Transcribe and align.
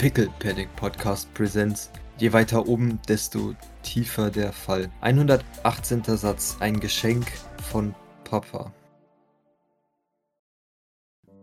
Pickle 0.00 0.30
Panic 0.38 0.74
Podcast 0.76 1.28
Presents. 1.34 1.90
Je 2.16 2.32
weiter 2.32 2.66
oben, 2.66 2.98
desto 3.06 3.54
tiefer 3.82 4.30
der 4.30 4.50
Fall. 4.50 4.90
118. 5.02 6.02
Satz. 6.04 6.56
Ein 6.58 6.80
Geschenk 6.80 7.26
von 7.70 7.94
Papa. 8.24 8.72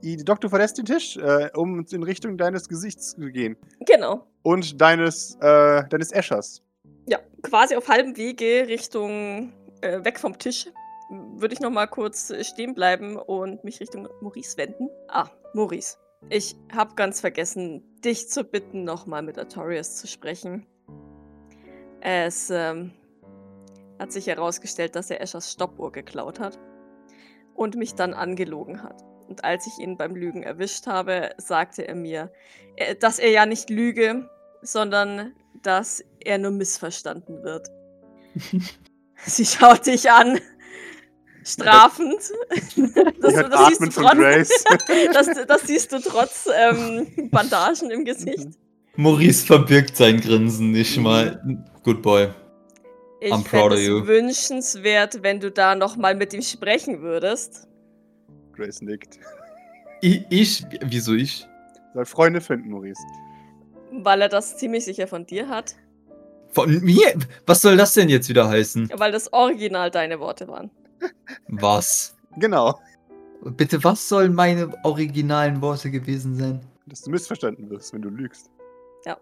Die 0.01 0.17
Doktor 0.17 0.49
verlässt 0.49 0.79
den 0.79 0.85
Tisch, 0.85 1.17
äh, 1.17 1.51
um 1.53 1.85
in 1.91 2.01
Richtung 2.01 2.35
deines 2.35 2.67
Gesichts 2.67 3.11
zu 3.11 3.31
gehen. 3.31 3.57
Genau. 3.85 4.25
Und 4.41 4.81
deines, 4.81 5.35
äh, 5.35 5.87
deines 5.87 6.11
Eschers. 6.11 6.63
Ja, 7.07 7.19
quasi 7.43 7.75
auf 7.75 7.87
halbem 7.87 8.17
Wege 8.17 8.67
Richtung 8.67 9.53
äh, 9.81 10.03
weg 10.03 10.19
vom 10.19 10.35
Tisch 10.35 10.65
würde 11.37 11.53
ich 11.53 11.59
noch 11.59 11.69
mal 11.69 11.85
kurz 11.85 12.33
stehen 12.41 12.73
bleiben 12.73 13.17
und 13.17 13.63
mich 13.63 13.79
Richtung 13.79 14.09
Maurice 14.19 14.57
wenden. 14.57 14.89
Ah, 15.09 15.29
Maurice. 15.53 15.95
Ich 16.29 16.55
habe 16.73 16.95
ganz 16.95 17.21
vergessen, 17.21 17.83
dich 18.03 18.29
zu 18.29 18.43
bitten, 18.43 18.83
nochmal 18.83 19.21
mit 19.21 19.37
Artorias 19.37 19.95
zu 19.95 20.07
sprechen. 20.07 20.65
Es 22.01 22.49
ähm, 22.49 22.91
hat 23.99 24.11
sich 24.11 24.27
herausgestellt, 24.27 24.95
dass 24.95 25.09
er 25.09 25.21
Eschers 25.21 25.51
Stoppuhr 25.51 25.91
geklaut 25.91 26.39
hat 26.39 26.59
und 27.55 27.75
mich 27.75 27.95
dann 27.95 28.13
angelogen 28.13 28.83
hat. 28.83 29.03
Und 29.27 29.43
als 29.43 29.67
ich 29.67 29.79
ihn 29.79 29.97
beim 29.97 30.15
Lügen 30.15 30.43
erwischt 30.43 30.87
habe, 30.87 31.31
sagte 31.37 31.87
er 31.87 31.95
mir, 31.95 32.31
äh, 32.75 32.95
dass 32.95 33.19
er 33.19 33.29
ja 33.29 33.45
nicht 33.45 33.69
lüge, 33.69 34.29
sondern 34.61 35.33
dass 35.61 36.03
er 36.19 36.37
nur 36.37 36.51
missverstanden 36.51 37.43
wird. 37.43 37.69
Sie 39.25 39.45
schaut 39.45 39.85
dich 39.85 40.11
an 40.11 40.39
strafend. 41.47 42.19
Das, 43.19 43.33
das, 43.33 43.49
das, 43.49 43.67
siehst 43.67 43.95
trotz, 43.95 44.49
das, 45.13 45.27
das, 45.47 45.61
siehst 45.63 45.91
du 45.91 45.99
trotz 45.99 46.47
ähm, 46.55 47.29
Bandagen 47.31 47.89
im 47.89 48.05
Gesicht. 48.05 48.47
Maurice 48.95 49.45
verbirgt 49.45 49.97
sein 49.97 50.21
Grinsen 50.21 50.71
nicht 50.71 50.97
mal. 50.97 51.41
Good 51.83 52.01
boy. 52.01 52.29
Ich 53.19 53.33
I'm 53.33 53.43
proud 53.43 53.73
of 53.73 53.79
you. 53.79 54.05
wünschenswert, 54.05 55.23
wenn 55.23 55.39
du 55.39 55.51
da 55.51 55.75
noch 55.75 55.97
mal 55.97 56.15
mit 56.15 56.33
ihm 56.33 56.41
sprechen 56.41 57.01
würdest. 57.01 57.67
Grace 58.53 58.81
nickt. 58.81 59.19
Ich, 60.01 60.25
ich? 60.29 60.65
Wieso 60.85 61.13
ich? 61.13 61.47
Soll 61.93 62.05
Freunde 62.05 62.41
finden, 62.41 62.69
Maurice. 62.69 63.01
Weil 63.91 64.21
er 64.21 64.29
das 64.29 64.57
ziemlich 64.57 64.85
sicher 64.85 65.07
von 65.07 65.25
dir 65.25 65.49
hat. 65.49 65.75
Von 66.49 66.81
mir? 66.83 67.13
Was 67.45 67.61
soll 67.61 67.77
das 67.77 67.93
denn 67.93 68.09
jetzt 68.09 68.29
wieder 68.29 68.47
heißen? 68.47 68.91
Weil 68.95 69.11
das 69.11 69.33
Original 69.33 69.91
deine 69.91 70.19
Worte 70.19 70.47
waren. 70.47 70.71
Was? 71.47 72.15
Genau. 72.37 72.79
Bitte, 73.43 73.83
was 73.83 74.07
sollen 74.07 74.33
meine 74.33 74.73
originalen 74.83 75.61
Worte 75.61 75.91
gewesen 75.91 76.35
sein? 76.35 76.61
Dass 76.85 77.01
du 77.01 77.11
missverstanden 77.11 77.69
wirst, 77.69 77.93
wenn 77.93 78.01
du 78.01 78.09
lügst. 78.09 78.49
Ja. 79.05 79.17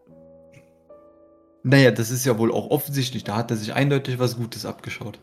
Naja, 1.64 1.92
das 1.92 2.12
ist 2.12 2.26
ja 2.26 2.38
wohl 2.38 2.52
auch 2.52 2.70
offensichtlich. 2.70 3.23
Da 3.23 3.36
hat 3.38 3.52
er 3.52 3.58
sich 3.58 3.73
eindeutig 3.73 4.20
was 4.20 4.38
Gutes 4.38 4.66
abgeschaut. 4.66 5.20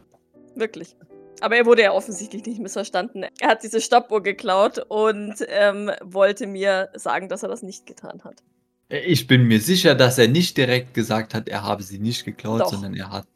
Wirklich. 0.57 0.97
Aber 1.41 1.57
er 1.57 1.67
wurde 1.67 1.83
ja 1.83 1.93
offensichtlich 1.93 2.45
nicht 2.47 2.61
missverstanden. 2.61 3.27
Er 3.41 3.49
hat 3.49 3.63
diese 3.63 3.81
Stoppuhr 3.81 4.23
geklaut 4.23 4.85
und 4.89 5.35
ähm, 5.49 5.91
wollte 6.03 6.47
mir 6.47 6.91
sagen, 6.95 7.29
dass 7.29 7.43
er 7.43 7.49
das 7.49 7.63
nicht 7.63 7.87
getan 7.87 8.23
hat. 8.25 8.43
Ich 8.89 9.27
bin 9.27 9.45
mir 9.45 9.61
sicher, 9.61 9.95
dass 9.95 10.19
er 10.19 10.29
nicht 10.29 10.57
direkt 10.57 10.95
gesagt 10.95 11.35
hat, 11.35 11.49
er 11.49 11.63
habe 11.63 11.83
sie 11.83 11.99
nicht 11.99 12.25
geklaut, 12.25 12.61
Doch. 12.61 12.71
sondern 12.71 12.95
er 12.95 13.11
hat 13.11 13.27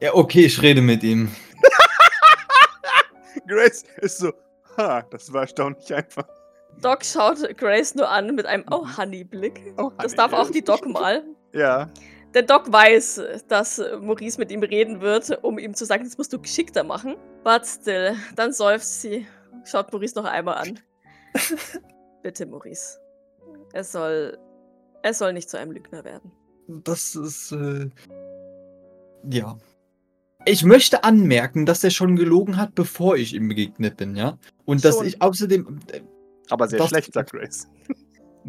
ja, 0.00 0.14
okay, 0.14 0.46
ich 0.46 0.60
rede 0.62 0.80
mit 0.80 1.02
ihm. 1.02 1.30
Grace 3.46 3.84
ist 3.98 4.18
so, 4.18 4.32
ha, 4.76 5.02
das 5.02 5.32
war 5.32 5.42
erstaunlich 5.42 5.92
einfach. 5.92 6.26
Doc 6.80 7.04
schaut 7.04 7.56
Grace 7.56 7.94
nur 7.94 8.08
an 8.08 8.34
mit 8.34 8.46
einem 8.46 8.64
Oh 8.70 8.86
Honey-Blick. 8.96 9.74
Oh, 9.76 9.84
Honey, 9.84 9.94
das 9.98 10.14
darf 10.14 10.32
auch 10.32 10.50
die 10.50 10.62
Doc 10.62 10.86
mal. 10.86 11.24
Ja. 11.52 11.88
Der 12.32 12.42
Doc 12.42 12.72
weiß, 12.72 13.22
dass 13.48 13.82
Maurice 14.00 14.38
mit 14.38 14.52
ihm 14.52 14.62
reden 14.62 15.00
wird, 15.00 15.42
um 15.42 15.58
ihm 15.58 15.74
zu 15.74 15.84
sagen, 15.84 16.04
das 16.04 16.16
musst 16.16 16.32
du 16.32 16.40
geschickter 16.40 16.84
machen. 16.84 17.16
But 17.42 17.66
still, 17.66 18.14
dann 18.36 18.52
seufzt 18.52 19.02
sie, 19.02 19.26
schaut 19.64 19.92
Maurice 19.92 20.14
noch 20.14 20.26
einmal 20.26 20.58
an. 20.58 20.78
Bitte, 22.22 22.46
Maurice. 22.46 23.00
Es 23.72 23.90
soll. 23.90 24.38
Es 25.02 25.18
soll 25.18 25.32
nicht 25.32 25.50
zu 25.50 25.58
einem 25.58 25.72
Lügner 25.72 26.04
werden. 26.04 26.30
Das 26.68 27.16
ist. 27.16 27.50
Äh, 27.50 27.90
ja. 29.28 29.56
Ich 30.46 30.64
möchte 30.64 31.04
anmerken, 31.04 31.66
dass 31.66 31.84
er 31.84 31.90
schon 31.90 32.16
gelogen 32.16 32.56
hat, 32.56 32.74
bevor 32.74 33.16
ich 33.16 33.34
ihm 33.34 33.48
begegnet 33.48 33.96
bin, 33.96 34.16
ja? 34.16 34.38
Und 34.64 34.84
dass 34.84 35.02
ich 35.02 35.20
außerdem. 35.20 35.80
Äh, 35.92 36.00
Aber 36.48 36.66
sehr 36.68 36.78
das, 36.78 36.88
schlecht, 36.88 37.12
sagt 37.12 37.32
Grace. 37.32 37.68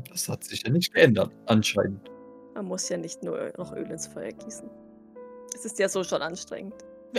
Das 0.09 0.29
hat 0.29 0.45
sich 0.45 0.63
ja 0.65 0.71
nicht 0.71 0.93
geändert, 0.93 1.33
anscheinend. 1.47 2.09
Man 2.55 2.65
muss 2.65 2.87
ja 2.87 2.95
nicht 2.95 3.23
nur 3.23 3.51
noch 3.57 3.75
Öl 3.75 3.91
ins 3.91 4.07
Feuer 4.07 4.31
gießen. 4.31 4.69
Es 5.53 5.65
ist 5.65 5.79
ja 5.79 5.89
so 5.89 6.01
schon 6.05 6.21
anstrengend. 6.21 6.73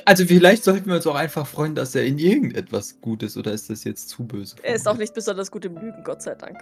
Also 0.06 0.24
vielleicht 0.24 0.64
sollten 0.64 0.86
wir 0.86 0.96
uns 0.96 1.06
auch 1.06 1.14
einfach 1.14 1.46
freuen, 1.46 1.74
dass 1.74 1.94
er 1.94 2.06
in 2.06 2.18
irgendetwas 2.18 2.98
gut 3.02 3.22
ist, 3.22 3.36
oder 3.36 3.52
ist 3.52 3.68
das 3.68 3.84
jetzt 3.84 4.08
zu 4.08 4.26
böse? 4.26 4.56
Er 4.62 4.74
ist 4.74 4.88
auch 4.88 4.96
nicht 4.96 5.12
besonders 5.12 5.50
gut 5.50 5.66
im 5.66 5.76
Lügen, 5.76 6.02
Gott 6.02 6.22
sei 6.22 6.34
Dank. 6.34 6.58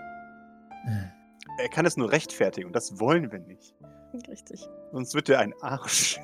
Er 1.58 1.68
kann 1.68 1.86
es 1.86 1.96
nur 1.96 2.10
rechtfertigen 2.10 2.66
und 2.66 2.74
das 2.74 2.98
wollen 2.98 3.30
wir 3.30 3.38
nicht. 3.38 3.74
Richtig. 4.28 4.68
Sonst 4.92 5.14
wird 5.14 5.28
er 5.28 5.38
ein 5.38 5.54
Arsch. 5.60 6.18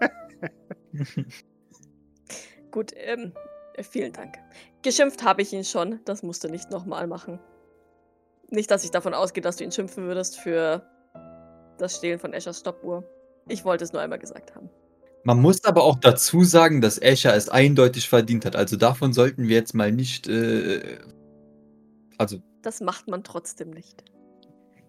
Gut, 2.70 2.92
ähm, 2.96 3.32
vielen 3.82 4.12
Dank. 4.12 4.36
Geschimpft 4.82 5.22
habe 5.24 5.42
ich 5.42 5.52
ihn 5.52 5.64
schon. 5.64 6.00
Das 6.04 6.22
musst 6.22 6.44
du 6.44 6.48
nicht 6.48 6.70
nochmal 6.70 7.06
machen. 7.06 7.38
Nicht, 8.48 8.70
dass 8.70 8.84
ich 8.84 8.90
davon 8.90 9.14
ausgehe, 9.14 9.42
dass 9.42 9.56
du 9.56 9.64
ihn 9.64 9.72
schimpfen 9.72 10.04
würdest 10.04 10.38
für 10.38 10.86
das 11.78 11.96
Stehlen 11.96 12.18
von 12.18 12.32
Eschers 12.32 12.60
Stoppuhr. 12.60 13.04
Ich 13.48 13.64
wollte 13.64 13.84
es 13.84 13.92
nur 13.92 14.02
einmal 14.02 14.18
gesagt 14.18 14.54
haben. 14.54 14.70
Man 15.24 15.40
muss 15.40 15.64
aber 15.64 15.84
auch 15.84 15.98
dazu 15.98 16.44
sagen, 16.44 16.80
dass 16.80 16.98
Escher 16.98 17.34
es 17.34 17.48
eindeutig 17.48 18.08
verdient 18.08 18.44
hat. 18.44 18.56
Also 18.56 18.76
davon 18.76 19.12
sollten 19.12 19.48
wir 19.48 19.56
jetzt 19.56 19.74
mal 19.74 19.92
nicht. 19.92 20.28
Äh, 20.28 20.98
also. 22.16 22.38
Das 22.62 22.80
macht 22.80 23.08
man 23.08 23.22
trotzdem 23.22 23.70
nicht. 23.70 24.04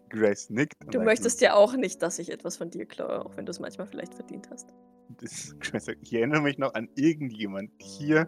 Grace 0.10 0.50
nickt. 0.50 0.76
Du 0.92 1.02
möchtest 1.02 1.42
ja 1.42 1.54
auch 1.56 1.74
nicht, 1.74 2.02
dass 2.02 2.20
ich 2.20 2.32
etwas 2.32 2.58
von 2.58 2.70
dir 2.70 2.86
klaue, 2.86 3.26
auch 3.26 3.38
wenn 3.38 3.46
du 3.46 3.52
es 3.52 3.60
manchmal 3.60 3.88
vielleicht 3.88 4.14
verdient 4.14 4.50
hast. 4.52 4.74
Das, 5.20 5.56
ich 6.02 6.14
erinnere 6.14 6.42
mich 6.42 6.58
noch 6.58 6.74
an 6.74 6.90
irgendjemand 6.96 7.72
hier 7.80 8.28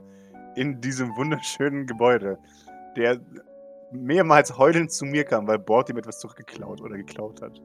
in 0.56 0.82
diesem 0.82 1.16
wunderschönen 1.16 1.88
Gebäude, 1.88 2.38
der 2.96 3.20
mehrmals 3.92 4.58
heulend 4.58 4.92
zu 4.92 5.06
mir 5.06 5.24
kam, 5.24 5.48
weil 5.48 5.60
Bord 5.60 5.90
ihm 5.90 5.98
etwas 5.98 6.20
zurückgeklaut 6.20 6.82
oder 6.82 6.98
geklaut 6.98 7.42
hat. 7.42 7.62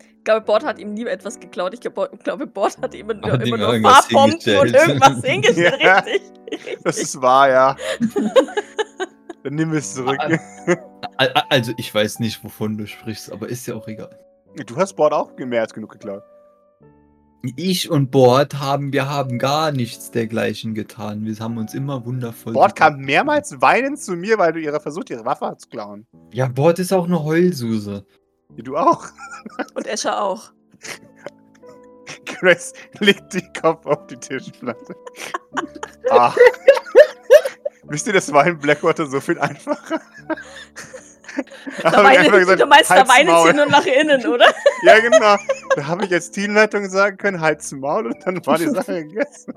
Ich 0.00 0.24
glaube, 0.24 0.44
Bord 0.44 0.64
hat 0.64 0.78
ihm 0.78 0.92
nie 0.92 1.06
etwas 1.06 1.40
geklaut. 1.40 1.72
Ich 1.72 1.80
glaube, 1.80 2.46
Bord 2.46 2.78
hat 2.82 2.94
ihm 2.94 3.06
nur, 3.06 3.40
immer 3.40 3.56
nur 3.56 3.80
Farbpumpen 3.80 4.58
und 4.58 4.74
irgendwas 4.74 5.20
hingestellt. 5.24 5.80
ja, 5.80 5.98
richtig, 6.00 6.32
richtig. 6.52 6.78
Das 6.84 6.98
ist 6.98 7.20
wahr, 7.20 7.48
ja. 7.48 7.76
Dann 9.42 9.54
nimm 9.54 9.72
es 9.72 9.94
zurück. 9.94 10.18
Also, 11.48 11.72
ich 11.78 11.94
weiß 11.94 12.18
nicht, 12.18 12.44
wovon 12.44 12.76
du 12.76 12.86
sprichst, 12.86 13.32
aber 13.32 13.48
ist 13.48 13.66
ja 13.66 13.74
auch 13.74 13.88
egal. 13.88 14.10
Du 14.66 14.76
hast 14.76 14.94
Bord 14.94 15.12
auch 15.12 15.34
mehr 15.38 15.62
als 15.62 15.72
genug 15.72 15.92
geklaut. 15.92 16.22
Ich 17.56 17.88
und 17.88 18.10
Bord 18.10 18.58
haben, 18.58 18.92
wir 18.92 19.08
haben 19.08 19.38
gar 19.38 19.70
nichts 19.70 20.10
dergleichen 20.10 20.74
getan. 20.74 21.24
Wir 21.24 21.36
haben 21.38 21.56
uns 21.56 21.72
immer 21.72 22.04
wundervoll. 22.04 22.52
Bord 22.52 22.74
kam 22.74 22.98
mehrmals 22.98 23.60
weinend 23.60 24.00
zu 24.00 24.16
mir, 24.16 24.38
weil 24.38 24.52
du 24.52 24.60
ihre 24.60 24.80
versucht, 24.80 25.10
ihre 25.10 25.24
Waffe 25.24 25.54
zu 25.56 25.68
klauen. 25.68 26.06
Ja, 26.32 26.48
Bord 26.48 26.80
ist 26.80 26.92
auch 26.92 27.04
eine 27.04 27.22
Heulsuse. 27.22 28.04
Ja, 28.56 28.62
du 28.64 28.76
auch. 28.76 29.06
Und 29.74 29.86
Escher 29.86 30.20
auch. 30.20 30.50
Grace 32.24 32.72
legt 32.98 33.32
den 33.34 33.52
Kopf 33.52 33.86
auf 33.86 34.06
die 34.08 34.16
Tischplatte. 34.16 34.96
ah. 36.10 36.34
Wisst 37.84 38.06
ihr, 38.08 38.12
das 38.12 38.32
war 38.32 38.46
in 38.46 38.58
Blackwater 38.58 39.06
so 39.06 39.20
viel 39.20 39.38
einfacher? 39.38 40.00
Da 41.82 42.04
weinen, 42.04 42.30
gesagt, 42.32 42.60
du 42.60 42.66
meinst, 42.66 42.90
da 42.90 43.08
weinen 43.08 43.46
sie 43.46 43.54
nur 43.54 43.66
nach 43.66 43.86
innen, 43.86 44.26
oder? 44.26 44.46
ja, 44.82 44.98
genau. 44.98 45.36
Da 45.76 45.86
habe 45.86 46.04
ich 46.04 46.12
als 46.12 46.30
Teamleitung 46.30 46.88
sagen 46.88 47.16
können, 47.16 47.40
halt's 47.40 47.72
Maul 47.72 48.06
und 48.06 48.16
dann 48.24 48.44
war 48.46 48.58
die 48.58 48.66
Sache 48.70 49.04
gegessen. 49.04 49.54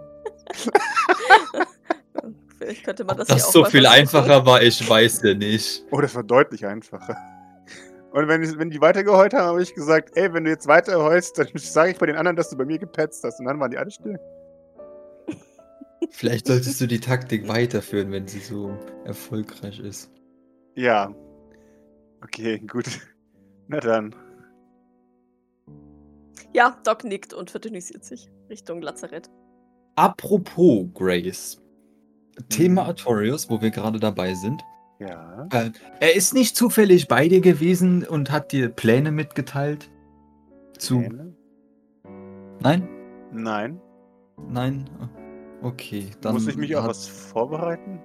Vielleicht 2.58 2.84
könnte 2.84 3.04
man 3.04 3.18
das 3.18 3.30
Ob 3.30 3.38
das 3.38 3.52
so 3.52 3.66
viel 3.66 3.86
einfacher 3.86 4.46
war, 4.46 4.62
ich 4.62 4.88
weiß 4.88 5.22
ja 5.24 5.34
nicht. 5.34 5.84
Oh, 5.92 6.02
das 6.02 6.14
war 6.14 6.24
deutlich 6.24 6.66
einfacher. 6.66 7.16
Und 8.12 8.28
wenn, 8.28 8.60
wenn 8.60 8.70
die 8.70 8.82
weitergeheult 8.82 9.34
haben, 9.34 9.46
habe 9.46 9.64
ich 9.64 9.74
gesagt, 9.74 10.12
ey, 10.16 10.34
wenn 10.34 10.44
du 10.44 10.50
jetzt 10.50 10.68
weiter 10.68 11.02
heulst, 11.02 11.38
dann 11.40 11.48
sage 11.56 11.92
ich 11.92 11.98
bei 11.98 12.06
den 12.06 12.18
anderen, 12.18 12.36
dass 12.36 12.50
du 12.50 12.58
bei 12.58 12.66
mir 12.66 12.78
gepetzt 12.78 13.24
hast. 13.24 13.40
Und 13.40 13.46
dann 13.46 13.60
waren 13.60 13.72
die 13.72 13.78
alle 13.78 13.90
still. 13.90 14.20
Vielleicht 16.10 16.48
solltest 16.48 16.82
du 16.82 16.88
die 16.88 17.00
Taktik 17.00 17.48
weiterführen, 17.48 18.12
wenn 18.12 18.28
sie 18.28 18.40
so 18.40 18.78
erfolgreich 19.06 19.80
ist. 19.80 20.12
Ja, 20.76 21.14
Okay, 22.24 22.60
gut. 22.60 22.86
Na 23.68 23.80
dann. 23.80 24.16
Ja, 26.54 26.78
Doc 26.84 27.04
nickt 27.04 27.34
und 27.34 27.50
verdünnisiert 27.50 28.04
sich 28.04 28.30
Richtung 28.50 28.82
Lazarett. 28.82 29.30
Apropos 29.96 30.88
Grace. 30.94 31.62
Thema 32.50 32.84
mhm. 32.84 32.90
Artorius, 32.90 33.50
wo 33.50 33.62
wir 33.62 33.72
gerade 33.72 34.00
dabei 34.00 34.34
sind. 34.34 34.64
Ja. 35.00 35.48
Äh, 35.52 35.72
er 36.00 36.16
ist 36.16 36.34
nicht 36.34 36.56
zufällig 36.56 37.08
bei 37.08 37.28
dir 37.28 37.42
gewesen 37.42 38.06
und 38.06 38.32
hat 38.32 38.52
dir 38.52 38.70
Pläne 38.70 39.12
mitgeteilt? 39.12 39.90
Zu. 40.78 41.00
Pläne? 41.00 41.34
Nein? 42.60 42.88
Nein. 43.32 43.80
Nein? 44.50 44.90
Okay, 45.62 46.12
dann. 46.22 46.34
Muss 46.34 46.48
ich 46.48 46.58
mich 46.58 46.76
auf 46.76 46.88
was 46.88 47.08
vorbereiten? 47.08 48.00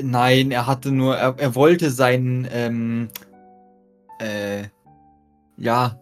Nein, 0.00 0.50
er 0.50 0.66
hatte 0.66 0.90
nur, 0.90 1.16
er, 1.16 1.34
er 1.38 1.54
wollte 1.54 1.90
seinen, 1.90 2.48
ähm, 2.50 3.08
äh, 4.18 4.64
ja, 5.58 6.01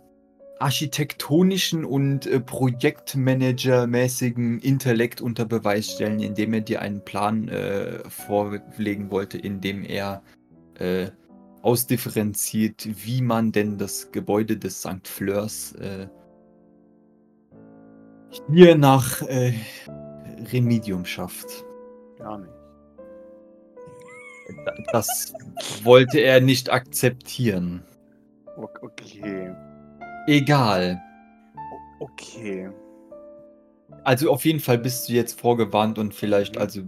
architektonischen 0.60 1.84
und 1.84 2.26
äh, 2.26 2.38
Projektmanager-mäßigen 2.38 4.60
Intellekt 4.60 5.20
unter 5.20 5.44
Beweis 5.46 5.90
stellen, 5.92 6.20
indem 6.20 6.54
er 6.54 6.60
dir 6.60 6.80
einen 6.82 7.04
Plan 7.04 7.48
äh, 7.48 7.98
vorlegen 8.08 9.10
wollte, 9.10 9.38
in 9.38 9.60
dem 9.60 9.82
er 9.84 10.22
äh, 10.78 11.08
ausdifferenziert, 11.62 12.86
wie 13.04 13.20
man 13.22 13.50
denn 13.52 13.78
das 13.78 14.12
Gebäude 14.12 14.58
des 14.58 14.80
St. 14.80 15.08
Fleurs 15.08 15.72
äh, 15.72 16.06
hier 18.52 18.76
nach 18.76 19.22
äh, 19.22 19.54
Remedium 20.52 21.04
schafft. 21.04 21.64
Gar 22.18 22.38
nicht. 22.38 22.52
Das 24.92 25.32
wollte 25.84 26.20
er 26.20 26.40
nicht 26.40 26.70
akzeptieren. 26.70 27.82
Okay. 28.56 29.54
Egal. 30.30 31.02
Okay. 31.98 32.70
Also 34.04 34.30
auf 34.30 34.44
jeden 34.44 34.60
Fall 34.60 34.78
bist 34.78 35.08
du 35.08 35.12
jetzt 35.12 35.40
vorgewarnt 35.40 35.98
und 35.98 36.14
vielleicht, 36.14 36.54
Mhm. 36.54 36.60
also. 36.60 36.80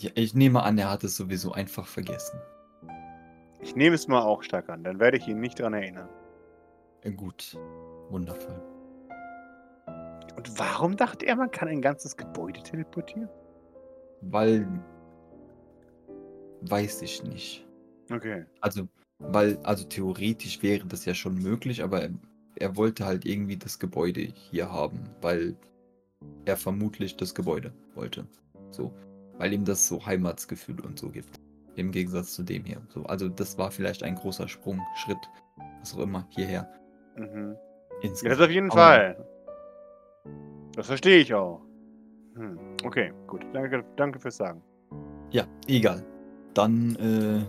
Ja, 0.00 0.10
ich 0.14 0.34
nehme 0.34 0.62
an, 0.62 0.78
er 0.78 0.90
hat 0.90 1.04
es 1.04 1.16
sowieso 1.16 1.52
einfach 1.52 1.86
vergessen. 1.86 2.40
Ich 3.60 3.76
nehme 3.76 3.94
es 3.94 4.08
mal 4.08 4.22
auch 4.22 4.42
stark 4.42 4.70
an, 4.70 4.82
dann 4.82 4.98
werde 4.98 5.18
ich 5.18 5.28
ihn 5.28 5.40
nicht 5.40 5.60
dran 5.60 5.74
erinnern. 5.74 6.08
Gut. 7.16 7.58
Wundervoll. 8.08 8.62
Und 10.36 10.58
warum 10.58 10.96
dachte 10.96 11.26
er, 11.26 11.36
man 11.36 11.50
kann 11.50 11.68
ein 11.68 11.82
ganzes 11.82 12.16
Gebäude 12.16 12.62
teleportieren? 12.62 13.28
Weil. 14.22 14.66
Weiß 16.62 17.02
ich 17.02 17.22
nicht. 17.22 17.66
Okay. 18.10 18.46
Also, 18.62 18.88
weil, 19.18 19.58
also 19.62 19.84
theoretisch 19.84 20.62
wäre 20.62 20.86
das 20.86 21.04
ja 21.04 21.14
schon 21.14 21.36
möglich, 21.36 21.82
aber 21.82 22.02
er, 22.02 22.10
er 22.56 22.76
wollte 22.76 23.04
halt 23.06 23.24
irgendwie 23.24 23.56
das 23.56 23.78
Gebäude 23.78 24.20
hier 24.20 24.70
haben, 24.70 25.00
weil 25.20 25.56
er 26.44 26.56
vermutlich 26.56 27.16
das 27.16 27.34
Gebäude 27.34 27.72
wollte. 27.94 28.26
So. 28.70 28.92
Weil 29.38 29.52
ihm 29.52 29.64
das 29.64 29.86
so 29.88 30.04
Heimatsgefühl 30.04 30.80
und 30.80 30.98
so 30.98 31.08
gibt. 31.10 31.40
Im 31.76 31.90
Gegensatz 31.90 32.34
zu 32.34 32.42
dem 32.44 32.64
hier. 32.64 32.80
So, 32.88 33.02
also 33.04 33.28
das 33.28 33.58
war 33.58 33.70
vielleicht 33.70 34.02
ein 34.04 34.14
großer 34.14 34.46
Sprung, 34.48 34.80
Schritt, 34.96 35.18
was 35.80 35.94
auch 35.94 36.00
immer, 36.00 36.26
hierher. 36.30 36.68
Mhm. 37.16 37.56
Insgesamt. 38.02 38.40
das 38.40 38.46
auf 38.46 38.52
jeden 38.52 38.70
Aber- 38.70 38.80
Fall. 38.80 39.26
Das 40.76 40.86
verstehe 40.86 41.18
ich 41.18 41.32
auch. 41.34 41.60
Hm. 42.34 42.58
Okay, 42.84 43.12
gut. 43.26 43.44
Danke, 43.52 43.84
danke 43.96 44.18
fürs 44.18 44.36
Sagen. 44.36 44.60
Ja, 45.30 45.46
egal. 45.68 46.04
Dann 46.54 46.96
äh, 46.96 47.44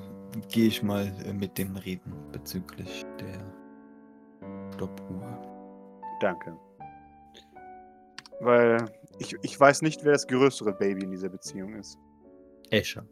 gehe 0.50 0.68
ich 0.68 0.84
mal 0.84 1.12
äh, 1.26 1.34
mit 1.34 1.58
dem 1.58 1.76
reden 1.76 2.14
bezüglich 2.32 3.06
der 3.20 4.72
Stoppuhr. 4.74 5.42
Danke. 6.20 6.58
Weil 8.42 8.86
ich, 9.20 9.36
ich 9.44 9.60
weiß 9.60 9.82
nicht, 9.82 10.04
wer 10.04 10.14
das 10.14 10.28
größere 10.28 10.74
Baby 10.74 11.04
in 11.04 11.12
dieser 11.12 11.30
Beziehung 11.30 11.76
ist. 11.76 11.98
Escher. 12.70 13.06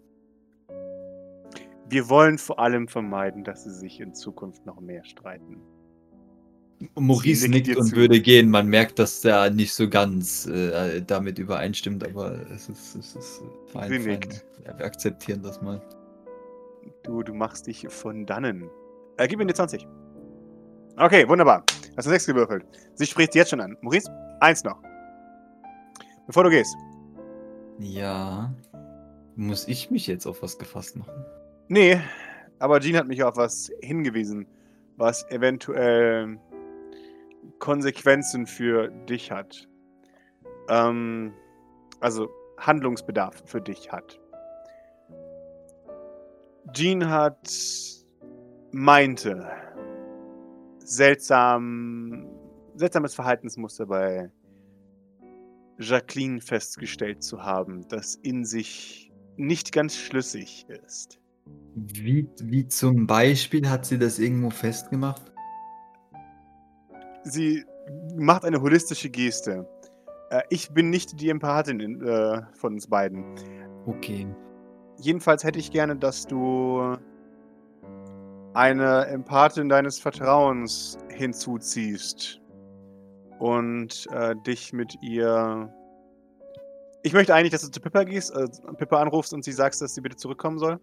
Wir 1.90 2.10
wollen 2.10 2.38
vor 2.38 2.60
allem 2.60 2.88
vermeiden, 2.88 3.44
dass 3.44 3.64
sie 3.64 3.74
sich 3.74 4.00
in 4.00 4.14
Zukunft 4.14 4.66
noch 4.66 4.80
mehr 4.80 5.04
streiten. 5.06 5.62
Maurice 6.96 7.42
Sie 7.42 7.50
nickt 7.50 7.76
und 7.78 7.88
zu. 7.88 7.96
würde 7.96 8.20
gehen. 8.20 8.50
Man 8.50 8.68
merkt, 8.68 9.00
dass 9.00 9.24
er 9.24 9.50
nicht 9.50 9.74
so 9.74 9.90
ganz 9.90 10.46
äh, 10.48 11.02
damit 11.02 11.40
übereinstimmt, 11.40 12.04
aber 12.04 12.40
es 12.52 12.68
ist, 12.68 12.96
es 12.96 13.16
ist 13.16 13.42
fein. 13.68 13.90
Sie 13.90 14.00
fein. 14.00 14.08
nickt. 14.08 14.46
Ja, 14.66 14.78
wir 14.78 14.86
akzeptieren 14.86 15.42
das 15.44 15.62
mal. 15.62 15.82
Du, 17.04 17.24
du 17.24 17.34
machst 17.34 17.68
dich 17.68 17.88
von 17.90 18.26
dannen. 18.26 18.70
Äh, 19.18 19.28
gib 19.28 19.40
mir 19.40 19.46
die 19.46 19.54
20. 19.54 19.88
Okay, 20.98 21.28
wunderbar. 21.28 21.64
Hast 21.98 22.06
du 22.06 22.10
6 22.12 22.28
gewürfelt. 22.28 22.66
Sie 22.96 23.06
spricht 23.06 23.36
jetzt 23.36 23.50
schon 23.50 23.62
an. 23.62 23.78
Maurice, 23.82 24.12
eins 24.40 24.64
noch. 24.64 24.82
Bevor 26.28 26.44
du 26.44 26.50
gehst. 26.50 26.76
Ja. 27.80 28.54
Muss 29.36 29.68
ich 29.68 29.90
mich 29.92 30.08
jetzt 30.08 30.26
auf 30.26 30.42
was 30.42 30.58
gefasst 30.58 30.96
machen? 30.96 31.26
Nee, 31.68 32.00
aber 32.60 32.80
Jean 32.80 32.98
hat 32.98 33.08
mich 33.08 33.24
auf 33.24 33.36
was 33.36 33.72
hingewiesen, 33.82 34.48
was 34.96 35.30
eventuell 35.32 36.40
Konsequenzen 37.60 38.46
für 38.46 38.90
dich 38.90 39.32
hat. 39.32 39.68
Ähm, 40.70 41.34
also 42.00 42.30
Handlungsbedarf 42.58 43.44
für 43.46 43.62
dich 43.62 43.92
hat. 43.92 44.20
Jean 46.72 47.10
hat 47.10 47.50
meinte 48.72 49.46
seltsam 50.80 52.28
seltsames 52.76 53.14
Verhaltensmuster 53.14 53.86
bei 53.86 54.32
Jacqueline 55.80 56.42
festgestellt 56.42 57.24
zu 57.24 57.44
haben, 57.44 57.88
das 57.90 58.16
in 58.16 58.46
sich 58.46 59.12
nicht 59.38 59.72
ganz 59.72 59.96
schlüssig 59.96 60.66
ist. 60.70 61.20
Wie, 61.76 62.28
wie 62.42 62.68
zum 62.68 63.06
Beispiel 63.06 63.70
hat 63.70 63.86
sie 63.86 63.98
das 63.98 64.20
irgendwo 64.20 64.50
festgemacht? 64.50 65.32
Sie 67.24 67.64
macht 68.16 68.46
eine 68.46 68.62
holistische 68.62 69.10
Geste. 69.10 69.68
Äh, 70.30 70.42
ich 70.50 70.72
bin 70.72 70.90
nicht 70.90 71.20
die 71.20 71.30
Empathin 71.30 71.80
in, 71.80 72.02
äh, 72.02 72.42
von 72.54 72.74
uns 72.74 72.88
beiden. 72.88 73.36
Okay. 73.86 74.28
Jedenfalls 75.00 75.44
hätte 75.44 75.60
ich 75.60 75.72
gerne, 75.72 75.96
dass 75.96 76.26
du 76.26 76.98
eine 78.54 79.08
Empathin 79.08 79.70
deines 79.70 80.00
Vertrauens 80.00 80.98
hinzuziehst 81.10 82.40
und 83.40 84.08
äh, 84.12 84.36
dich 84.46 84.74
mit 84.74 84.96
ihr. 85.02 85.74
Ich 87.02 87.14
möchte 87.14 87.34
eigentlich, 87.34 87.52
dass 87.52 87.64
du 87.64 87.72
zu 87.72 87.82
Pippa 87.82 88.04
gehst, 88.04 88.34
äh, 88.36 88.48
Pippa 88.78 89.02
anrufst 89.02 89.34
und 89.34 89.44
sie 89.44 89.52
sagst, 89.52 89.82
dass 89.82 89.96
sie 89.96 90.02
bitte 90.02 90.16
zurückkommen 90.16 90.60
soll, 90.60 90.80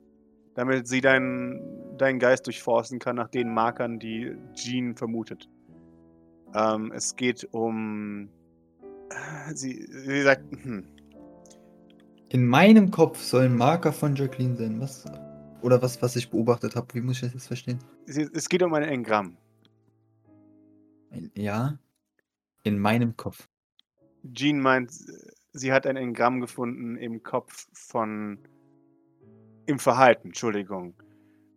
damit 0.54 0.86
sie 0.88 1.00
deinen, 1.00 1.96
deinen 1.96 2.18
Geist 2.18 2.46
durchforsten 2.46 2.98
kann 2.98 3.16
nach 3.16 3.28
den 3.28 3.54
Markern, 3.54 3.98
die 3.98 4.36
Jean 4.54 4.94
vermutet. 4.96 5.48
Ähm, 6.54 6.92
es 6.92 7.14
geht 7.16 7.48
um. 7.52 8.28
Sie, 9.54 9.86
sie 9.90 10.22
sagt, 10.22 10.44
hm, 10.50 10.84
In 12.30 12.46
meinem 12.46 12.90
Kopf 12.90 13.20
sollen 13.20 13.56
Marker 13.56 13.92
von 13.92 14.14
Jacqueline 14.14 14.56
sein. 14.56 14.80
Was? 14.80 15.04
Oder 15.62 15.82
was, 15.82 16.00
was 16.00 16.14
ich 16.16 16.30
beobachtet 16.30 16.76
habe. 16.76 16.86
Wie 16.94 17.00
muss 17.00 17.16
ich 17.16 17.22
das 17.22 17.34
jetzt 17.34 17.46
verstehen? 17.48 17.78
es 18.06 18.48
geht 18.48 18.62
um 18.62 18.72
ein 18.74 18.84
Engramm. 18.84 19.36
Ein- 21.10 21.30
Ja. 21.34 21.78
In 22.62 22.78
meinem 22.78 23.16
Kopf. 23.16 23.48
Jean 24.34 24.60
meint, 24.60 24.92
sie 25.52 25.72
hat 25.72 25.86
ein 25.86 25.96
Engramm 25.96 26.40
gefunden 26.40 26.96
im 26.96 27.22
Kopf 27.22 27.66
von. 27.72 28.38
im 29.66 29.78
Verhalten, 29.78 30.28
Entschuldigung, 30.28 30.94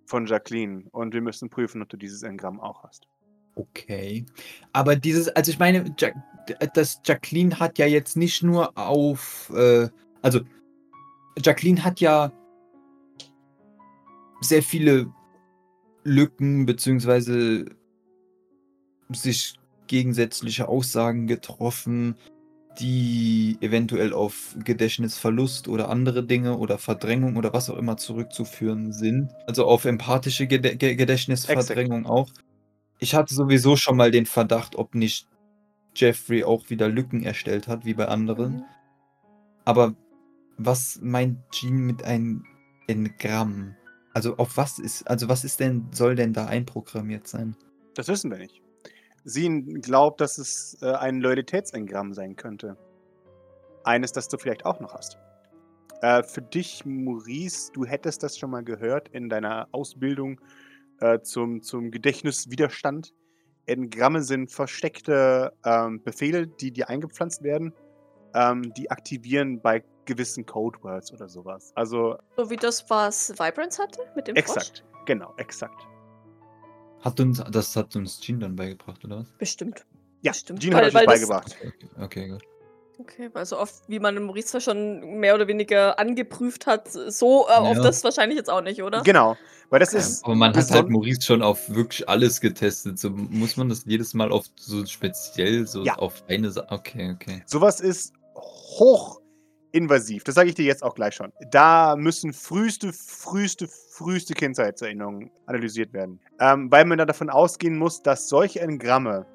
von 0.06 0.26
Jacqueline. 0.28 0.86
Und 0.92 1.14
wir 1.14 1.22
müssen 1.22 1.50
prüfen, 1.50 1.82
ob 1.82 1.90
du 1.90 1.98
dieses 1.98 2.22
Engramm 2.24 2.60
auch 2.60 2.84
hast. 2.84 3.08
Okay. 3.56 4.26
Aber 4.72 4.96
dieses, 4.96 5.30
also 5.30 5.52
ich 5.52 5.60
meine, 5.60 5.94
ja 6.00 6.10
das 6.74 7.00
Jacqueline 7.06 7.60
hat 7.60 7.78
ja 7.80 7.86
jetzt 7.86 8.18
nicht 8.18 8.44
nur 8.44 8.78
auf, 8.78 9.52
äh, 9.56 9.88
also 10.22 10.42
Jacqueline 11.42 11.84
hat 11.84 12.00
ja 12.00 12.32
sehr 14.42 14.64
viele 14.64 15.12
Lücken 16.04 16.66
beziehungsweise 16.66 17.66
sich 19.10 19.56
gegensätzliche 19.88 20.68
Aussagen 20.68 21.28
getroffen, 21.28 22.16
die 22.80 23.58
eventuell 23.62 24.14
auf 24.14 24.56
Gedächtnisverlust 24.64 25.68
oder 25.68 25.90
andere 25.90 26.24
Dinge 26.24 26.58
oder 26.58 26.78
Verdrängung 26.78 27.38
oder 27.38 27.54
was 27.54 27.70
auch 27.70 27.78
immer 27.78 27.98
zurückzuführen 27.98 28.92
sind. 28.92 29.30
Also 29.48 29.66
auf 29.66 29.86
empathische 29.86 30.48
Gede 30.48 30.76
Ge 30.76 30.96
Gedächtnisverdrängung 30.96 32.06
auch. 32.06 32.30
Ich 33.00 33.16
hatte 33.16 33.34
sowieso 33.34 33.76
schon 33.76 33.98
mal 33.98 34.12
den 34.12 34.26
Verdacht, 34.26 34.76
ob 34.76 34.96
nicht 34.96 35.28
Jeffrey 35.96 36.44
auch 36.44 36.70
wieder 36.70 36.90
Lücken 36.90 37.24
erstellt 37.24 37.68
hat, 37.68 37.86
wie 37.86 37.94
bei 37.94 38.08
anderen. 38.08 38.66
Aber 39.66 39.94
was 40.58 41.00
meint 41.02 41.40
Jean 41.52 41.86
mit 41.86 42.04
einem 42.04 42.46
Engramm? 42.88 43.76
Also 44.14 44.38
auf 44.38 44.58
was 44.58 44.80
ist, 44.80 45.08
also 45.08 45.28
was 45.30 45.44
ist 45.44 45.60
denn, 45.60 45.88
soll 45.92 46.16
denn 46.16 46.34
da 46.34 46.46
einprogrammiert 46.46 47.28
sein? 47.28 47.56
Das 47.96 48.08
wissen 48.08 48.30
wir 48.32 48.38
nicht. 48.38 48.62
Sie 49.24 49.50
glaubt, 49.82 50.22
dass 50.22 50.38
es 50.38 50.78
äh, 50.82 50.92
ein 50.92 51.22
Loyalitätsengramm 51.22 52.14
sein 52.14 52.36
könnte. 52.36 52.78
Eines, 53.84 54.12
das 54.12 54.28
du 54.28 54.38
vielleicht 54.38 54.66
auch 54.66 54.80
noch 54.80 54.94
hast. 54.94 55.18
Äh, 56.02 56.24
für 56.24 56.42
dich, 56.42 56.84
Maurice, 56.86 57.72
du 57.74 57.86
hättest 57.86 58.24
das 58.24 58.38
schon 58.38 58.52
mal 58.52 58.64
gehört 58.64 59.08
in 59.10 59.30
deiner 59.30 59.68
Ausbildung 59.72 60.40
äh, 61.00 61.22
zum, 61.22 61.62
zum 61.62 61.92
Gedächtniswiderstand. 61.92 63.14
Engramme 63.66 64.22
sind 64.22 64.52
versteckte 64.52 65.54
ähm, 65.66 66.04
Befehle, 66.04 66.48
die 66.48 66.72
dir 66.72 66.90
eingepflanzt 66.90 67.44
werden, 67.44 67.74
ähm, 68.36 68.74
die 68.74 68.92
aktivieren 68.92 69.62
bei 69.62 69.84
gewissen 70.06 70.46
Codewords 70.46 71.12
oder 71.14 71.28
sowas. 71.28 71.72
Also 71.76 72.18
So 72.38 72.50
wie 72.50 72.58
das, 72.58 72.90
was 72.90 73.32
Vibrance 73.38 73.82
hatte 73.82 74.00
mit 74.16 74.28
dem 74.28 74.36
Frosch? 74.36 74.46
exakt, 74.58 74.84
genau, 75.06 75.34
exakt. 75.38 75.82
Hat 77.02 77.20
uns, 77.20 77.44
das 77.52 77.76
hat 77.76 77.96
uns 77.96 78.20
Jean 78.20 78.40
dann 78.40 78.56
beigebracht, 78.56 79.04
oder 79.04 79.20
was? 79.20 79.28
Bestimmt. 79.38 79.86
Ja, 80.22 80.32
Bestimmt. 80.32 80.62
Jean 80.62 80.74
Weil- 80.74 80.86
hat 80.86 80.94
das- 80.96 81.06
beigebracht. 81.06 81.56
Okay, 82.02 82.30
gut. 82.30 82.42
Okay, 83.00 83.30
weil 83.34 83.46
so 83.46 83.58
oft, 83.60 83.74
wie 83.90 84.00
man 84.00 84.22
Maurice 84.24 84.48
zwar 84.50 84.62
schon 84.62 85.20
mehr 85.20 85.34
oder 85.34 85.48
weniger 85.48 85.98
angeprüft 86.00 86.68
hat, 86.68 86.90
so 86.92 87.48
äh, 87.50 87.54
auf 87.54 87.76
Ja. 87.78 87.82
das 87.84 88.04
wahrscheinlich 88.04 88.38
jetzt 88.38 88.50
auch 88.52 88.62
nicht, 88.62 88.84
oder? 88.84 89.02
Genau, 89.02 89.36
weil 89.72 89.80
das 89.80 89.90
Okay. 89.90 89.98
ist 89.98 90.24
Aber 90.24 90.36
man 90.36 90.56
hat 90.56 90.70
halt 90.70 90.90
Maurice 90.90 91.22
schon 91.24 91.42
auf 91.42 91.70
wirklich 91.74 92.08
alles 92.08 92.40
getestet. 92.40 93.00
So 93.00 93.10
muss 93.10 93.58
man 93.58 93.68
das 93.68 93.84
jedes 93.86 94.14
Mal 94.14 94.32
auf 94.32 94.46
so 94.58 94.86
speziell 94.86 95.66
so 95.66 95.84
Ja. 95.84 95.96
auf 95.96 96.24
eine 96.28 96.52
Sache. 96.52 96.68
Okay, 96.70 97.12
okay. 97.16 97.42
Sowas 97.48 97.80
ist 97.82 98.14
hochinvasiv. 99.74 100.24
Das 100.24 100.36
sage 100.36 100.50
ich 100.50 100.56
dir 100.56 100.66
jetzt 100.66 100.84
auch 100.84 100.96
gleich 100.96 101.16
schon. 101.16 101.32
Da 101.52 101.96
müssen 101.96 102.34
früheste, 102.34 102.94
früheste, 102.94 103.68
früheste 103.68 104.34
Kindheitserinnerungen 104.34 105.32
analysiert 105.46 105.94
werden. 105.94 106.20
Ähm, 106.40 106.72
weil 106.72 106.86
man 106.86 106.98
da 106.98 107.06
davon 107.06 107.30
ausgehen 107.30 107.78
muss, 107.78 108.02
dass 108.02 108.30
solche 108.30 108.62
Engramme 108.62 109.26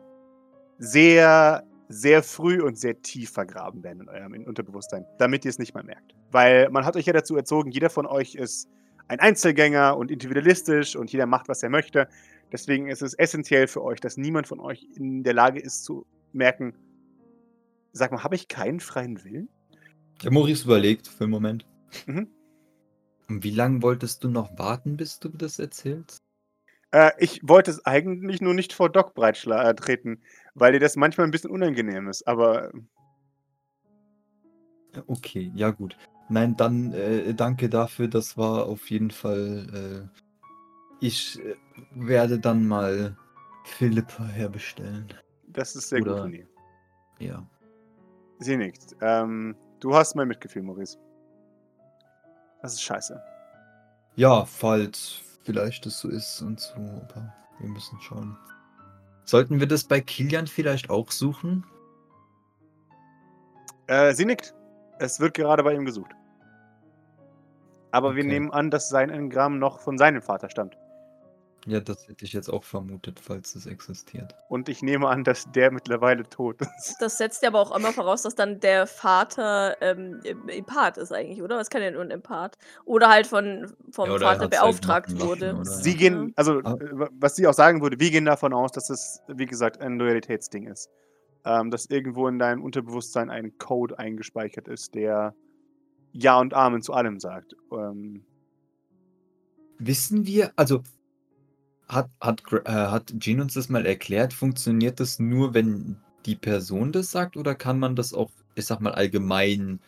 sehr, 0.78 1.64
sehr 1.88 2.22
früh 2.22 2.62
und 2.62 2.78
sehr 2.78 3.00
tief 3.02 3.30
vergraben 3.30 3.82
werden 3.82 4.02
in 4.02 4.08
eurem 4.08 4.46
Unterbewusstsein, 4.46 5.04
damit 5.18 5.44
ihr 5.44 5.50
es 5.50 5.58
nicht 5.58 5.74
mal 5.74 5.84
merkt. 5.84 6.14
Weil 6.30 6.68
man 6.70 6.84
hat 6.84 6.96
euch 6.96 7.06
ja 7.06 7.12
dazu 7.12 7.36
erzogen, 7.36 7.70
jeder 7.70 7.90
von 7.90 8.06
euch 8.06 8.34
ist 8.34 8.68
ein 9.08 9.20
Einzelgänger 9.20 9.96
und 9.96 10.10
individualistisch 10.10 10.94
und 10.94 11.10
jeder 11.10 11.26
macht, 11.26 11.48
was 11.48 11.62
er 11.62 11.70
möchte. 11.70 12.08
Deswegen 12.52 12.88
ist 12.88 13.02
es 13.02 13.14
essentiell 13.14 13.66
für 13.66 13.82
euch, 13.82 14.00
dass 14.00 14.16
niemand 14.16 14.46
von 14.46 14.60
euch 14.60 14.86
in 14.94 15.22
der 15.22 15.34
Lage 15.34 15.60
ist 15.60 15.84
zu 15.84 16.06
merken, 16.32 16.74
sag 17.92 18.12
mal, 18.12 18.22
habe 18.22 18.34
ich 18.34 18.48
keinen 18.48 18.80
freien 18.80 19.24
Willen? 19.24 19.48
Der 20.22 20.32
Maurice 20.32 20.64
überlegt 20.64 21.06
für 21.08 21.24
einen 21.24 21.30
Moment. 21.30 21.66
Mhm. 22.06 22.28
Und 23.28 23.44
wie 23.44 23.50
lange 23.50 23.82
wolltest 23.82 24.24
du 24.24 24.28
noch 24.30 24.58
warten, 24.58 24.96
bis 24.96 25.18
du 25.20 25.28
das 25.28 25.58
erzählst? 25.58 26.22
Äh, 26.90 27.10
ich 27.18 27.40
wollte 27.46 27.70
es 27.70 27.84
eigentlich 27.84 28.40
nur 28.40 28.54
nicht 28.54 28.72
vor 28.72 28.88
Doc 28.90 29.14
breitschla- 29.16 29.68
äh, 29.70 29.74
treten, 29.74 30.22
weil 30.54 30.72
dir 30.72 30.80
das 30.80 30.96
manchmal 30.96 31.26
ein 31.26 31.30
bisschen 31.30 31.50
unangenehm 31.50 32.08
ist. 32.08 32.26
Aber 32.26 32.72
Okay, 35.06 35.52
ja 35.54 35.70
gut. 35.70 35.96
Nein, 36.30 36.56
dann 36.56 36.92
äh, 36.92 37.34
danke 37.34 37.68
dafür. 37.68 38.08
Das 38.08 38.36
war 38.36 38.66
auf 38.66 38.90
jeden 38.90 39.10
Fall. 39.10 40.08
Äh, 40.10 40.18
ich 41.00 41.38
äh, 41.44 41.54
werde 41.94 42.38
dann 42.38 42.66
mal 42.66 43.16
Philippa 43.64 44.24
herbestellen. 44.24 45.12
das 45.46 45.76
ist 45.76 45.90
sehr 45.90 46.00
gut 46.00 46.08
Oder- 46.08 46.22
von 46.22 46.32
dir. 46.32 46.48
Ja. 47.20 47.46
Sie 48.40 48.56
nickt. 48.56 48.96
Ähm, 49.00 49.54
du 49.80 49.94
hast 49.94 50.14
mein 50.14 50.28
Mitgefühl, 50.28 50.62
Maurice. 50.62 50.98
Das 52.62 52.74
ist 52.74 52.82
scheiße. 52.82 53.22
Ja, 54.16 54.44
falls 54.44 55.20
vielleicht 55.44 55.86
es 55.86 56.00
so 56.00 56.08
ist 56.08 56.42
und 56.42 56.60
so, 56.60 56.74
aber 56.74 57.32
wir 57.60 57.68
müssen 57.68 58.00
schauen. 58.00 58.36
Sollten 59.24 59.60
wir 59.60 59.68
das 59.68 59.84
bei 59.84 60.00
Kilian 60.00 60.46
vielleicht 60.46 60.90
auch 60.90 61.10
suchen? 61.10 61.64
Äh, 63.86 64.12
sie 64.14 64.24
nickt. 64.24 64.54
Es 64.98 65.20
wird 65.20 65.34
gerade 65.34 65.62
bei 65.62 65.74
ihm 65.74 65.84
gesucht. 65.84 66.12
Aber 67.90 68.16
wir 68.16 68.22
Okay. 68.24 68.32
nehmen 68.32 68.50
an, 68.52 68.70
dass 68.70 68.88
sein 68.88 69.10
Engramm 69.10 69.58
noch 69.58 69.80
von 69.80 69.96
seinem 69.96 70.20
Vater 70.20 70.50
stammt. 70.50 70.76
Ja, 71.66 71.80
das 71.80 72.06
hätte 72.08 72.24
ich 72.24 72.32
jetzt 72.32 72.48
auch 72.48 72.64
vermutet, 72.64 73.20
falls 73.20 73.54
es 73.54 73.66
existiert. 73.66 74.34
Und 74.48 74.68
ich 74.68 74.80
nehme 74.80 75.08
an, 75.08 75.24
dass 75.24 75.50
der 75.52 75.70
mittlerweile 75.70 76.22
tot 76.22 76.62
ist. 76.62 76.96
Das 77.00 77.18
setzt 77.18 77.42
ja 77.42 77.48
aber 77.48 77.60
auch 77.60 77.76
immer 77.76 77.92
voraus, 77.92 78.22
dass 78.22 78.34
dann 78.34 78.60
der 78.60 78.86
Vater 78.86 79.76
ähm, 79.82 80.20
im- 80.24 80.48
Empath 80.48 80.96
ist 80.96 81.12
eigentlich, 81.12 81.42
oder? 81.42 81.56
Was 81.58 81.68
kann 81.68 81.92
nur 81.92 82.02
ein 82.02 82.10
Empath? 82.10 82.56
Oder 82.84 83.08
halt 83.08 83.26
von, 83.26 83.70
vom 83.90 84.06
Ja, 84.08 84.14
oder 84.14 84.26
er 84.26 84.30
Vater 84.30 84.40
halt 84.42 84.50
beauftragt 84.52 85.08
machen 85.08 85.18
lassen, 85.18 85.28
wurde. 85.28 85.54
oder? 85.54 85.64
Sie 85.64 85.92
Ja. 85.92 85.98
gehen, 85.98 86.32
also 86.36 86.60
Ah. 86.62 86.74
äh, 86.74 87.08
was 87.10 87.36
sie 87.36 87.46
auch 87.46 87.54
sagen 87.54 87.82
würde, 87.82 87.98
wir 88.00 88.10
gehen 88.10 88.24
davon 88.24 88.52
aus, 88.54 88.72
dass 88.72 88.88
es, 88.88 89.20
wie 89.28 89.46
gesagt, 89.46 89.80
ein 89.80 89.98
Loyalitätsding 89.98 90.68
ist. 90.68 90.88
Ähm, 91.44 91.70
dass 91.70 91.86
irgendwo 91.86 92.28
in 92.28 92.38
deinem 92.38 92.62
Unterbewusstsein 92.62 93.30
ein 93.30 93.56
Code 93.58 93.98
eingespeichert 93.98 94.68
ist, 94.68 94.94
der 94.94 95.34
Ja 96.12 96.38
und 96.40 96.54
Amen 96.54 96.82
zu 96.82 96.92
allem 96.94 97.20
sagt. 97.20 97.54
Ähm, 97.72 98.24
Wissen 99.78 100.26
wir, 100.26 100.52
also 100.56 100.82
hat, 101.88 102.10
hat, 102.20 102.42
äh, 102.52 102.70
hat 102.70 103.14
Jean 103.18 103.40
uns 103.40 103.54
das 103.54 103.68
mal 103.68 103.86
erklärt, 103.86 104.32
funktioniert 104.32 105.00
das 105.00 105.18
nur, 105.18 105.54
wenn 105.54 105.96
die 106.26 106.36
Person 106.36 106.92
das 106.92 107.10
sagt 107.10 107.36
oder 107.36 107.54
kann 107.54 107.78
man 107.78 107.96
das 107.96 108.12
auch, 108.12 108.30
ich 108.54 108.66
sag 108.66 108.80
mal, 108.80 108.92
allgemein 108.92 109.80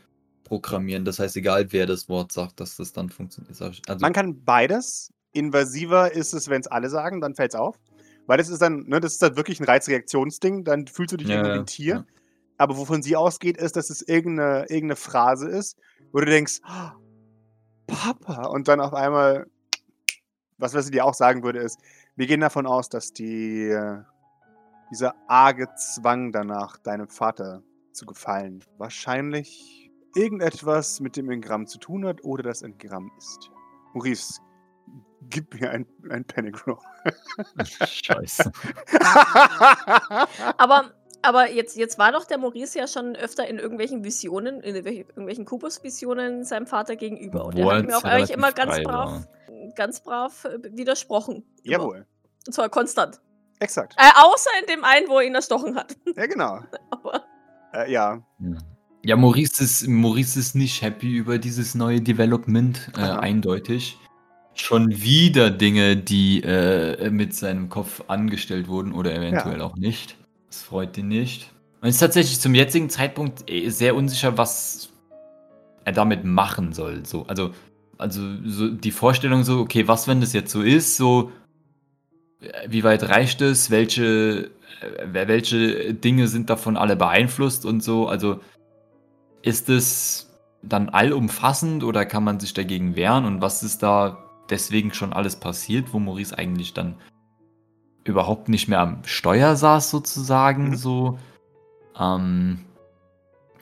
programmieren? 0.45 1.05
Das 1.05 1.19
heißt, 1.19 1.37
egal 1.37 1.73
wer 1.73 1.87
das 1.87 2.09
Wort 2.09 2.33
sagt, 2.33 2.61
dass 2.61 2.77
das 2.77 2.93
dann 2.93 3.11
funktioniert. 3.11 3.61
Also, 3.61 4.01
man 4.01 4.13
kann 4.13 4.43
beides. 4.45 5.13
Invasiver 5.33 6.11
ist 6.13 6.33
es, 6.33 6.49
wenn 6.49 6.61
es 6.61 6.67
alle 6.67 6.91
sagen, 6.91 7.21
dann 7.21 7.35
fällt 7.35 7.55
es 7.55 7.61
auf. 7.61 7.77
Weil 8.27 8.39
das 8.39 8.49
ist 8.49 8.61
dann, 8.63 8.85
ne, 8.87 9.01
das 9.01 9.13
ist 9.13 9.23
dann 9.23 9.37
wirklich 9.37 9.61
ein 9.61 9.65
Reizreaktionsding, 9.65 10.65
dann 10.65 10.87
fühlst 10.87 11.13
du 11.13 11.17
dich 11.17 11.29
Ja, 11.29 11.45
wie 11.45 11.59
ein 11.59 11.67
Tier. 11.67 11.95
ja. 11.95 12.05
Aber 12.59 12.77
wovon 12.77 13.03
sie 13.03 13.17
ausgeht, 13.17 13.57
ist, 13.57 13.77
dass 13.77 13.91
es 13.91 14.03
irgendeine, 14.03 14.63
irgendeine 14.69 14.97
Phrase 14.97 15.49
ist, 15.49 15.77
wo 16.13 16.21
du 16.21 16.27
denkst, 16.27 16.61
"Ah, 16.63 16.95
Papa, 17.87 18.47
und 18.47 18.69
dann 18.69 18.81
auf 18.81 18.95
einmal, 18.95 19.47
was, 20.61 20.75
was 20.75 20.87
sie 20.87 20.93
dir 20.93 21.05
auch 21.05 21.15
sagen 21.15 21.43
würde, 21.43 21.61
ist, 21.61 21.81
wir 22.17 22.27
gehen 22.27 22.41
davon 22.41 22.67
aus, 22.67 22.89
dass 22.89 23.13
die, 23.13 23.69
äh, 23.69 23.99
dieser 24.91 25.15
arge 25.29 25.69
Zwang 25.75 26.33
danach, 26.33 26.79
deinem 26.79 27.09
Vater 27.09 27.63
zu 27.93 28.07
gefallen, 28.07 28.65
wahrscheinlich 28.79 29.91
irgendetwas 30.15 31.01
mit 31.01 31.17
dem 31.17 31.31
Engramm 31.31 31.67
zu 31.67 31.79
tun 31.79 32.05
hat 32.07 32.25
oder 32.25 32.43
das 32.43 32.63
Engramm 32.63 33.11
ist. 33.17 33.51
Maurice, 33.95 34.41
gib 35.29 35.55
mir 35.55 35.71
ein, 35.71 35.87
ein 36.11 36.25
Panic 36.25 36.67
Roll. 36.67 36.79
Scheiße. 37.65 38.51
Aber, 40.59 40.93
aber 41.23 41.51
jetzt, 41.51 41.77
jetzt 41.77 41.99
war 41.99 42.13
doch 42.13 42.25
der 42.25 42.39
Maurice 42.39 42.79
ja 42.79 42.87
schon 42.87 43.17
öfter 43.17 43.47
in 43.47 43.59
irgendwelchen 43.59 44.05
Visionen, 44.05 44.61
in 44.61 44.75
irgendwelchen- 44.75 45.45
Kubus-Visionen 45.45 46.45
seinem 46.45 46.67
Vater 46.67 46.97
gegenüber. 46.97 47.45
Und 47.47 47.59
er 47.59 47.77
hat 47.77 47.87
mir 47.87 47.97
auch 47.97 48.05
eigentlich 48.05 48.31
immer 48.31 48.53
ganz 48.53 48.83
brav, 48.83 49.27
ganz 49.75 50.03
brav 50.03 50.45
äh, 50.45 50.59
widersprochen. 50.77 51.45
Immer. 51.63 51.73
Jawohl, 51.73 52.07
Und 52.47 52.53
zwar 52.53 52.69
konstant. 52.69 53.21
exakt. 53.59 53.95
Äh, 53.99 54.11
außer 54.23 54.51
in 54.61 54.67
dem 54.67 54.85
einen, 54.85 55.09
wo 55.09 55.19
er 55.19 55.27
ihn 55.27 55.35
erstochen 55.35 55.77
hat. 55.77 55.97
Ja, 56.17 56.27
genau. 56.27 56.61
Aber 56.91 57.25
Äh, 57.73 57.91
ja, 57.93 58.23
Ja. 58.41 58.59
Ja, 59.03 59.17
Maurice 59.17 59.65
ist, 59.65 59.89
Maurice 59.89 60.39
ist 60.39 60.55
nicht 60.55 60.83
happy 60.83 61.17
über 61.17 61.39
dieses 61.39 61.75
neue 61.75 62.03
Development, 62.03 62.91
äh, 62.99 63.01
eindeutig. 63.01 63.97
Schon 64.53 64.91
wieder 64.91 65.51
Dinge, 65.51 65.97
die 65.97 66.43
äh, 66.43 67.09
mit 67.09 67.35
seinem 67.35 67.71
Kopf 67.71 68.03
angestellt 68.09 68.69
wurden 68.69 68.93
oder 68.93 69.15
eventuell 69.15 69.63
auch 69.63 69.77
nicht. 69.77 70.19
Das 70.51 70.63
freut 70.63 70.99
ihn 70.99 71.09
nicht. 71.09 71.51
Und 71.81 71.89
ist 71.89 71.99
tatsächlich 71.99 72.41
zum 72.41 72.55
jetzigen 72.55 72.91
Zeitpunkt 72.91 73.49
eh 73.51 73.71
sehr 73.71 73.95
unsicher, 73.95 74.37
was 74.37 74.91
er 75.85 75.93
damit 75.93 76.25
machen 76.25 76.73
soll. 76.73 77.07
So, 77.07 77.25
also, 77.27 77.53
also 77.97 78.21
so 78.45 78.69
die 78.69 78.91
Vorstellung 78.91 79.45
so, 79.45 79.61
okay, 79.61 79.89
was, 79.89 80.09
wenn 80.09 80.21
das 80.21 80.33
jetzt 80.33 80.51
so 80.51 80.61
ist, 80.61 80.97
so 80.97 81.33
äh, 82.41 82.69
wie 82.69 82.85
weit 82.85 83.05
reicht 83.05 83.41
es, 83.41 83.71
welche, 83.71 84.51
äh, 84.83 85.07
welche 85.13 85.95
Dinge 85.95 86.29
sind 86.29 86.51
davon 86.51 86.77
alle 86.77 86.97
beeinflusst 86.97 87.65
und 87.65 87.83
so. 87.83 88.09
Also 88.09 88.41
ist 89.43 89.71
es 89.71 90.31
dann 90.63 90.91
allumfassend 90.91 91.85
oder 91.85 92.05
kann 92.05 92.25
man 92.25 92.41
sich 92.41 92.53
dagegen 92.53 92.97
wehren 92.97 93.25
und 93.25 93.41
was 93.41 93.63
ist 93.63 93.83
da 93.83 94.19
deswegen 94.51 94.93
schon 94.93 95.13
alles 95.13 95.37
passiert, 95.37 95.95
wo 95.95 95.99
Maurice 95.99 96.37
eigentlich 96.37 96.75
dann 96.75 96.97
überhaupt 98.11 98.49
nicht 98.49 98.69
mehr 98.69 98.81
am 98.81 99.03
Steuer 99.05 99.57
saß 99.57 99.91
sozusagen 99.91 100.71
Mhm. 100.71 100.77
so. 100.77 101.19
Ähm, 101.99 102.61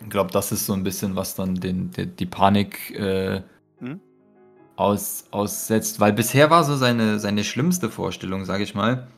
ich 0.00 0.10
glaube, 0.10 0.30
das 0.30 0.52
ist 0.52 0.66
so 0.66 0.72
ein 0.74 0.84
bisschen, 0.84 1.16
was 1.16 1.34
dann 1.34 1.56
den, 1.56 1.90
der, 1.92 2.06
die 2.06 2.26
Panik 2.26 2.90
äh, 2.98 3.42
Mhm. 3.80 4.00
aus, 4.76 5.24
aussetzt, 5.30 6.00
weil 6.00 6.12
bisher 6.12 6.50
war 6.50 6.64
so 6.64 6.76
seine, 6.76 7.18
seine 7.18 7.44
schlimmste 7.44 7.90
Vorstellung, 7.90 8.44
sage 8.44 8.62
ich 8.64 8.74
mal, 8.74 9.08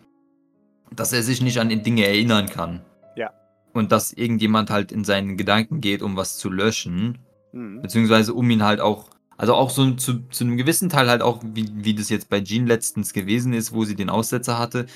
dass 0.90 1.12
er 1.12 1.22
sich 1.22 1.40
nicht 1.40 1.58
an 1.60 1.68
die 1.68 1.82
Dinge 1.82 2.06
erinnern 2.06 2.46
kann. 2.46 2.80
Ja. 3.16 3.30
Und 3.72 3.92
dass 3.92 4.12
irgendjemand 4.12 4.70
halt 4.70 4.90
in 4.90 5.04
seinen 5.04 5.37
Gedanken 5.37 5.80
geht, 5.80 6.02
um 6.02 6.16
was 6.16 6.37
zu 6.38 6.50
löschen, 6.50 7.18
mhm. 7.52 7.82
beziehungsweise 7.82 8.34
um 8.34 8.49
ihn 8.50 8.64
halt 8.64 8.80
auch, 8.80 9.10
also 9.37 9.54
auch 9.54 9.70
so 9.70 9.92
zu, 9.92 10.20
zu 10.28 10.44
einem 10.44 10.56
gewissen 10.56 10.88
Teil 10.88 11.08
halt 11.08 11.22
auch, 11.22 11.40
wie, 11.42 11.68
wie 11.75 11.94
das 11.94 12.08
jetzt 12.08 12.28
bei 12.28 12.40
Jean 12.42 12.66
letztens 12.66 13.12
gewesen 13.12 13.52
ist, 13.52 13.72
wo 13.72 13.84
sie 13.84 13.94
den 13.94 14.10
Aussetzer 14.10 14.58
hatte, 14.58 14.87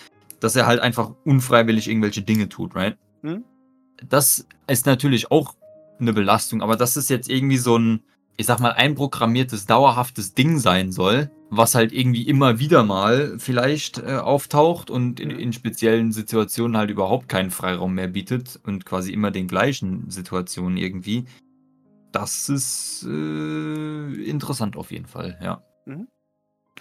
dass 0.45 0.55
er 0.57 0.67
halt 0.67 0.81
einfach 0.81 1.11
unfreiwillig 1.25 1.89
irgendwelche 1.89 2.21
Dinge 2.21 2.51
tut, 2.51 2.75
right? 2.77 2.99
Mhm. 3.23 3.45
Das 4.07 4.47
ist 4.67 4.85
natürlich 4.85 5.31
auch 5.31 5.55
eine 5.99 6.13
Belastung, 6.13 6.61
aber 6.61 6.77
das 6.77 6.99
ist 6.99 7.09
jetzt 7.09 7.31
irgendwie 7.31 7.57
so 7.57 7.79
ein, 7.79 8.03
ich 8.37 8.45
sag 8.45 8.61
mal, 8.61 8.73
einprogrammiertes, 8.73 9.65
dauerhaftes 9.65 10.35
Ding 10.35 10.59
sein 10.59 10.93
soll, 10.93 11.31
was 11.49 11.75
halt 11.75 11.93
irgendwie 11.93 12.29
immer 12.29 12.59
wieder 12.59 12.83
mal 12.85 13.39
vielleicht 13.39 13.99
äh, 13.99 14.17
auftaucht 14.17 14.91
und 14.91 15.19
in, 15.19 15.31
Mhm. 15.31 15.39
in 15.39 15.53
speziellen 15.55 16.13
Situationen 16.13 16.77
halt 16.77 16.91
überhaupt 16.91 17.29
keinen 17.29 17.51
Freiraum 17.51 17.95
mehr 17.95 18.09
bietet 18.09 18.61
und 18.67 18.85
quasi 18.85 19.13
immer 19.13 19.31
den 19.31 19.49
gleichen 19.49 20.11
Situationen 20.11 20.77
irgendwie. 20.77 21.25
Das 22.13 22.51
ist 22.51 23.07
äh, 23.09 24.13
interessant 24.25 24.77
auf 24.77 24.91
jeden 24.91 25.07
Fall, 25.07 25.39
ja. 25.43 25.63
Mhm. 25.87 26.09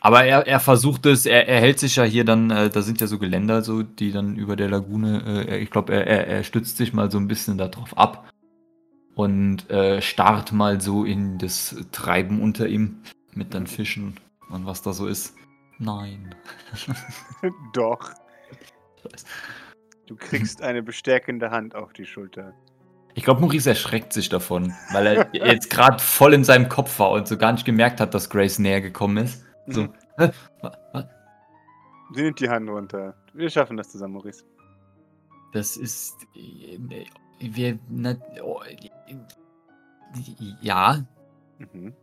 Aber 0.02 0.26
er, 0.26 0.46
er 0.48 0.60
versucht 0.60 1.06
es, 1.06 1.26
er, 1.26 1.48
er 1.48 1.62
hält 1.62 1.80
sich 1.80 1.96
ja 1.96 2.04
hier 2.04 2.26
dann, 2.26 2.52
äh, 2.52 2.70
da 2.70 2.82
sind 2.82 3.00
ja 3.00 3.08
so 3.08 3.20
Geländer, 3.20 3.62
so, 3.62 3.84
die 3.84 4.12
dann 4.12 4.36
über 4.36 4.56
der 4.56 4.70
Lagune, 4.70 5.46
äh, 5.48 5.60
ich 5.60 5.70
glaube, 5.70 5.94
er, 5.94 6.06
er, 6.06 6.28
er 6.28 6.44
stützt 6.44 6.78
sich 6.78 6.94
mal 6.94 7.10
so 7.10 7.18
ein 7.18 7.28
bisschen 7.28 7.58
darauf 7.58 7.98
ab 7.98 8.30
und 9.16 9.70
äh, 9.70 10.02
starrt 10.02 10.52
mal 10.52 10.82
so 10.82 11.06
in 11.06 11.38
das 11.38 11.76
Treiben 11.92 12.42
unter 12.42 12.68
ihm 12.68 13.02
mit 13.34 13.54
den 13.54 13.68
Fischen 13.68 14.20
und 14.50 14.66
was 14.66 14.82
da 14.82 14.94
so 14.94 15.08
ist. 15.08 15.36
Nein. 15.80 16.36
Doch. 17.74 18.12
Du 20.06 20.16
kriegst 20.16 20.62
eine 20.62 20.84
bestärkende 20.84 21.52
Hand 21.52 21.76
auf 21.76 21.94
die 21.94 22.06
Schulter. 22.06 22.54
Ich 23.16 23.24
glaube, 23.24 23.42
Maurice 23.42 23.70
erschreckt 23.70 24.12
sich 24.12 24.30
davon, 24.30 24.74
weil 24.92 25.06
er 25.06 25.30
jetzt 25.34 25.70
gerade 25.70 26.00
voll 26.00 26.34
in 26.34 26.44
seinem 26.44 26.68
Kopf 26.68 27.00
war 27.00 27.12
und 27.12 27.28
so 27.28 27.38
gar 27.38 27.52
nicht 27.52 27.66
gemerkt 27.66 28.00
hat, 28.00 28.14
dass 28.14 28.30
Grace 28.30 28.60
näher 28.60 28.82
gekommen 28.82 29.18
ist. 29.18 29.46
So. 29.67 29.84
Mhm. 29.84 29.93
Sie 32.13 32.22
nimmt 32.22 32.39
die 32.39 32.50
Hand 32.50 32.70
runter. 32.70 33.15
Wir 33.34 33.50
schaffen 33.50 33.77
das 33.77 33.89
zusammen, 33.91 34.13
Maurice. 34.13 34.43
Das 35.53 35.77
ist. 35.77 36.15
äh, 36.36 36.77
Wir. 37.39 37.79
Na, 37.89 38.15
oh, 38.43 38.62
äh, 38.63 38.75
ja, 40.62 41.03
Mhm. 41.58 41.93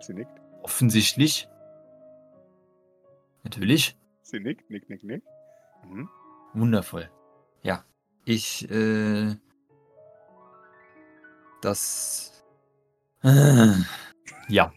Sie 0.00 0.14
nickt. 0.14 0.30
offensichtlich. 0.62 1.48
Natürlich. 3.42 3.96
Sie 4.22 4.38
nickt, 4.40 4.68
nickt, 4.70 4.90
nickt, 4.90 5.04
nickt. 5.04 5.26
Mhm. 5.84 6.08
Wundervoll. 6.54 7.10
Ja. 7.62 7.84
Ich, 8.24 8.68
äh. 8.70 9.34
Das. 11.62 12.44
Äh, 13.22 13.72
ja. 14.48 14.72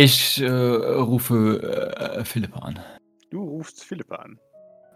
Ich 0.00 0.40
äh, 0.40 0.48
rufe 0.48 1.60
äh, 1.60 2.24
Philippa 2.24 2.60
an. 2.60 2.78
Du 3.30 3.42
rufst 3.42 3.82
Philippa 3.82 4.14
an. 4.14 4.38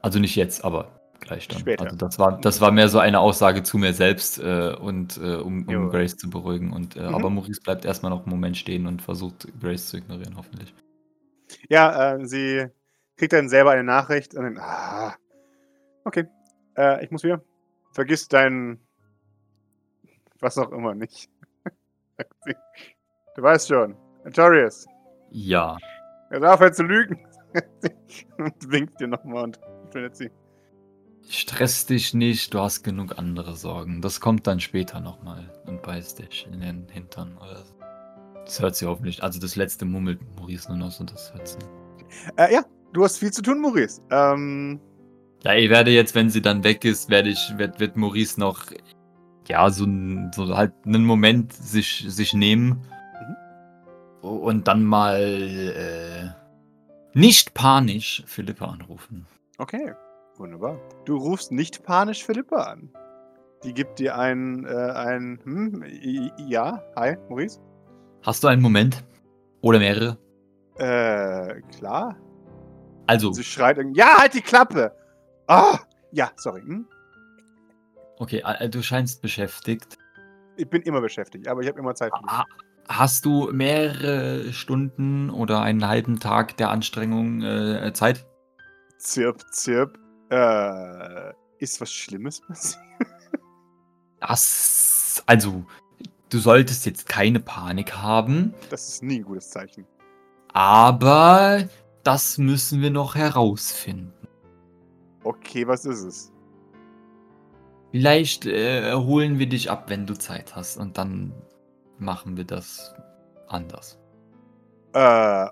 Also 0.00 0.20
nicht 0.20 0.36
jetzt, 0.36 0.64
aber 0.64 1.00
gleich 1.18 1.48
dann. 1.48 1.58
Später. 1.58 1.86
Also 1.86 1.96
das 1.96 2.20
war, 2.20 2.40
das 2.40 2.60
war 2.60 2.70
mehr 2.70 2.88
so 2.88 3.00
eine 3.00 3.18
Aussage 3.18 3.64
zu 3.64 3.78
mir 3.78 3.94
selbst 3.94 4.38
äh, 4.38 4.76
und 4.80 5.16
äh, 5.16 5.38
um, 5.38 5.66
um 5.66 5.90
Grace 5.90 6.16
zu 6.16 6.30
beruhigen. 6.30 6.72
Und, 6.72 6.94
äh, 6.94 7.00
Mhm. 7.00 7.16
Aber 7.16 7.30
Maurice 7.30 7.60
bleibt 7.60 7.84
erstmal 7.84 8.10
noch 8.10 8.20
einen 8.20 8.30
Moment 8.30 8.56
stehen 8.56 8.86
und 8.86 9.02
versucht 9.02 9.48
Grace 9.60 9.88
zu 9.88 9.96
ignorieren, 9.96 10.36
hoffentlich. 10.36 10.72
Ja, 11.68 12.14
äh, 12.14 12.24
sie 12.24 12.68
kriegt 13.16 13.32
dann 13.32 13.48
selber 13.48 13.72
eine 13.72 13.82
Nachricht 13.82 14.36
und 14.36 14.44
dann, 14.44 14.58
ah, 14.58 15.16
okay, 16.04 16.28
äh, 16.76 17.04
ich 17.04 17.10
muss 17.10 17.24
wieder. 17.24 17.42
Vergiss 17.90 18.28
dein, 18.28 18.78
was 20.38 20.56
auch 20.58 20.70
immer 20.70 20.94
nicht. 20.94 21.28
Du 23.34 23.42
weißt 23.42 23.68
schon, 23.68 23.96
Notorious, 24.24 24.86
Ja. 25.32 25.78
er 26.30 26.40
darf 26.40 26.60
halt 26.60 26.74
zu 26.74 26.82
lügen. 26.82 27.18
und 28.38 28.54
winkt 28.70 29.00
dir 29.00 29.08
nochmal 29.08 29.44
und 29.44 29.60
findet 29.90 30.16
sie. 30.16 30.30
Stress 31.28 31.86
dich 31.86 32.14
nicht, 32.14 32.52
du 32.52 32.60
hast 32.60 32.82
genug 32.82 33.18
andere 33.18 33.54
Sorgen. 33.56 34.02
Das 34.02 34.20
kommt 34.20 34.46
dann 34.46 34.60
später 34.60 35.00
nochmal 35.00 35.50
und 35.66 35.82
beißt 35.82 36.18
dich 36.18 36.48
in 36.50 36.60
den 36.60 36.88
Hintern 36.88 37.36
oder 37.38 37.64
so. 37.64 37.74
Das 38.44 38.60
hört 38.60 38.76
sie 38.76 38.86
hoffentlich. 38.86 39.22
Also 39.22 39.38
das 39.40 39.56
letzte 39.56 39.84
mummelt 39.84 40.20
Maurice 40.36 40.68
nur 40.68 40.78
noch 40.78 40.90
so, 40.90 41.04
das 41.04 41.32
hört 41.32 41.46
sie. 41.46 41.58
Äh, 42.36 42.54
ja, 42.54 42.64
du 42.92 43.04
hast 43.04 43.18
viel 43.18 43.30
zu 43.30 43.40
tun, 43.40 43.60
Maurice. 43.60 44.02
Ähm, 44.10 44.80
Ja, 45.44 45.54
ich 45.54 45.70
werde 45.70 45.92
jetzt, 45.92 46.14
wenn 46.14 46.28
sie 46.28 46.42
dann 46.42 46.64
weg 46.64 46.84
ist, 46.84 47.08
werde 47.08 47.30
ich, 47.30 47.54
wird, 47.56 47.78
wird 47.78 47.96
Maurice 47.96 48.40
noch, 48.40 48.66
ja, 49.48 49.70
so, 49.70 49.86
so 50.34 50.56
halt 50.56 50.72
einen 50.84 51.04
Moment 51.04 51.52
sich, 51.52 52.04
sich 52.08 52.34
nehmen 52.34 52.84
und 54.22 54.68
dann 54.68 54.84
mal 54.84 55.20
äh, 55.20 56.30
nicht 57.12 57.54
panisch 57.54 58.22
Philippa 58.26 58.66
anrufen. 58.66 59.26
okay, 59.58 59.94
wunderbar. 60.36 60.78
Du 61.04 61.16
rufst 61.16 61.52
nicht 61.52 61.82
panisch 61.82 62.24
Philippa 62.24 62.62
an. 62.62 62.90
Die 63.64 63.74
gibt 63.74 63.98
dir 63.98 64.18
ein, 64.18 64.64
äh, 64.64 64.70
ein, 64.70 65.38
hm, 65.44 65.84
ja, 66.48 66.82
hi, 66.96 67.16
Maurice. 67.28 67.60
Hast 68.22 68.42
du 68.42 68.48
einen 68.48 68.62
Moment? 68.62 69.04
Oder 69.60 69.78
mehrere? 69.78 70.18
Äh, 70.78 71.60
klar. 71.76 72.16
Also, 73.06 73.32
Sie 73.32 73.44
schreit 73.44 73.78
irgendwie, 73.78 74.00
ja, 74.00 74.18
halt 74.18 74.34
die 74.34 74.40
Klappe! 74.40 74.96
Ah, 75.46 75.78
ja, 76.12 76.30
sorry. 76.36 76.62
Hm? 76.62 76.86
okay, 78.18 78.42
äh, 78.44 78.68
du 78.68 78.82
scheinst 78.82 79.20
beschäftigt. 79.22 79.98
Ich 80.56 80.68
bin 80.68 80.82
immer 80.82 81.00
beschäftigt, 81.00 81.48
aber 81.48 81.60
ich 81.60 81.68
habe 81.68 81.78
immer 81.78 81.94
Zeit 81.94 82.12
für 82.16 82.22
dich. 82.22 82.71
Ha- 82.92 82.98
Hast 82.98 83.24
du 83.24 83.50
mehrere 83.52 84.52
Stunden 84.52 85.30
oder 85.30 85.62
einen 85.62 85.86
halben 85.86 86.20
Tag 86.20 86.56
der 86.56 86.70
Anstrengung 86.70 87.42
äh, 87.42 87.92
Zeit? 87.94 88.26
Zirp, 88.98 89.42
zirp. 89.52 89.98
Äh, 90.30 91.32
ist 91.58 91.80
was 91.80 91.92
Schlimmes 91.92 92.40
passiert? 92.40 92.82
Das, 94.20 95.22
also, 95.26 95.64
du 96.30 96.38
solltest 96.38 96.86
jetzt 96.86 97.08
keine 97.08 97.40
Panik 97.40 97.94
haben, 97.96 98.54
Das 98.70 98.88
ist 98.88 99.02
nie 99.02 99.16
ein 99.20 99.24
gutes 99.24 99.50
Zeichen. 99.50 99.86
aber 100.52 101.64
das 102.04 102.38
müssen 102.38 102.82
wir 102.82 102.90
noch 102.90 103.14
herausfinden. 103.14 104.12
Okay, 105.24 105.66
was 105.66 105.84
ist 105.84 106.02
es? 106.04 106.32
Vielleicht 107.92 108.46
äh, 108.46 108.92
holen 108.94 109.38
wir 109.38 109.48
dich 109.48 109.70
ab, 109.70 109.84
wenn 109.88 110.06
du 110.06 110.14
Zeit 110.14 110.56
hast 110.56 110.78
und 110.78 110.98
dann 110.98 111.32
machen 112.02 112.36
wir 112.36 112.44
das 112.44 112.94
anders. 113.48 113.98
Äh, 114.92 115.46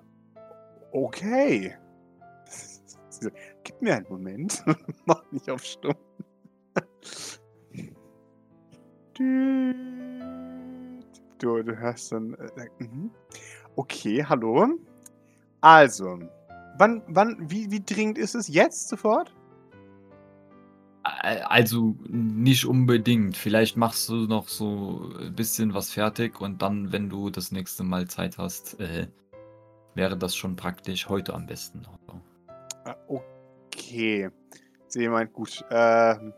okay. 0.93 1.77
Gib 3.65 3.83
mir 3.83 3.97
einen 3.97 4.07
Moment. 4.09 4.63
Mach 5.07 5.23
nicht 5.31 5.51
auf 5.51 5.65
stumm. 5.65 5.95
Du, 11.39 11.63
du 11.63 11.77
hörst 11.77 12.13
dann. 12.13 12.35
Äh, 12.35 12.69
mhm. 12.79 13.11
okay, 13.77 14.25
hallo. 14.25 14.69
Also, 15.61 16.19
wann, 16.79 17.03
wann, 17.07 17.37
wie, 17.51 17.71
wie 17.71 17.85
dringend 17.85 18.17
ist 18.17 18.35
es 18.35 18.49
jetzt 18.49 18.89
sofort? 18.89 19.35
Also 21.22 21.96
nicht 22.09 22.64
unbedingt. 22.64 23.37
Vielleicht 23.37 23.76
machst 23.76 24.09
du 24.09 24.26
noch 24.26 24.48
so 24.48 25.12
ein 25.18 25.35
bisschen 25.35 25.74
was 25.74 25.92
fertig 25.92 26.40
und 26.40 26.62
dann, 26.62 26.92
wenn 26.92 27.11
du 27.11 27.28
das 27.28 27.52
nächste 27.52 27.85
Mal 27.85 28.09
Zeit 28.09 28.38
hast, 28.38 28.80
äh, 28.80 29.06
wäre 29.94 30.16
das 30.16 30.35
schon 30.35 30.56
praktisch 30.56 31.09
heute 31.09 31.35
am 31.35 31.46
besten. 31.46 31.83
Ah, 32.85 32.96
Okay. 33.06 34.30
Sie 34.88 35.09
meint, 35.09 35.33
gut. 35.33 35.64
Ähm, 35.70 36.33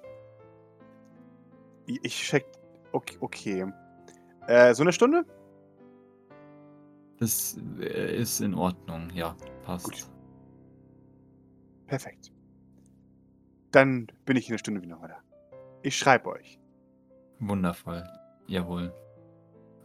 ich 1.87 2.15
check. 2.15 2.45
Okay. 2.93 3.17
okay. 3.21 3.67
Äh, 4.47 4.75
so 4.75 4.83
eine 4.83 4.93
Stunde? 4.93 5.25
Das 7.19 7.57
äh, 7.81 8.17
ist 8.17 8.41
in 8.41 8.55
Ordnung, 8.55 9.11
ja, 9.15 9.37
passt. 9.65 9.85
Gut. 9.85 10.11
Perfekt. 11.87 12.33
Dann 13.73 14.07
bin 14.25 14.37
ich 14.37 14.49
in 14.49 14.53
einer 14.53 14.59
Stunde 14.59 14.83
wieder 14.83 14.99
da. 15.03 15.17
Ich 15.83 15.97
schreibe 15.97 16.31
euch. 16.31 16.59
Wundervoll. 17.41 18.05
Jawohl. 18.47 18.93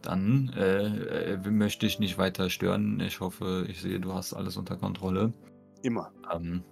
Dann 0.02 0.52
äh, 0.56 1.32
äh, 1.34 1.50
möchte 1.50 1.86
ich 1.86 1.98
nicht 1.98 2.18
weiter 2.18 2.50
stören. 2.50 3.00
Ich 3.00 3.20
hoffe, 3.20 3.66
ich 3.68 3.80
sehe, 3.80 3.98
du 3.98 4.12
hast 4.14 4.32
alles 4.32 4.56
unter 4.56 4.76
Kontrolle. 4.76 5.32
Immer. 5.82 6.12
Ähm, 6.32 6.62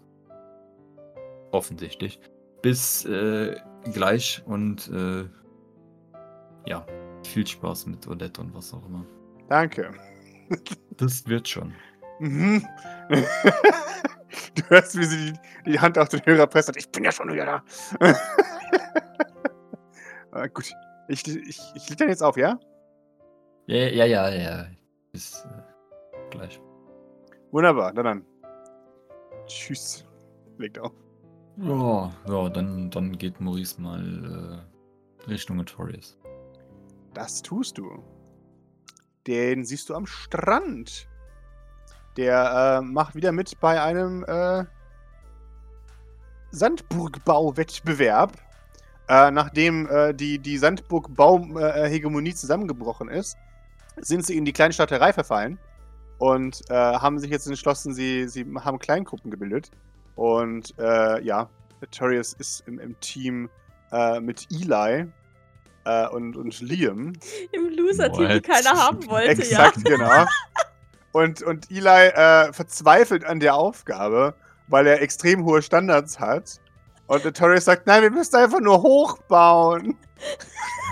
offensichtlich. 1.51 2.21
Bis 2.63 3.05
äh, 3.05 3.57
gleich 3.93 4.43
und 4.47 4.89
äh, 4.89 5.25
ja, 6.67 6.87
viel 7.25 7.47
Spaß 7.47 7.87
mit 7.87 8.07
Odette 8.07 8.41
und 8.41 8.55
was 8.55 8.73
auch 8.73 8.87
immer. 8.87 9.05
Danke. 9.49 9.93
Das 10.97 11.27
wird 11.27 11.49
schon. 11.49 11.75
Mhm. 12.21 12.65
du 14.57 14.63
hörst, 14.71 14.99
wie 14.99 15.05
sie 15.05 15.33
die, 15.33 15.71
die 15.71 15.81
Hand 15.81 15.99
auf 15.99 16.09
den 16.09 16.25
Hörer 16.25 16.47
presst. 16.47 16.69
und 16.69 16.77
Ich 16.77 16.91
bin 16.91 17.05
ja 17.05 17.13
schon 17.13 17.33
wieder 17.33 17.47
da. 17.47 17.65
ah, 20.33 20.47
gut. 20.47 20.73
Ich, 21.09 21.27
ich, 21.27 21.61
ich 21.75 21.89
leg 21.89 21.99
dann 21.99 22.09
jetzt 22.09 22.23
auf, 22.23 22.37
ja? 22.37 22.59
Ja, 23.67 23.77
ja, 23.77 24.05
ja, 24.05 24.29
ja. 24.31 24.67
Bis 25.13 25.45
äh, 25.45 26.31
gleich. 26.31 26.61
Wunderbar. 27.53 27.93
Na 27.95 28.03
dann. 28.03 28.25
Tschüss. 29.47 30.05
Legt 30.59 30.79
auf. 30.79 30.93
Ja, 31.59 32.13
ja, 32.29 32.49
dann, 32.51 32.91
dann 32.91 33.17
geht 33.17 33.41
Maurice 33.41 33.81
mal 33.81 34.65
äh, 35.27 35.31
Richtung 35.31 35.57
Notorious. 35.57 36.19
Das 37.15 37.41
tust 37.41 37.79
du. 37.79 38.05
den 39.27 39.65
siehst 39.65 39.89
du 39.89 39.95
am 39.95 40.07
Strand. 40.07 41.09
Der 42.17 42.81
äh, 42.81 42.85
macht 42.85 43.15
wieder 43.15 43.33
mit 43.33 43.61
bei 43.61 43.81
einem 43.81 44.25
äh, 44.25 44.65
Sandburgbau-Wettbewerb. 46.51 48.33
Äh, 49.09 49.31
nachdem 49.31 49.89
äh, 49.89 50.15
die, 50.15 50.39
die 50.39 50.59
Sandburg-Bau-Hegemonie 50.59 52.35
zusammengebrochen 52.35 53.09
ist, 53.09 53.37
sind 53.99 54.27
sie 54.27 54.37
in 54.37 54.45
die 54.45 54.53
Kleinstadterei 54.53 55.13
verfallen 55.13 55.59
und 56.19 56.63
äh, 56.71 56.75
haben 56.75 57.19
sich 57.19 57.31
jetzt 57.31 57.47
entschlossen, 57.47 57.95
sie, 57.95 58.29
sie 58.29 58.47
haben 58.65 58.79
Kleingruppen 58.79 59.31
gebildet. 59.31 59.71
Und 60.17 60.75
äh, 60.79 61.23
ja, 61.23 61.49
Torius 61.91 62.33
ist 62.35 62.67
im, 62.67 62.79
im 62.79 62.99
Team 63.01 63.51
äh, 63.93 64.19
mit 64.21 64.47
Eli 64.51 65.07
äh, 65.85 66.09
und, 66.09 66.37
und 66.37 66.61
Liam. 66.61 67.13
Im 67.53 67.69
Loser-Team, 67.77 68.29
die 68.29 68.41
keiner 68.41 68.71
haben 68.71 69.07
wollte, 69.07 69.29
Exakt, 69.29 69.85
genau. 69.85 70.27
Und, 71.17 71.41
und 71.41 71.71
Eli 71.71 72.09
äh, 72.09 72.53
verzweifelt 72.53 73.25
an 73.25 73.41
der 73.41 73.55
Aufgabe, 73.55 74.35
weil 74.69 74.87
er 74.87 75.01
extrem 75.01 75.47
hohe 75.47 75.63
Standards 75.63 76.21
hat. 76.21 76.61
Und 77.07 77.25
Notorious 77.25 77.65
sagt, 77.65 77.87
nein, 77.87 78.03
wir 78.03 78.11
müssen 78.11 78.37
einfach 78.37 78.61
nur 78.61 78.83
hochbauen. 78.83 79.97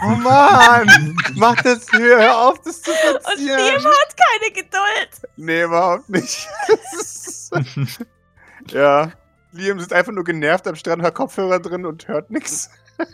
Oh 0.02 0.14
Mann, 0.16 1.14
mach 1.34 1.56
das 1.56 1.92
höher, 1.92 2.20
hör 2.20 2.38
auf, 2.38 2.58
das 2.62 2.80
zu 2.80 2.90
ja. 2.90 2.96
Und 3.12 3.22
verzieren. 3.22 3.58
Liam 3.58 3.84
hat 3.84 4.16
keine 4.16 4.54
Geduld. 4.54 5.30
Nee, 5.36 5.62
überhaupt 5.64 6.08
nicht. 6.08 6.48
Ja, 8.70 9.12
Liam 9.52 9.78
sitzt 9.78 9.92
einfach 9.92 10.12
nur 10.12 10.24
genervt 10.24 10.66
am 10.66 10.74
Strand, 10.74 11.02
hat 11.02 11.14
Kopfhörer 11.14 11.60
drin 11.60 11.84
und 11.84 12.08
hört 12.08 12.30
nichts. 12.30 12.70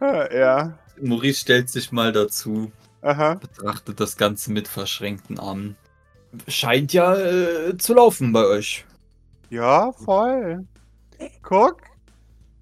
Ja, 0.00 0.76
Maurice 1.00 1.40
stellt 1.40 1.70
sich 1.70 1.92
mal 1.92 2.10
dazu, 2.10 2.72
aha. 3.02 3.34
betrachtet 3.34 4.00
das 4.00 4.16
Ganze 4.16 4.52
mit 4.52 4.68
verschränkten 4.68 5.38
Armen. 5.38 5.76
Scheint 6.46 6.92
ja 6.92 7.14
äh, 7.14 7.76
zu 7.78 7.94
laufen 7.94 8.32
bei 8.32 8.44
euch. 8.44 8.84
Ja, 9.50 9.92
voll. 9.92 10.66
Guck, 11.42 11.80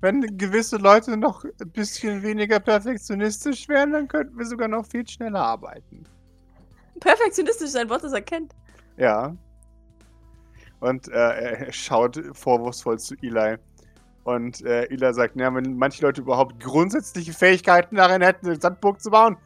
wenn 0.01 0.39
gewisse 0.39 0.77
Leute 0.77 1.17
noch 1.17 1.45
ein 1.45 1.71
bisschen 1.71 2.23
weniger 2.23 2.61
perfektionistisch 2.61 3.69
wären, 3.69 3.93
dann 3.93 4.09
könnten 4.09 4.39
wir 4.39 4.47
sogar 4.47 4.69
noch 4.69 4.87
viel 4.87 5.07
schneller 5.07 5.41
arbeiten. 5.41 6.05
Perfektionistisch 7.01 7.69
ist 7.69 7.77
ein 7.77 7.91
Wort, 7.91 8.05
das 8.05 8.13
er 8.13 8.23
kennt. 8.23 8.55
Ja. 8.97 9.35
Und 10.81 11.09
äh, 11.09 11.65
er 11.67 11.73
schaut 11.73 12.23
vorwurfsvoll 12.33 12.99
zu 12.99 13.15
Eli. 13.23 13.57
Und 14.25 14.65
äh, 14.65 14.85
Eli 14.85 15.15
sagt, 15.15 15.37
na, 15.37 15.55
wenn 15.55 15.77
manche 15.77 16.03
Leute 16.03 16.21
überhaupt 16.21 16.61
grundsätzliche 16.61 17.33
Fähigkeiten 17.33 17.97
darin 17.97 18.23
hätten, 18.23 18.47
eine 18.47 18.61
Sandburg 18.61 19.01
zu 19.01 19.11
bauen. 19.11 19.37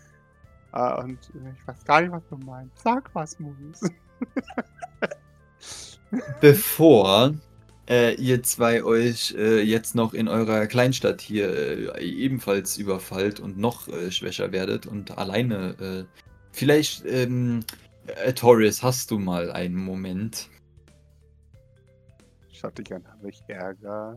Äh, 0.73 1.01
und 1.01 1.19
äh, 1.35 1.53
ich 1.57 1.67
weiß 1.67 1.85
gar 1.85 2.01
nicht, 2.01 2.13
was 2.13 2.23
du 2.29 2.37
meinst. 2.37 2.79
Sag 2.83 3.15
was, 3.15 3.39
Maurice. 3.39 3.91
Bevor 6.41 7.35
äh, 7.89 8.15
ihr 8.15 8.43
zwei 8.43 8.85
euch 8.85 9.35
äh, 9.37 9.63
jetzt 9.63 9.95
noch 9.95 10.15
in 10.15 10.29
eurer 10.29 10.67
Kleinstadt 10.67 11.21
hier 11.21 11.97
äh, 11.97 12.05
ebenfalls 12.05 12.79
überfallt 12.79 13.41
und 13.41 13.59
noch 13.59 13.89
äh, 13.89 14.11
schwächer 14.11 14.53
werdet 14.53 14.87
und 14.87 15.19
alleine 15.19 15.75
äh, 15.81 16.05
vielleicht 16.53 17.05
ähm, 17.07 17.65
äh, 18.07 18.33
Taurus, 18.33 18.83
hast 18.83 19.11
du 19.11 19.19
mal 19.19 19.51
einen 19.53 19.77
Moment? 19.77 20.49
Schau 22.53 22.71
dich 22.71 22.93
an, 22.93 23.05
habe 23.09 23.31
ich 23.31 23.43
Ärger? 23.49 24.17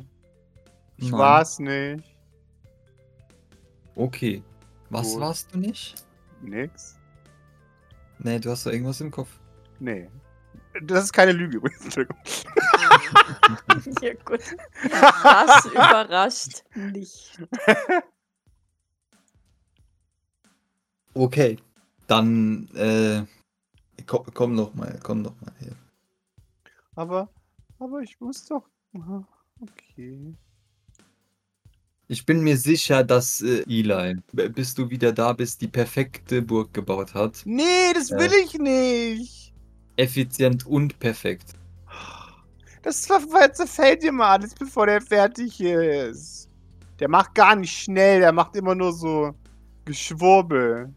Ich 0.98 1.10
Nein. 1.10 1.20
war's 1.20 1.60
nicht. 1.60 2.04
Okay. 3.96 4.44
Was 4.90 5.14
Gut. 5.14 5.22
warst 5.22 5.54
du 5.54 5.60
nicht? 5.60 6.03
Nix. 6.44 6.98
Nee, 8.20 8.40
du 8.40 8.52
hast 8.52 8.66
doch 8.66 8.72
irgendwas 8.72 9.02
im 9.02 9.12
Kopf. 9.12 9.30
Nee. 9.80 10.10
Das 10.82 11.06
ist 11.06 11.14
keine 11.14 11.32
Lüge 11.34 11.58
übrigens. 11.58 11.84
Entschuldigung. 11.84 12.18
Ja, 14.02 14.14
gut. 14.26 14.42
Das 14.90 15.66
überrascht 15.72 16.64
nicht. 16.76 17.40
Okay. 21.14 21.60
Dann 22.08 22.68
äh, 22.76 23.24
komm, 24.06 24.26
komm 24.34 24.58
doch 24.58 24.74
mal, 24.74 25.00
komm 25.04 25.24
doch 25.24 25.40
mal 25.42 25.54
her. 25.60 25.76
Aber, 26.96 27.30
aber 27.80 28.02
ich 28.02 28.20
muss 28.20 28.46
doch. 28.46 28.68
Okay. 29.60 30.36
Ich 32.14 32.28
bin 32.28 32.42
mir 32.44 32.58
sicher, 32.58 33.04
dass 33.04 33.42
äh, 33.42 33.64
Eli, 33.68 34.18
bis 34.32 34.76
du 34.76 34.88
wieder 34.92 35.12
da 35.12 35.34
bist, 35.34 35.62
die 35.62 35.68
perfekte 35.68 36.44
Burg 36.44 36.72
gebaut 36.72 37.16
hat. 37.16 37.42
Nee, 37.44 37.92
das 37.96 38.12
Äh. 38.12 38.20
will 38.20 38.32
ich 38.46 38.54
nicht. 38.60 39.52
Effizient 39.98 40.64
und 40.68 41.00
perfekt. 41.00 41.54
Das 42.84 43.02
zerfällt 43.02 44.04
dir 44.04 44.12
mal 44.12 44.34
alles, 44.34 44.54
bevor 44.54 44.86
der 44.86 45.02
fertig 45.02 45.60
ist. 45.60 46.50
Der 47.00 47.10
macht 47.10 47.34
gar 47.34 47.56
nicht 47.56 47.76
schnell, 47.76 48.20
der 48.20 48.32
macht 48.32 48.56
immer 48.56 48.76
nur 48.76 48.94
so 48.94 49.34
Geschwurbel. 49.86 50.94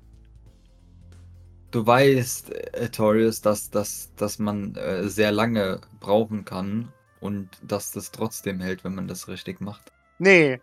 Du 1.71 1.87
weißt, 1.87 2.53
äh, 2.53 2.91
Torius, 2.91 3.41
dass, 3.41 3.71
dass, 3.71 4.11
dass 4.17 4.39
man 4.39 4.75
äh, 4.75 5.09
sehr 5.09 5.33
lange 5.33 5.81
brauchen 5.99 6.45
kann 6.45 6.93
und 7.21 7.49
dass 7.63 7.93
das 7.93 8.11
trotzdem 8.11 8.61
hält, 8.61 8.85
wenn 8.85 8.95
man 8.95 9.09
das 9.09 9.29
richtig 9.29 9.63
macht. 9.63 9.93
Nee. 10.19 10.61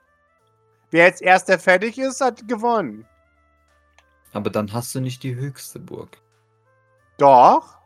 Wer 0.93 1.05
jetzt 1.07 1.23
erster 1.23 1.57
fertig 1.57 1.97
ist, 1.97 2.21
hat 2.21 2.47
gewonnen. 2.47 3.07
Aber 4.31 4.51
dann 4.51 4.71
hast 4.73 4.93
du 4.93 4.99
nicht 4.99 5.23
die 5.23 5.33
höchste 5.33 5.79
Burg. 5.79 6.19
Doch. 7.17 7.79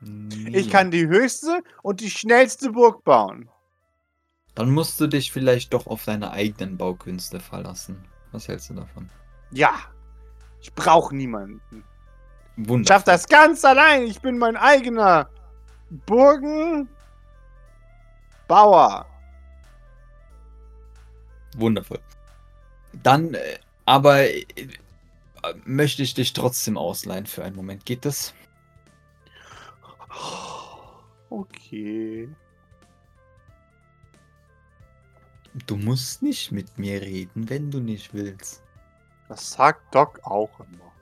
Nee. 0.00 0.58
Ich 0.58 0.68
kann 0.68 0.90
die 0.90 1.06
höchste 1.06 1.62
und 1.82 2.02
die 2.02 2.10
schnellste 2.10 2.70
Burg 2.70 3.02
bauen. 3.02 3.48
Dann 4.54 4.70
musst 4.70 5.00
du 5.00 5.06
dich 5.06 5.32
vielleicht 5.32 5.72
doch 5.72 5.86
auf 5.86 6.04
deine 6.04 6.32
eigenen 6.32 6.76
Baukünste 6.76 7.40
verlassen. 7.40 8.04
Was 8.32 8.46
hältst 8.46 8.68
du 8.68 8.74
davon? 8.74 9.08
Ja. 9.52 9.72
Ich 10.60 10.70
brauche 10.74 11.16
niemanden. 11.16 11.82
Ich 12.58 12.68
Wunderbar. 12.68 12.98
schaff 12.98 13.04
das 13.04 13.26
ganz 13.26 13.64
allein. 13.64 14.02
Ich 14.02 14.20
bin 14.20 14.36
mein 14.36 14.58
eigener 14.58 15.30
Burgenbauer. 15.88 16.90
Wundervoll. 21.58 22.00
Dann, 23.02 23.34
äh, 23.34 23.58
aber 23.84 24.28
äh, 24.28 24.44
möchte 25.64 26.02
ich 26.02 26.14
dich 26.14 26.32
trotzdem 26.32 26.76
ausleihen 26.76 27.26
für 27.26 27.44
einen 27.44 27.56
Moment. 27.56 27.84
Geht 27.84 28.04
das? 28.04 28.34
Okay. 31.30 32.28
Du 35.66 35.76
musst 35.76 36.22
nicht 36.22 36.52
mit 36.52 36.78
mir 36.78 37.00
reden, 37.00 37.48
wenn 37.48 37.70
du 37.70 37.80
nicht 37.80 38.12
willst. 38.12 38.62
Das 39.28 39.52
sagt 39.52 39.94
Doc 39.94 40.20
auch 40.24 40.60
immer. 40.60 40.92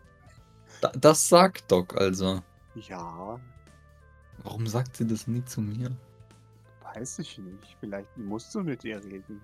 Da, 0.81 0.93
das 0.93 1.29
sagt 1.29 1.71
Doc 1.71 1.97
also. 1.97 2.43
Ja, 2.75 3.41
Warum 4.43 4.67
sagt 4.67 4.97
sie 4.97 5.07
das 5.07 5.27
nie 5.27 5.45
zu 5.45 5.61
mir? 5.61 5.91
weiß 6.95 7.19
ich 7.19 7.39
nicht. 7.39 7.77
Vielleicht 7.81 8.17
musst 8.17 8.55
du 8.55 8.63
mit 8.63 8.85
ihr 8.85 9.03
reden. 9.03 9.41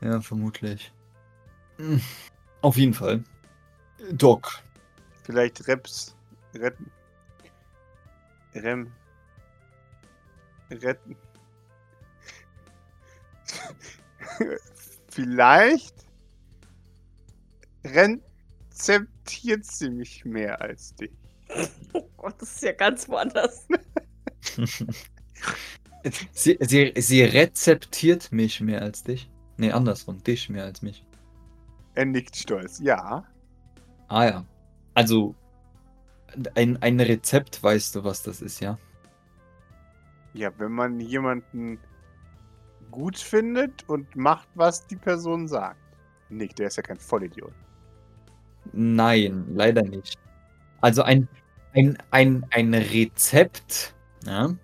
Ja, 0.00 0.20
vermutlich. 0.20 0.92
Hm, 1.78 2.00
Auf 2.62 2.76
jeden 2.76 2.94
Fall. 2.94 3.22
Doc. 4.12 4.62
Vielleicht 5.24 5.66
Reps 5.68 6.14
retten. 6.54 6.90
Rem. 8.54 8.92
Retten. 10.70 11.16
Vielleicht 15.10 15.94
rezeptiert 17.84 19.64
sie 19.64 19.90
mich 19.90 20.24
mehr 20.24 20.60
als 20.60 20.94
dich. 20.94 21.10
Oh 21.92 22.08
Gott, 22.16 22.34
das 22.42 22.52
ist 22.56 22.62
ja 22.62 22.72
ganz 22.72 23.08
woanders. 23.08 23.66
sie, 26.32 26.58
sie, 26.60 26.92
sie 26.96 27.22
rezeptiert 27.22 28.32
mich 28.32 28.60
mehr 28.60 28.82
als 28.82 29.04
dich. 29.04 29.30
Nee, 29.56 29.72
andersrum. 29.72 30.22
Dich 30.22 30.48
mehr 30.48 30.64
als 30.64 30.82
mich. 30.82 31.04
Er 31.94 32.04
nickt 32.04 32.36
stolz. 32.36 32.78
Ja. 32.78 33.24
Ah 34.08 34.24
ja. 34.24 34.44
Also, 34.94 35.34
ein, 36.54 36.80
ein 36.82 37.00
Rezept, 37.00 37.62
weißt 37.62 37.96
du, 37.96 38.04
was 38.04 38.22
das 38.22 38.42
ist, 38.42 38.60
ja? 38.60 38.78
Ja, 40.34 40.50
wenn 40.58 40.72
man 40.72 41.00
jemanden 41.00 41.78
gut 42.90 43.16
findet 43.18 43.88
und 43.88 44.14
macht, 44.16 44.48
was 44.54 44.86
die 44.86 44.96
Person 44.96 45.48
sagt. 45.48 45.80
Nick, 46.28 46.56
der 46.56 46.68
ist 46.68 46.76
ja 46.76 46.82
kein 46.82 46.98
Vollidiot. 46.98 47.52
Nein, 48.72 49.46
leider 49.54 49.82
nicht. 49.82 50.18
Also 50.80 51.02
ein, 51.02 51.28
ein, 51.72 51.96
ein, 52.10 52.44
ein 52.50 52.74
Rezept, 52.74 53.94
ja, 54.24 54.54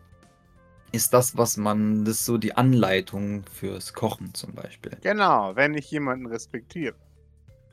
ist 0.93 1.13
das, 1.13 1.37
was 1.37 1.57
man, 1.57 2.05
das 2.05 2.21
ist 2.21 2.27
so 2.27 2.39
die 2.39 2.55
Anleitung 2.55 3.45
fürs 3.53 3.93
Kochen 3.95 4.35
zum 4.35 4.55
Beispiel. 4.55 4.97
Genau, 5.03 5.57
wenn 5.57 5.75
ich 5.75 5.91
jemanden 5.91 6.27
respektiere. 6.27 6.95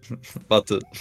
Warte. 0.47 0.79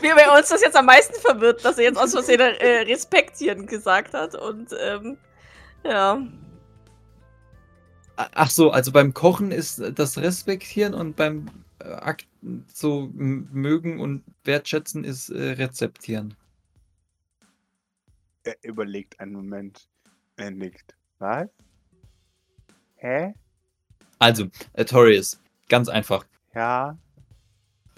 Wie 0.00 0.12
bei 0.12 0.36
uns 0.36 0.48
das 0.48 0.60
jetzt 0.60 0.76
am 0.76 0.86
meisten 0.86 1.14
verwirrt, 1.20 1.64
dass 1.64 1.78
er 1.78 1.84
jetzt 1.84 1.98
aus 1.98 2.10
Versehen 2.12 2.40
äh, 2.40 2.80
respektieren 2.80 3.66
gesagt 3.66 4.12
hat. 4.12 4.34
Und 4.34 4.74
ähm, 4.80 5.16
ja. 5.84 6.20
Ach 8.16 8.50
so, 8.50 8.70
also 8.72 8.90
beim 8.90 9.14
Kochen 9.14 9.52
ist 9.52 9.80
das 9.94 10.18
Respektieren 10.18 10.94
und 10.94 11.14
beim 11.14 11.46
äh, 11.78 11.92
Akt 11.92 12.26
so 12.72 13.08
mögen 13.12 14.00
und 14.00 14.24
wertschätzen 14.44 15.04
ist 15.04 15.30
äh, 15.30 15.52
rezeptieren. 15.52 16.34
Er 18.44 18.56
überlegt 18.62 19.18
einen 19.20 19.32
Moment. 19.32 19.88
Er 20.36 20.50
nickt. 20.50 20.94
Was? 21.18 21.48
Hä? 22.96 23.34
Also, 24.18 24.46
Artorius, 24.76 25.40
ganz 25.68 25.88
einfach. 25.88 26.24
Ja. 26.54 26.96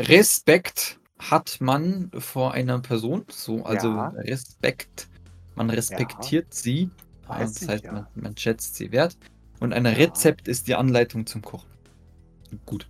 Respekt 0.01 0.99
hat 1.19 1.59
man 1.61 2.11
vor 2.19 2.53
einer 2.55 2.79
Person, 2.81 3.25
so, 3.31 3.65
also 3.65 3.89
Ja. 3.89 4.09
Respekt. 4.09 5.09
Man 5.55 5.69
respektiert 5.71 6.53
sie, 6.55 6.91
Weiß 7.27 7.53
das 7.55 7.63
ich 7.63 7.69
heißt, 7.69 7.85
ja. 7.85 7.93
man, 7.93 8.07
man 8.15 8.37
schätzt 8.37 8.77
sie 8.77 8.91
wert. 8.93 9.17
Und 9.61 9.73
ein 9.75 9.85
Ja. 9.85 9.93
Rezept 9.93 10.49
ist 10.49 10.67
die 10.69 10.75
Anleitung 10.75 11.27
zum 11.27 11.43
Kochen. 11.43 11.69
Gut. 12.65 12.89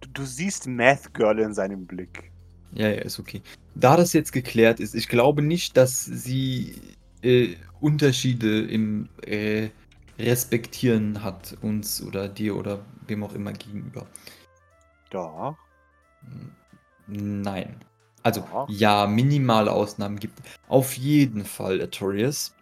Du, 0.00 0.08
du 0.10 0.24
siehst 0.24 0.66
Math 0.66 1.12
Girl 1.14 1.38
in 1.38 1.54
seinem 1.54 1.86
Blick. 1.86 2.30
Ja, 2.72 2.88
ja, 2.88 3.00
ist 3.00 3.18
okay. 3.18 3.40
Da 3.78 3.96
das 3.96 4.14
jetzt 4.14 4.32
geklärt 4.32 4.80
ist, 4.80 4.94
ich 4.94 5.06
glaube 5.06 5.42
nicht, 5.42 5.76
dass 5.76 6.02
sie 6.02 6.80
äh, 7.22 7.56
Unterschiede 7.80 8.62
im 8.62 9.10
äh, 9.26 9.68
Respektieren 10.18 11.22
hat, 11.22 11.58
uns 11.60 12.02
oder 12.02 12.26
dir 12.28 12.56
oder 12.56 12.80
wem 13.06 13.22
auch 13.22 13.34
immer 13.34 13.52
gegenüber. 13.52 14.06
Doch. 15.10 15.56
Nein. 17.06 17.76
Also, 18.22 18.40
Doch. 18.40 18.66
ja, 18.70 19.06
minimale 19.06 19.70
Ausnahmen 19.70 20.18
gibt. 20.18 20.40
Auf 20.68 20.96
jeden 20.96 21.44
Fall, 21.44 21.80
Artorius. 21.80 22.54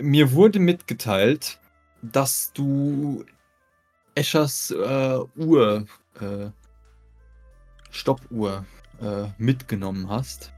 Mir 0.00 0.32
wurde 0.32 0.60
mitgeteilt, 0.60 1.58
dass 2.00 2.52
du 2.52 3.24
Eschers 4.14 4.70
äh, 4.70 5.18
Uhr, 5.36 5.84
äh, 6.20 6.50
Stoppuhr, 7.90 8.64
äh, 9.00 9.28
mitgenommen 9.38 10.08
hast. 10.08 10.52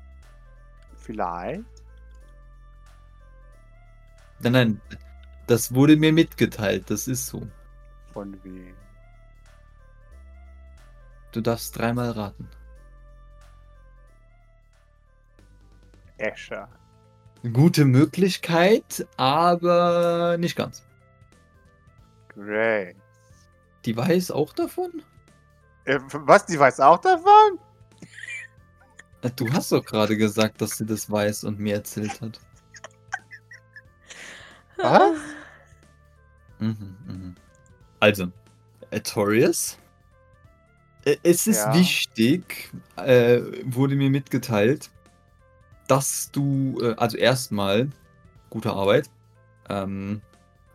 Vielleicht. 0.98 1.64
Nein, 4.40 4.52
nein, 4.52 4.80
das 5.46 5.74
wurde 5.74 5.96
mir 5.96 6.12
mitgeteilt, 6.12 6.90
das 6.90 7.06
ist 7.06 7.26
so. 7.26 7.46
Von 8.12 8.42
wem? 8.44 8.74
Du 11.32 11.40
darfst 11.40 11.78
dreimal 11.78 12.10
raten. 12.10 12.48
Escher. 16.18 16.68
Gute 17.52 17.84
Möglichkeit, 17.84 19.06
aber 19.16 20.36
nicht 20.38 20.54
ganz. 20.54 20.84
Grace. 22.28 22.94
Die 23.84 23.96
weiß 23.96 24.30
auch 24.30 24.52
davon? 24.52 25.02
Äh, 25.84 25.98
was? 26.12 26.46
Die 26.46 26.58
weiß 26.58 26.80
auch 26.80 26.98
davon? 26.98 27.58
Äh, 29.22 29.30
Du 29.36 29.52
hast 29.52 29.72
doch 29.72 29.84
gerade 29.84 30.16
gesagt, 30.16 30.60
dass 30.60 30.76
sie 30.76 30.86
das 30.86 31.10
weiß 31.10 31.44
und 31.44 31.58
mir 31.58 31.74
erzählt 31.76 32.20
hat. 32.20 32.40
Was? 34.76 35.16
Mhm, 36.58 36.96
mhm. 37.06 37.34
Also, 38.00 38.26
Artorius. 38.90 39.78
Äh, 41.04 41.16
Es 41.22 41.46
ist 41.46 41.66
Ja. 41.66 41.74
wichtig, 41.74 42.70
äh, 42.96 43.40
wurde 43.64 43.94
mir 43.96 44.10
mitgeteilt, 44.10 44.90
dass 45.88 46.30
du, 46.32 46.78
äh, 46.80 46.94
also 46.96 47.16
erstmal, 47.16 47.90
gute 48.50 48.72
Arbeit, 48.72 49.10
ähm, 49.68 50.20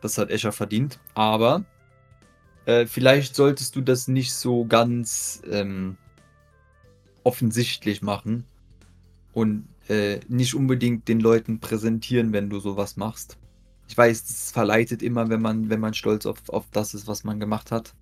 das 0.01 0.17
hat 0.17 0.29
Escher 0.29 0.51
verdient, 0.51 0.99
aber 1.15 1.63
äh, 2.65 2.85
vielleicht 2.85 3.35
solltest 3.35 3.75
du 3.75 3.81
das 3.81 4.07
nicht 4.07 4.33
so 4.33 4.65
ganz 4.65 5.41
ähm, 5.49 5.97
offensichtlich 7.27 8.01
machen 8.01 8.45
und 9.33 9.67
äh, 9.89 10.21
nicht 10.29 10.55
unbedingt 10.55 11.09
den 11.09 11.19
Leuten 11.19 11.59
präsentieren, 11.59 12.31
wenn 12.31 12.49
du 12.49 12.61
sowas 12.61 12.95
machst. 12.95 13.37
Ich 13.89 13.97
weiß, 13.97 14.23
es 14.29 14.51
verleitet 14.51 15.03
immer, 15.03 15.27
wenn 15.27 15.41
man, 15.41 15.69
wenn 15.69 15.81
man 15.81 15.93
stolz 15.93 16.25
auf, 16.25 16.47
auf 16.47 16.69
das 16.71 16.93
ist, 16.93 17.05
was 17.05 17.25
man 17.25 17.41
gemacht 17.41 17.69
hat. 17.69 17.93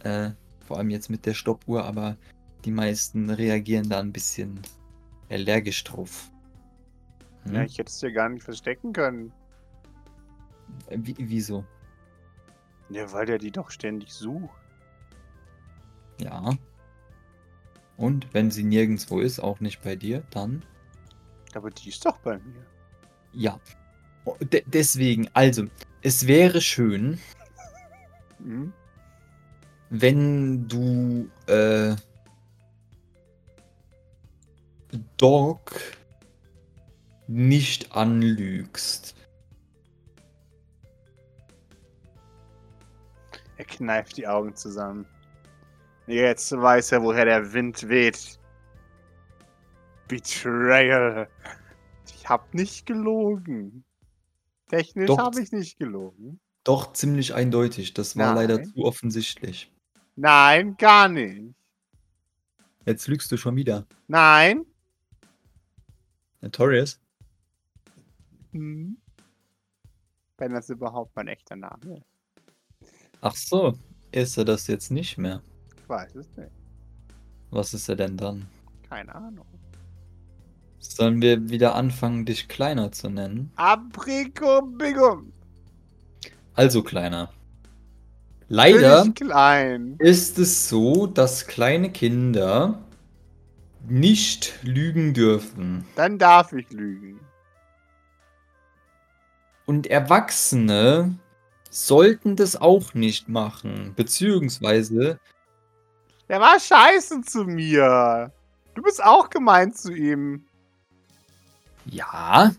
Äh, 0.00 0.32
vor 0.66 0.76
allem 0.76 0.90
jetzt 0.90 1.08
mit 1.08 1.24
der 1.24 1.32
Stoppuhr, 1.32 1.84
aber 1.84 2.18
die 2.66 2.72
meisten 2.72 3.30
reagieren 3.30 3.88
da 3.88 4.00
ein 4.00 4.12
bisschen 4.12 4.60
allergisch 5.30 5.82
drauf. 5.84 6.30
Hm? 7.44 7.54
Ja, 7.54 7.62
ich 7.62 7.78
hätte 7.78 7.88
es 7.88 8.00
dir 8.00 8.12
gar 8.12 8.28
nicht 8.28 8.42
verstecken 8.42 8.92
können. 8.92 9.32
Wie, 10.90 11.14
wieso? 11.18 11.64
Ja, 12.90 13.10
weil 13.12 13.24
der 13.24 13.38
die 13.38 13.50
doch 13.50 13.70
ständig 13.70 14.12
sucht. 14.12 14.54
Ja. 16.20 16.54
Und 17.96 18.32
wenn 18.34 18.50
sie 18.50 18.64
nirgendwo 18.64 19.20
ist, 19.20 19.40
auch 19.40 19.60
nicht 19.60 19.82
bei 19.82 19.96
dir, 19.96 20.22
dann 20.30 20.64
Aber 21.54 21.70
die 21.70 21.88
ist 21.90 22.04
doch 22.04 22.18
bei 22.18 22.38
mir. 22.38 22.66
ja. 23.32 23.58
Oh, 24.24 24.36
De 24.40 24.62
deswegen, 24.66 25.28
also, 25.34 25.66
es 26.02 26.26
wäre 26.26 26.60
schön, 26.60 27.18
Hm? 28.38 28.72
wenn 29.90 30.66
du 30.68 31.28
äh, 31.46 31.94
Doc 35.16 35.80
nicht 37.26 37.92
anlügst. 37.92 39.14
Er 43.56 43.64
kneift 43.64 44.16
die 44.16 44.26
Augen 44.26 44.54
zusammen. 44.56 45.06
Jetzt 46.06 46.52
weiß 46.52 46.92
er, 46.92 47.02
woher 47.02 47.24
der 47.24 47.52
Wind 47.52 47.88
weht. 47.88 48.38
Betrayal. 50.08 51.28
Ich 52.06 52.28
hab 52.28 52.52
nicht 52.54 52.86
gelogen. 52.86 53.84
Technisch 54.68 55.10
habe 55.10 55.40
ich 55.40 55.52
nicht 55.52 55.78
gelogen. 55.78 56.40
Doch 56.64 56.92
ziemlich 56.92 57.34
eindeutig. 57.34 57.94
Das 57.94 58.16
war 58.16 58.34
leider 58.34 58.56
Nein. 58.56 58.66
zu 58.66 58.84
offensichtlich. 58.84 59.72
Nein, 60.16 60.76
gar 60.76 61.08
nicht. 61.08 61.54
Jetzt 62.84 63.06
lügst 63.06 63.30
du 63.30 63.36
schon 63.36 63.56
wieder. 63.56 63.86
Nein. 64.08 64.64
Notorious? 66.40 67.00
Hm. 68.52 68.96
Wenn 70.38 70.52
das 70.52 70.68
überhaupt 70.70 71.14
mein 71.14 71.28
echter 71.28 71.56
Name 71.56 71.98
ist. 71.98 72.90
Ach 73.20 73.36
so, 73.36 73.78
ist 74.10 74.36
er 74.36 74.44
das 74.44 74.66
jetzt 74.66 74.90
nicht 74.90 75.16
mehr? 75.16 75.42
Weiß 75.92 76.14
es 76.14 76.36
nicht. 76.38 76.50
Was 77.50 77.74
ist 77.74 77.86
er 77.86 77.96
denn 77.96 78.16
dann? 78.16 78.46
Keine 78.88 79.14
Ahnung. 79.14 79.44
Sollen 80.78 81.20
wir 81.20 81.50
wieder 81.50 81.74
anfangen, 81.74 82.24
dich 82.24 82.48
kleiner 82.48 82.92
zu 82.92 83.10
nennen? 83.10 83.52
Aprikobigum. 83.56 85.34
Also 86.54 86.82
kleiner. 86.82 87.28
Leider 88.48 89.06
klein. 89.14 89.96
ist 89.98 90.38
es 90.38 90.66
so, 90.70 91.06
dass 91.06 91.46
kleine 91.46 91.90
Kinder 91.90 92.78
nicht 93.86 94.60
lügen 94.62 95.12
dürfen. 95.12 95.84
Dann 95.94 96.16
darf 96.18 96.54
ich 96.54 96.70
lügen. 96.70 97.20
Und 99.66 99.88
Erwachsene 99.88 101.18
sollten 101.68 102.36
das 102.36 102.56
auch 102.56 102.94
nicht 102.94 103.28
machen. 103.28 103.92
Beziehungsweise, 103.94 105.18
Der 106.32 106.40
war 106.40 106.58
scheiße 106.58 107.20
zu 107.20 107.44
mir. 107.44 108.32
Du 108.74 108.80
bist 108.80 109.04
auch 109.04 109.28
gemein 109.28 109.74
zu 109.74 109.92
ihm. 109.92 110.46
ja, 111.84 112.54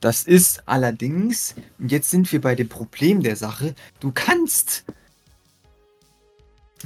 das 0.00 0.22
ist 0.22 0.66
allerdings, 0.66 1.56
und 1.78 1.92
jetzt 1.92 2.08
sind 2.08 2.32
wir 2.32 2.40
bei 2.40 2.54
dem 2.54 2.70
Problem 2.70 3.22
der 3.22 3.36
Sache, 3.36 3.74
du 4.00 4.12
kannst 4.12 4.84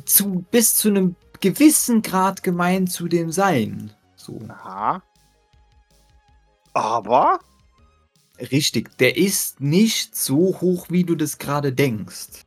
zu, 0.04 0.44
bis 0.50 0.74
zu 0.74 0.88
einem 0.88 1.14
gewissen 1.40 2.02
Grad 2.02 2.42
gemein 2.42 2.88
zu 2.88 3.06
dem 3.06 3.30
sein. 3.30 3.92
So. 4.16 4.40
Aha. 4.48 5.00
Aber 6.72 7.38
Richtig, 8.40 8.98
der 8.98 9.16
ist 9.16 9.60
nicht 9.60 10.16
so 10.16 10.60
hoch, 10.60 10.86
wie 10.90 11.04
du 11.04 11.14
das 11.14 11.38
gerade 11.38 11.72
denkst. 11.72 12.42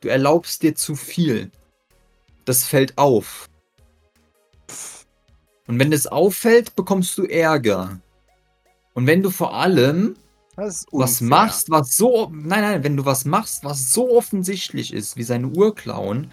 Du 0.00 0.06
erlaubst 0.06 0.62
dir 0.62 0.76
zu 0.76 0.94
viel. 0.94 1.50
Das 2.44 2.64
fällt 2.64 2.98
auf. 2.98 3.48
Und 5.66 5.78
wenn 5.78 5.92
es 5.92 6.06
auffällt, 6.06 6.76
bekommst 6.76 7.16
du 7.16 7.24
Ärger. 7.24 8.00
Und 8.92 9.06
wenn 9.06 9.22
du 9.22 9.30
vor 9.30 9.54
allem 9.54 10.16
was 10.56 11.20
machst, 11.20 11.70
was 11.70 11.96
so. 11.96 12.30
Nein, 12.32 12.62
nein, 12.62 12.84
wenn 12.84 12.96
du 12.96 13.04
was 13.04 13.24
machst, 13.24 13.64
was 13.64 13.92
so 13.92 14.16
offensichtlich 14.16 14.92
ist, 14.92 15.16
wie 15.16 15.24
seine 15.24 15.48
Uhr 15.48 15.74
klauen, 15.74 16.30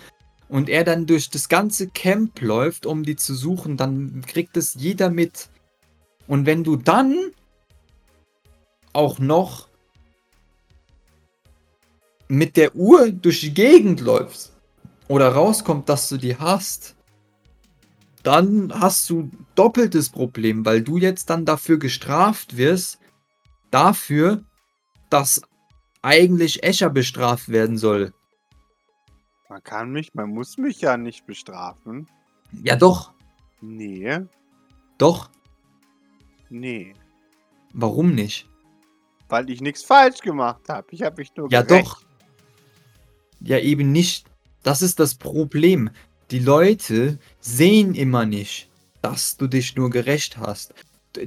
und 0.48 0.68
er 0.68 0.84
dann 0.84 1.06
durch 1.06 1.30
das 1.30 1.48
ganze 1.48 1.88
Camp 1.88 2.42
läuft, 2.42 2.86
um 2.86 3.04
die 3.04 3.16
zu 3.16 3.34
suchen, 3.34 3.78
dann 3.78 4.22
kriegt 4.28 4.58
es 4.58 4.74
jeder 4.74 5.10
mit. 5.10 5.50
Und 6.28 6.46
wenn 6.46 6.66
du 6.66 6.76
dann 6.76 7.16
auch 8.92 9.18
noch 9.18 9.70
mit 12.28 12.58
der 12.58 12.76
Uhr 12.76 13.12
durch 13.12 13.40
die 13.40 13.54
Gegend 13.54 14.02
läufst 14.02 14.52
oder 15.12 15.34
rauskommt, 15.34 15.90
dass 15.90 16.08
du 16.08 16.16
die 16.18 16.38
hast, 16.38 16.96
dann 18.24 18.72
hast 18.74 19.10
du 19.10 19.30
doppeltes 19.56 20.10
Problem, 20.10 20.66
weil 20.66 20.82
du 20.82 20.98
jetzt 20.98 21.30
dann 21.30 21.44
dafür 21.46 21.78
gestraft 21.80 22.56
wirst, 22.56 23.00
dafür, 23.72 24.44
dass 25.10 25.42
eigentlich 26.02 26.64
Escher 26.64 26.90
bestraft 26.90 27.50
werden 27.50 27.78
soll. 27.78 28.14
Man 29.50 29.62
kann 29.64 29.92
mich, 29.92 30.14
man 30.14 30.30
muss 30.30 30.58
mich 30.58 30.80
ja 30.80 30.96
nicht 30.96 31.26
bestrafen. 31.26 32.08
Ja, 32.64 32.76
doch, 32.78 33.12
Nee, 33.60 34.20
doch. 34.98 35.30
nee. 36.50 36.94
Warum 37.74 38.16
nicht? 38.16 38.48
Weil 39.30 39.50
ich 39.50 39.62
nichts 39.62 39.84
falsch 39.84 40.20
gemacht 40.22 40.68
habe. 40.70 40.88
Ich 40.92 41.04
habe 41.04 41.22
mich 41.22 41.36
nur 41.36 41.50
Ja, 41.52 41.62
gerecht. 41.62 41.86
doch. 41.88 42.02
Ja, 43.42 43.60
eben 43.60 43.92
nicht. 43.92 44.26
Das 44.64 44.82
ist 44.82 45.00
das 45.00 45.16
Problem. 45.16 45.90
Die 46.30 46.40
Leute 46.40 47.18
sehen 47.40 47.96
immer 47.96 48.26
nicht, 48.26 48.70
dass 49.02 49.38
du 49.38 49.48
dich 49.48 49.76
nur 49.76 49.90
gerecht 49.90 50.38
hast. 50.38 50.74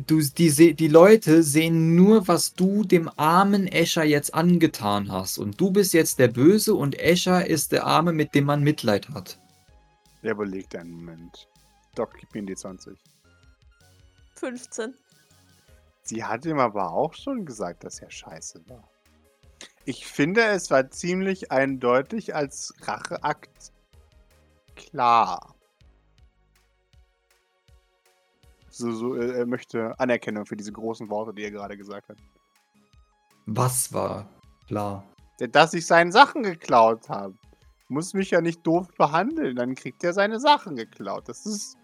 Du, 0.07 0.20
die, 0.20 0.75
die 0.75 0.88
Leute 0.88 1.42
sehen 1.42 1.94
nur, 1.94 2.27
was 2.27 2.55
du 2.55 2.85
dem 2.85 3.11
armen 3.16 3.66
Escher 3.66 4.05
jetzt 4.05 4.35
angetan 4.35 5.12
hast. 5.12 5.37
Und 5.37 5.61
du 5.61 5.70
bist 5.70 5.92
jetzt 5.92 6.18
der 6.18 6.29
Böse 6.29 6.75
und 6.75 6.99
Escher 6.99 7.47
ist 7.47 7.73
der 7.73 7.85
Arme, 7.85 8.12
mit 8.12 8.35
dem 8.35 8.44
man 8.44 8.62
Mitleid 8.62 9.11
hat. 9.11 9.38
Der 10.23 10.33
überlegt 10.33 10.75
einen 10.75 10.92
Moment. 10.92 11.49
Doc, 11.94 12.14
gib 12.18 12.35
mir 12.35 12.44
die 12.44 12.55
20. 12.55 12.97
15. 14.37 14.94
Sie 16.03 16.25
hat 16.25 16.47
ihm 16.47 16.59
aber 16.59 16.92
auch 16.92 17.12
schon 17.12 17.44
gesagt, 17.44 17.85
dass 17.85 17.99
er 18.01 18.11
scheiße 18.11 18.62
war. 18.68 18.88
Ich 19.87 20.07
finde, 20.07 20.42
es 20.44 20.70
war 20.70 20.90
ziemlich 20.90 21.53
eindeutig 21.53 22.35
als 22.35 22.73
Racheakt 22.83 23.73
klar. 24.75 25.55
So, 28.70 28.90
so, 28.92 29.14
äh, 29.14 29.38
er 29.38 29.47
möchte 29.47 29.99
Anerkennung 30.01 30.47
für 30.47 30.57
diese 30.57 30.73
großen 30.73 31.09
Worte, 31.09 31.35
die 31.35 31.44
er 31.44 31.51
gerade 31.51 31.77
gesagt 31.77 32.09
hat. 32.09 32.16
Was 33.47 33.92
war 33.92 34.29
klar? 34.66 35.05
Dass 35.38 35.75
ich 35.75 35.87
seine 35.87 36.11
Sachen 36.11 36.42
geklaut 36.42 37.09
habe. 37.09 37.35
Muss 37.88 38.14
mich 38.14 38.31
ja 38.31 38.40
nicht 38.40 38.66
doof 38.66 38.88
behandeln, 38.97 39.57
dann 39.57 39.75
kriegt 39.75 40.03
er 40.03 40.14
seine 40.14 40.40
Sachen 40.40 40.77
geklaut. 40.77 41.29
Das 41.29 41.44
ist 41.44 41.77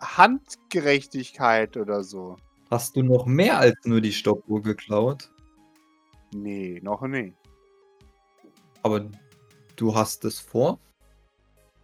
Handgerechtigkeit 0.00 1.76
oder 1.76 2.04
so. 2.04 2.36
Hast 2.70 2.96
du 2.96 3.02
noch 3.02 3.26
mehr 3.26 3.58
als 3.58 3.76
nur 3.84 4.00
die 4.00 4.12
Stoppuhr 4.12 4.62
geklaut? 4.62 5.33
Nee, 6.34 6.80
noch 6.82 7.02
nicht. 7.02 7.36
Aber 8.82 9.08
du 9.76 9.94
hast 9.94 10.24
es 10.24 10.40
vor? 10.40 10.80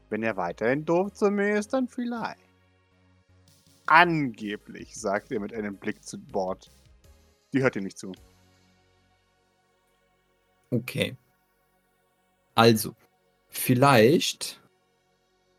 Wenn 0.09 0.25
er 0.25 0.37
weiterhin 0.37 0.85
doof 0.85 1.13
zu 1.13 1.31
mir 1.31 1.57
ist, 1.57 1.73
dann 1.73 1.87
vielleicht. 1.87 2.43
Angeblich, 3.87 4.97
sagt 4.97 5.31
er 5.31 5.39
mit 5.39 5.55
einem 5.55 5.77
Blick 5.77 6.03
zu 6.03 6.19
Bord. 6.19 6.69
Die 7.53 7.63
hört 7.63 7.77
ihm 7.77 7.85
nicht 7.85 7.97
zu. 7.97 8.11
Okay. 10.71 11.17
Also, 12.57 12.97
vielleicht. 13.51 14.61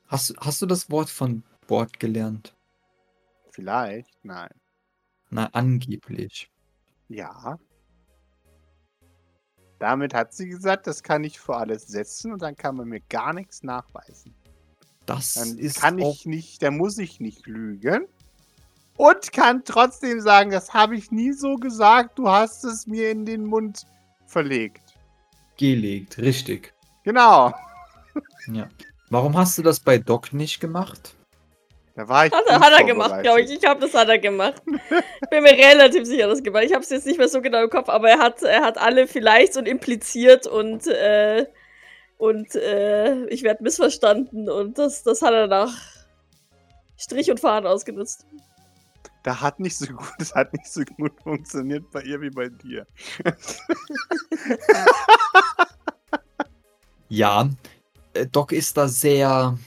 Hast, 0.07 0.35
hast 0.37 0.61
du 0.61 0.65
das 0.65 0.89
Wort 0.91 1.09
von 1.09 1.43
Bord 1.65 1.97
gelernt? 1.97 2.57
Vielleicht? 3.51 4.19
Nein. 4.23 4.51
Na, 5.29 5.45
angeblich. 5.53 6.51
Ja. 7.07 7.57
Damit 9.81 10.13
hat 10.13 10.31
sie 10.31 10.47
gesagt, 10.47 10.85
das 10.85 11.01
kann 11.01 11.23
ich 11.23 11.39
vor 11.39 11.57
alles 11.57 11.87
setzen 11.87 12.31
und 12.31 12.43
dann 12.43 12.55
kann 12.55 12.75
man 12.75 12.87
mir 12.87 12.99
gar 13.09 13.33
nichts 13.33 13.63
nachweisen. 13.63 14.31
Das 15.07 15.33
Dann 15.33 15.57
ist 15.57 15.81
kann 15.81 15.97
ich 15.97 16.27
nicht, 16.27 16.61
dann 16.61 16.77
muss 16.77 16.99
ich 16.99 17.19
nicht 17.19 17.47
lügen. 17.47 18.05
Und 18.95 19.33
kann 19.33 19.63
trotzdem 19.65 20.21
sagen, 20.21 20.51
das 20.51 20.75
habe 20.75 20.95
ich 20.95 21.09
nie 21.09 21.31
so 21.31 21.55
gesagt, 21.55 22.19
du 22.19 22.29
hast 22.29 22.63
es 22.63 22.85
mir 22.85 23.09
in 23.09 23.25
den 23.25 23.43
Mund 23.43 23.87
verlegt. 24.27 24.83
gelegt, 25.57 26.19
richtig. 26.19 26.75
Genau. 27.03 27.51
Ja. 28.53 28.69
Warum 29.09 29.35
hast 29.35 29.57
du 29.57 29.63
das 29.63 29.79
bei 29.79 29.97
Doc 29.97 30.31
nicht 30.31 30.59
gemacht? 30.59 31.15
Da 31.95 32.07
war 32.07 32.25
ich 32.25 32.31
Hat 32.31 32.45
er, 32.47 32.59
hat 32.59 32.71
er 32.71 32.85
gemacht, 32.85 33.21
glaube 33.21 33.41
ich. 33.41 33.51
Ich 33.51 33.59
glaube, 33.59 33.81
das 33.81 33.93
hat 33.93 34.07
er 34.07 34.17
gemacht. 34.17 34.61
Ich 34.65 35.29
bin 35.29 35.43
mir 35.43 35.51
relativ 35.51 36.05
sicher, 36.05 36.27
dass 36.27 36.39
er 36.39 36.43
gemacht. 36.43 36.63
Ich 36.63 36.73
habe 36.73 36.83
es 36.83 36.89
jetzt 36.89 37.05
nicht 37.05 37.17
mehr 37.17 37.27
so 37.27 37.41
genau 37.41 37.63
im 37.63 37.69
Kopf, 37.69 37.89
aber 37.89 38.09
er 38.09 38.19
hat, 38.19 38.41
er 38.43 38.61
hat 38.61 38.77
alle 38.77 39.07
vielleicht 39.07 39.57
und 39.57 39.67
impliziert 39.67 40.47
und 40.47 40.87
äh, 40.87 41.45
und 42.17 42.55
äh, 42.55 43.25
ich 43.25 43.43
werde 43.43 43.63
missverstanden 43.63 44.49
und 44.49 44.77
das, 44.77 45.03
das 45.03 45.21
hat 45.21 45.33
er 45.33 45.47
nach 45.47 45.73
Strich 46.97 47.31
und 47.31 47.39
Faden 47.39 47.67
ausgenutzt. 47.67 48.25
Da 49.23 49.41
hat 49.41 49.59
nicht 49.59 49.77
so 49.77 49.87
gut, 49.87 50.11
das 50.19 50.33
hat 50.33 50.53
nicht 50.53 50.71
so 50.71 50.83
gut 50.83 51.13
funktioniert 51.23 51.89
bei 51.91 52.01
ihr 52.03 52.21
wie 52.21 52.29
bei 52.29 52.49
dir. 52.49 52.85
Ja, 57.11 57.49
äh, 58.13 58.25
Doc 58.25 58.53
ist 58.53 58.77
da 58.77 58.87
sehr. 58.87 59.57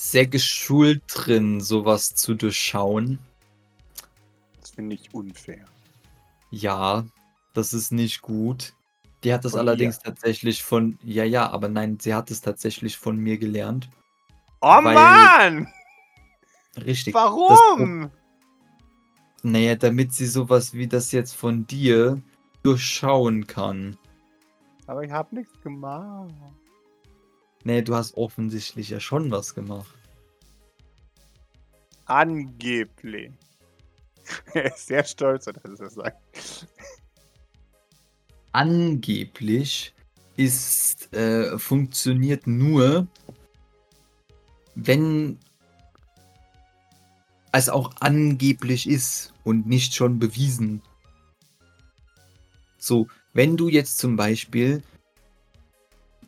Sehr 0.00 0.26
geschult 0.26 1.02
drin, 1.08 1.60
sowas 1.60 2.14
zu 2.14 2.34
durchschauen. 2.34 3.18
Das 4.60 4.70
finde 4.70 4.94
ich 4.94 5.12
unfair. 5.12 5.66
Ja, 6.50 7.04
das 7.52 7.74
ist 7.74 7.92
nicht 7.92 8.22
gut. 8.22 8.72
Die 9.22 9.32
hat 9.34 9.44
das 9.44 9.52
Von 9.52 9.60
allerdings 9.60 9.98
tatsächlich 9.98 10.62
von. 10.62 10.98
Ja, 11.02 11.24
ja, 11.24 11.50
aber 11.50 11.68
nein, 11.68 11.98
sie 12.00 12.14
hat 12.14 12.30
es 12.30 12.40
tatsächlich 12.40 12.96
von 12.96 13.18
mir 13.18 13.36
gelernt. 13.36 13.90
Oh 14.62 14.68
Weil- 14.68 14.94
Mann! 14.94 15.68
Richtig. 16.82 17.12
Warum? 17.12 18.10
Naja, 19.42 19.74
damit 19.74 20.14
sie 20.14 20.26
sowas 20.26 20.72
wie 20.72 20.86
das 20.86 21.12
jetzt 21.12 21.34
von 21.34 21.66
dir 21.66 22.22
durchschauen 22.62 23.46
kann. 23.46 23.98
Aber 24.86 25.04
ich 25.04 25.10
habe 25.10 25.34
nichts 25.34 25.60
gemacht. 25.60 26.32
Nee, 27.64 27.82
du 27.82 27.94
hast 27.94 28.16
offensichtlich 28.16 28.90
ja 28.90 29.00
schon 29.00 29.30
was 29.30 29.54
gemacht. 29.54 29.94
Angeblich. 32.06 33.32
Er 34.54 34.66
ist 34.66 34.86
sehr 34.86 35.04
stolz, 35.04 35.46
dass 35.46 35.56
er 35.56 35.76
das 35.76 35.94
sagt. 35.94 36.66
Angeblich 38.52 39.92
ist, 40.36 41.12
äh, 41.12 41.58
funktioniert 41.58 42.46
nur, 42.46 43.08
wenn 44.74 45.38
es 47.52 47.68
auch 47.68 47.92
angeblich 48.00 48.88
ist 48.88 49.32
und 49.44 49.66
nicht 49.66 49.94
schon 49.94 50.18
bewiesen. 50.18 50.82
So, 52.78 53.08
wenn 53.32 53.56
du 53.56 53.68
jetzt 53.68 53.98
zum 53.98 54.16
Beispiel 54.16 54.82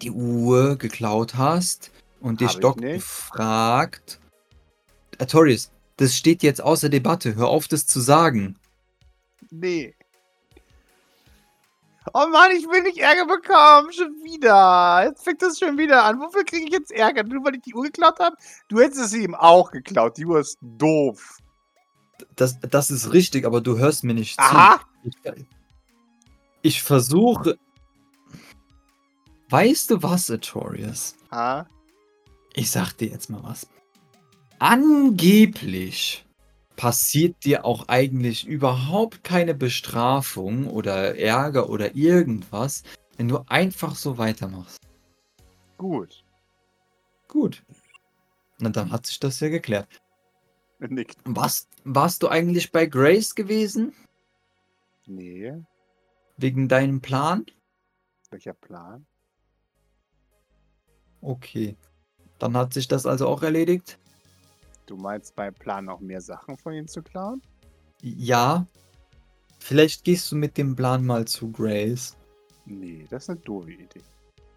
die 0.02 0.10
Uhr 0.10 0.76
geklaut 0.76 1.34
hast 1.36 1.90
und 2.20 2.40
dich 2.40 2.58
Doc 2.58 2.80
nicht. 2.80 3.04
fragt, 3.04 4.20
Artorius, 5.18 5.70
das 5.96 6.16
steht 6.16 6.42
jetzt 6.42 6.62
außer 6.62 6.88
Debatte, 6.88 7.34
hör 7.34 7.48
auf, 7.48 7.68
das 7.68 7.86
zu 7.86 8.00
sagen. 8.00 8.56
Nee. 9.50 9.94
Oh 12.14 12.26
Mann, 12.28 12.50
ich 12.50 12.64
will 12.66 12.82
nicht 12.82 12.98
Ärger 12.98 13.26
bekommen. 13.26 13.92
Schon 13.92 14.12
wieder. 14.24 15.04
Jetzt 15.06 15.22
fängt 15.22 15.40
das 15.40 15.58
schon 15.58 15.78
wieder 15.78 16.02
an. 16.04 16.18
Wofür 16.18 16.44
kriege 16.44 16.66
ich 16.66 16.72
jetzt 16.72 16.90
Ärger? 16.90 17.22
Nur 17.22 17.44
weil 17.44 17.54
ich 17.54 17.62
die 17.62 17.74
Uhr 17.74 17.84
geklaut 17.84 18.18
habe? 18.18 18.36
Du 18.68 18.80
hättest 18.80 19.00
es 19.00 19.14
ihm 19.14 19.34
auch 19.34 19.70
geklaut. 19.70 20.16
Die 20.16 20.26
Uhr 20.26 20.40
ist 20.40 20.58
doof. 20.60 21.38
Das, 22.34 22.58
das 22.60 22.90
ist 22.90 23.12
richtig, 23.12 23.46
aber 23.46 23.60
du 23.60 23.78
hörst 23.78 24.04
mir 24.04 24.14
nicht 24.14 24.38
Aha. 24.38 24.80
zu. 25.02 25.32
Ich, 25.32 25.44
ich 26.62 26.82
versuche. 26.82 27.56
Weißt 29.52 29.90
du 29.90 30.02
was, 30.02 30.30
Artorius? 30.30 31.14
Ha? 31.30 31.68
Ich 32.54 32.70
sag 32.70 32.94
dir 32.94 33.08
jetzt 33.08 33.28
mal 33.28 33.42
was. 33.42 33.66
Angeblich 34.58 36.24
passiert 36.74 37.44
dir 37.44 37.66
auch 37.66 37.88
eigentlich 37.88 38.46
überhaupt 38.46 39.24
keine 39.24 39.52
Bestrafung 39.52 40.68
oder 40.68 41.18
Ärger 41.18 41.68
oder 41.68 41.94
irgendwas, 41.94 42.82
wenn 43.18 43.28
du 43.28 43.44
einfach 43.46 43.94
so 43.94 44.16
weitermachst. 44.16 44.80
Gut. 45.76 46.24
Gut. 47.28 47.62
Na, 48.58 48.70
dann 48.70 48.90
hat 48.90 49.04
sich 49.04 49.20
das 49.20 49.38
ja 49.40 49.50
geklärt. 49.50 49.86
Nickt. 50.78 51.18
Was, 51.24 51.68
warst 51.84 52.22
du 52.22 52.28
eigentlich 52.28 52.72
bei 52.72 52.86
Grace 52.86 53.34
gewesen? 53.34 53.92
Nee. 55.04 55.52
Wegen 56.38 56.68
deinem 56.68 57.02
Plan? 57.02 57.44
Welcher 58.30 58.54
Plan? 58.54 59.04
Okay. 61.22 61.76
Dann 62.38 62.56
hat 62.56 62.74
sich 62.74 62.88
das 62.88 63.06
also 63.06 63.28
auch 63.28 63.42
erledigt? 63.42 63.98
Du 64.86 64.96
meinst 64.96 65.34
beim 65.36 65.54
Plan 65.54 65.84
noch 65.84 66.00
mehr 66.00 66.20
Sachen 66.20 66.56
von 66.58 66.74
ihm 66.74 66.88
zu 66.88 67.02
klauen? 67.02 67.40
Ja. 68.02 68.66
Vielleicht 69.60 70.04
gehst 70.04 70.30
du 70.32 70.36
mit 70.36 70.58
dem 70.58 70.74
Plan 70.74 71.06
mal 71.06 71.24
zu 71.24 71.50
Grace. 71.50 72.16
Nee, 72.66 73.06
das 73.08 73.24
ist 73.24 73.30
eine 73.30 73.38
doofe 73.40 73.70
Idee. 73.70 74.02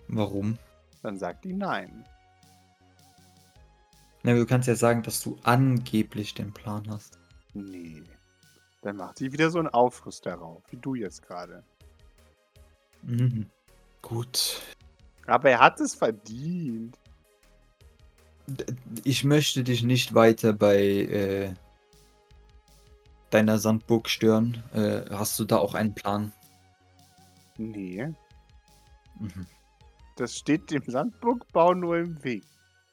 Warum? 0.08 0.58
Dann 1.04 1.18
sagt 1.18 1.46
die 1.46 1.54
nein. 1.54 2.04
Na, 4.24 4.34
du 4.34 4.46
kannst 4.48 4.68
ja 4.68 4.76
sagen, 4.76 5.04
dass 5.04 5.22
du 5.22 5.38
angeblich 5.44 6.34
den 6.34 6.52
Plan 6.52 6.84
hast. 6.90 7.20
Nee. 7.54 8.02
Dann 8.82 8.98
macht 8.98 9.20
sie 9.20 9.32
wieder 9.32 9.52
so 9.52 9.60
einen 9.60 9.68
Aufriss 9.68 10.22
darauf, 10.22 10.64
wie 10.72 10.78
du 10.78 10.96
jetzt 10.96 11.22
gerade. 11.22 11.64
Mhm. 13.04 13.46
Gut. 14.02 14.62
Aber 15.28 15.50
er 15.50 15.60
hat 15.60 15.80
es 15.80 15.96
verdient. 15.96 16.98
Ich 19.04 19.24
möchte 19.24 19.64
dich 19.64 19.82
nicht 19.84 20.14
weiter 20.14 20.54
bei 20.54 20.78
äh, 20.78 21.54
deiner 23.32 23.58
Sandburg 23.58 24.08
stören. 24.08 24.64
Äh, 24.74 25.10
hast 25.10 25.40
du 25.40 25.46
da 25.46 25.58
auch 25.58 25.74
einen 25.74 25.96
Plan? 25.96 26.32
Nee, 27.58 28.08
Mhm. 29.18 29.48
das 30.18 30.36
steht 30.36 30.70
dem 30.72 30.84
Sandburgbau 30.86 31.74
nur 31.74 31.98
im 32.00 32.22
Weg. 32.24 32.44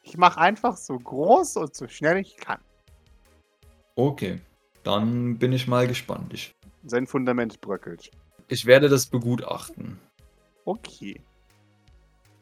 Ich 0.04 0.16
mache 0.16 0.40
einfach 0.40 0.76
so 0.76 0.96
groß 0.96 1.56
und 1.56 1.74
so 1.74 1.88
schnell 1.88 2.18
ich 2.18 2.36
kann. 2.36 2.60
Okay, 3.96 4.40
dann 4.84 5.36
bin 5.38 5.52
ich 5.52 5.66
mal 5.66 5.88
gespannt. 5.88 6.32
Ich, 6.32 6.54
Sein 6.84 7.08
Fundament 7.08 7.60
bröckelt. 7.60 8.10
ich 8.46 8.64
werde 8.66 8.88
das 8.88 9.06
begutachten. 9.06 9.98
Okay. 10.64 11.20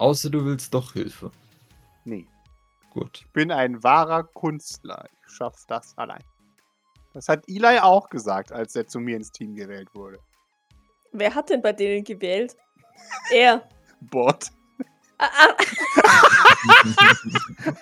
Außer 0.01 0.31
du 0.31 0.45
willst 0.47 0.73
doch 0.73 0.95
Hilfe. 0.95 1.31
Nee. 2.07 2.27
Gut. 2.89 3.19
Ich 3.21 3.31
bin 3.33 3.53
ein 3.53 3.83
wahrer 3.83 4.25
Künstler. 4.25 5.05
Ich 5.13 5.19
schaff 5.35 5.67
das 5.69 5.93
allein. 5.99 6.25
Das 7.13 7.29
hat 7.29 7.45
Eli 7.47 7.79
auch 7.81 8.09
gesagt, 8.09 8.51
als 8.51 8.75
er 8.75 8.87
zu 8.87 8.99
mir 8.99 9.17
ins 9.17 9.31
Team 9.31 9.55
gewählt 9.55 9.95
wurde. 9.95 10.19
Wer 11.13 11.35
hat 11.35 11.51
denn 11.51 11.61
bei 11.61 11.75
denen 11.75 12.03
gewählt? 12.03 12.57
Er. 13.31 13.69
Bot. 14.01 14.47
Ah, 15.19 15.29
ah, 15.39 15.55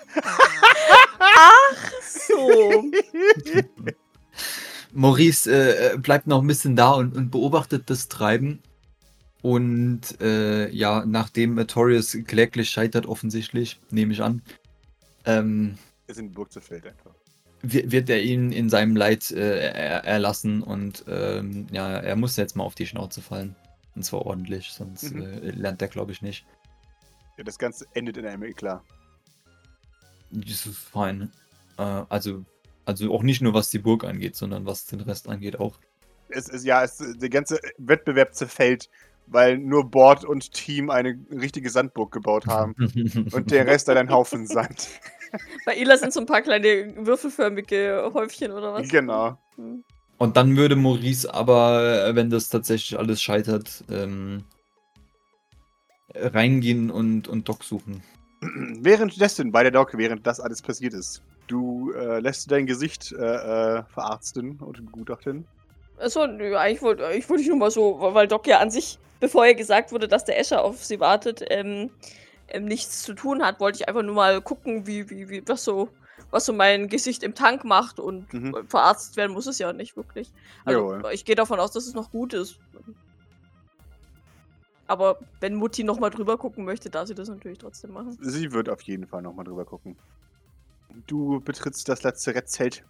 ach 1.19 1.91
so. 2.01 2.83
Maurice 4.91 5.49
äh, 5.49 5.93
äh, 5.93 5.97
bleibt 5.97 6.27
noch 6.27 6.41
ein 6.41 6.47
bisschen 6.47 6.75
da 6.75 6.91
und, 6.91 7.15
und 7.15 7.31
beobachtet 7.31 7.89
das 7.89 8.09
Treiben. 8.09 8.61
Und 9.41 10.19
äh, 10.21 10.69
ja, 10.69 11.05
nachdem 11.05 11.57
Artorius 11.57 12.17
kläglich 12.27 12.69
scheitert, 12.69 13.05
offensichtlich, 13.05 13.79
nehme 13.89 14.11
ich 14.13 14.21
an, 14.21 14.41
ähm, 15.25 15.77
ist 16.07 16.19
in 16.19 16.27
die 16.27 16.33
Burg 16.33 16.51
zerfällt 16.51 16.85
einfach. 16.87 17.11
wi- 17.61 17.89
wird 17.91 18.09
er 18.09 18.21
ihn 18.21 18.51
in 18.51 18.69
seinem 18.69 18.95
Leid 18.95 19.31
äh, 19.31 19.69
er, 19.71 20.03
erlassen 20.03 20.61
und 20.63 21.05
ähm, 21.07 21.67
ja, 21.71 21.99
er 21.99 22.15
muss 22.15 22.35
jetzt 22.35 22.55
mal 22.55 22.63
auf 22.63 22.75
die 22.75 22.85
Schnauze 22.87 23.21
fallen. 23.21 23.55
Und 23.95 24.03
zwar 24.03 24.25
ordentlich, 24.25 24.71
sonst 24.71 25.13
Mhm. 25.13 25.21
äh, 25.21 25.51
lernt 25.51 25.81
er, 25.81 25.87
glaube 25.87 26.11
ich, 26.11 26.21
nicht. 26.21 26.45
Ja, 27.37 27.43
das 27.43 27.57
Ganze 27.57 27.85
endet 27.93 28.17
in 28.17 28.25
einem 28.25 28.43
Eklat. 28.43 28.81
Das 30.31 30.65
ist 30.65 30.77
fein. 30.77 31.31
Äh, 31.77 32.03
also, 32.09 32.43
also 32.85 33.13
auch 33.13 33.23
nicht 33.23 33.41
nur 33.41 33.53
was 33.53 33.69
die 33.69 33.79
Burg 33.79 34.03
angeht, 34.03 34.35
sondern 34.35 34.65
was 34.65 34.85
den 34.85 35.01
Rest 35.01 35.27
angeht 35.29 35.59
auch. 35.59 35.79
Es 36.29 36.47
ist 36.49 36.65
ja, 36.65 36.83
es, 36.83 36.97
der 36.97 37.29
ganze 37.29 37.59
Wettbewerb 37.77 38.35
zerfällt, 38.35 38.89
weil 39.31 39.57
nur 39.57 39.89
Bord 39.89 40.25
und 40.25 40.51
Team 40.51 40.89
eine 40.89 41.19
richtige 41.31 41.69
Sandburg 41.69 42.11
gebaut 42.11 42.47
haben 42.47 42.75
und 43.31 43.51
der 43.51 43.65
Rest 43.65 43.87
dann 43.87 43.97
ein 43.97 44.09
Haufen 44.09 44.47
Sand. 44.47 44.87
Bei 45.65 45.77
Ila 45.77 45.97
sind 45.97 46.13
so 46.13 46.19
ein 46.19 46.25
paar 46.25 46.41
kleine 46.41 46.93
würfelförmige 46.97 48.11
Häufchen 48.13 48.51
oder 48.51 48.73
was? 48.73 48.89
Genau. 48.89 49.37
Hm. 49.55 49.83
Und 50.17 50.35
dann 50.35 50.57
würde 50.57 50.75
Maurice 50.75 51.33
aber, 51.33 52.13
wenn 52.15 52.29
das 52.29 52.49
tatsächlich 52.49 52.99
alles 52.99 53.21
scheitert, 53.21 53.83
ähm, 53.89 54.43
reingehen 56.13 56.91
und, 56.91 57.27
und 57.27 57.47
Doc 57.47 57.63
suchen. 57.63 58.03
Währenddessen 58.41 59.51
bei 59.51 59.63
der 59.63 59.71
Doc, 59.71 59.97
während 59.97 60.25
das 60.25 60.39
alles 60.39 60.61
passiert 60.61 60.93
ist, 60.93 61.23
du 61.47 61.91
äh, 61.91 62.19
lässt 62.19 62.51
dein 62.51 62.65
Gesicht 62.65 63.11
äh, 63.11 63.15
äh, 63.15 63.83
verarzten 63.83 64.59
und 64.59 64.85
begutachten. 64.85 65.45
Achso, 65.99 66.25
nö, 66.27 66.55
eigentlich 66.55 66.81
wollte 66.81 67.11
ich 67.13 67.29
wollte 67.29 67.47
nur 67.47 67.57
mal 67.57 67.71
so, 67.71 67.97
weil 67.99 68.27
Doc 68.27 68.47
ja 68.47 68.59
an 68.59 68.71
sich, 68.71 68.97
bevor 69.19 69.45
ihr 69.45 69.55
gesagt 69.55 69.91
wurde, 69.91 70.07
dass 70.07 70.25
der 70.25 70.39
Escher 70.39 70.63
auf 70.63 70.83
sie 70.83 70.99
wartet, 70.99 71.43
ähm, 71.49 71.89
ähm, 72.47 72.65
nichts 72.65 73.03
zu 73.03 73.13
tun 73.13 73.43
hat, 73.43 73.59
wollte 73.59 73.77
ich 73.81 73.87
einfach 73.87 74.03
nur 74.03 74.15
mal 74.15 74.41
gucken, 74.41 74.87
wie, 74.87 75.09
wie, 75.09 75.29
wie, 75.29 75.47
was 75.47 75.63
so, 75.63 75.89
was 76.31 76.45
so 76.45 76.53
mein 76.53 76.87
Gesicht 76.87 77.21
im 77.23 77.35
Tank 77.35 77.63
macht 77.63 77.99
und 77.99 78.31
Mhm. 78.33 78.65
verarztet 78.67 79.17
werden 79.17 79.33
muss 79.33 79.47
es 79.47 79.59
ja 79.59 79.73
nicht 79.73 79.95
wirklich. 79.97 80.31
Also 80.65 80.93
Jawohl. 80.93 81.13
ich 81.13 81.25
gehe 81.25 81.35
davon 81.35 81.59
aus, 81.59 81.71
dass 81.71 81.85
es 81.85 81.93
noch 81.93 82.11
gut 82.11 82.33
ist. 82.33 82.59
Aber 84.87 85.19
wenn 85.39 85.53
Mutti 85.53 85.83
nochmal 85.83 86.09
drüber 86.09 86.37
gucken 86.37 86.65
möchte, 86.65 86.89
darf 86.89 87.07
sie 87.07 87.13
das 87.15 87.29
natürlich 87.29 87.59
trotzdem 87.59 87.91
machen. 87.91 88.17
Sie 88.21 88.51
wird 88.51 88.69
auf 88.69 88.81
jeden 88.81 89.05
Fall 89.05 89.21
nochmal 89.21 89.45
drüber 89.45 89.65
gucken. 89.65 89.95
Du 91.05 91.39
betrittst 91.41 91.87
das 91.87 92.01
Lazarettzelt 92.01 92.83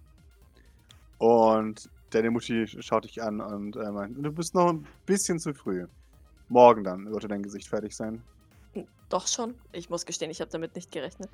und 1.18 1.89
deine 2.10 2.32
Mutti 2.32 2.68
schaut 2.68 3.05
dich 3.05 3.22
an 3.22 3.41
und 3.41 3.76
äh, 3.76 3.91
meint, 3.91 4.18
du 4.18 4.32
bist 4.32 4.55
noch 4.55 4.70
ein 4.70 4.86
bisschen 5.05 5.39
zu 5.39 5.53
früh. 5.53 5.88
Morgen 6.49 6.84
dann 6.84 7.07
sollte 7.10 7.28
dein 7.28 7.43
Gesicht 7.43 7.68
fertig 7.68 7.95
sein. 7.95 8.22
Hm, 8.74 8.88
Doch 9.10 9.28
schon. 9.28 9.55
Ich 9.72 9.89
muss 9.89 10.05
gestehen, 10.05 10.32
ich 10.32 10.41
habe 10.41 10.51
damit 10.51 10.76
nicht 10.76 10.91
gerechnet. 10.91 11.30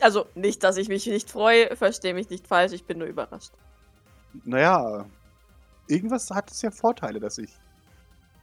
Also 0.00 0.26
nicht, 0.34 0.64
dass 0.64 0.76
ich 0.76 0.88
mich 0.88 1.06
nicht 1.06 1.30
freue, 1.30 1.76
verstehe 1.76 2.14
mich 2.14 2.28
nicht 2.28 2.46
falsch, 2.46 2.72
ich 2.72 2.84
bin 2.84 2.98
nur 2.98 3.06
überrascht. 3.06 3.52
Naja, 4.44 5.06
irgendwas 5.86 6.30
hat 6.30 6.50
es 6.50 6.62
ja 6.62 6.70
Vorteile, 6.70 7.20
dass 7.20 7.38
ich 7.38 7.52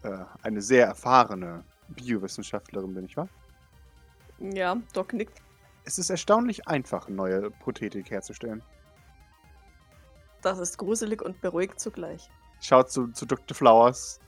äh, 0.04 0.24
eine 0.44 0.62
sehr 0.62 0.86
erfahrene 0.86 1.64
Biowissenschaftlerin 1.90 2.94
bin, 2.94 3.04
nicht 3.04 3.18
wahr? 3.18 3.28
Ja, 4.40 4.78
Doc 4.94 5.14
nickt. 5.14 5.42
Es 5.84 5.98
ist 5.98 6.10
erstaunlich 6.10 6.68
einfach, 6.68 7.10
neue 7.10 7.50
Prothetik 7.52 8.12
herzustellen. 8.12 8.62
Das 10.42 10.60
ist 10.60 10.78
gruselig 10.78 11.22
und 11.22 11.42
beruhigt 11.42 11.80
zugleich. 11.80 12.30
Schaut 12.62 12.92
zu, 12.92 13.08
zu 13.08 13.26
Dr. 13.26 13.56
Flowers 13.56 14.20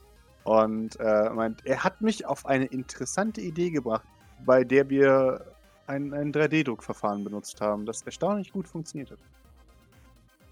und 0.44 1.00
äh, 1.00 1.30
meint, 1.30 1.66
er 1.66 1.84
hat 1.84 2.02
mich 2.02 2.26
auf 2.26 2.46
eine 2.46 2.66
interessante 2.66 3.42
Idee 3.42 3.70
gebracht, 3.70 4.08
bei 4.46 4.64
der 4.64 4.90
wir 4.90 5.46
ein, 5.88 6.14
ein 6.14 6.32
3D-Druckverfahren 6.32 7.24
benutzt 7.24 7.62
haben, 7.62 7.86
das 7.86 8.02
erstaunlich 8.04 8.52
gut 8.52 8.68
funktioniert 8.68 9.12
hat. 9.12 9.20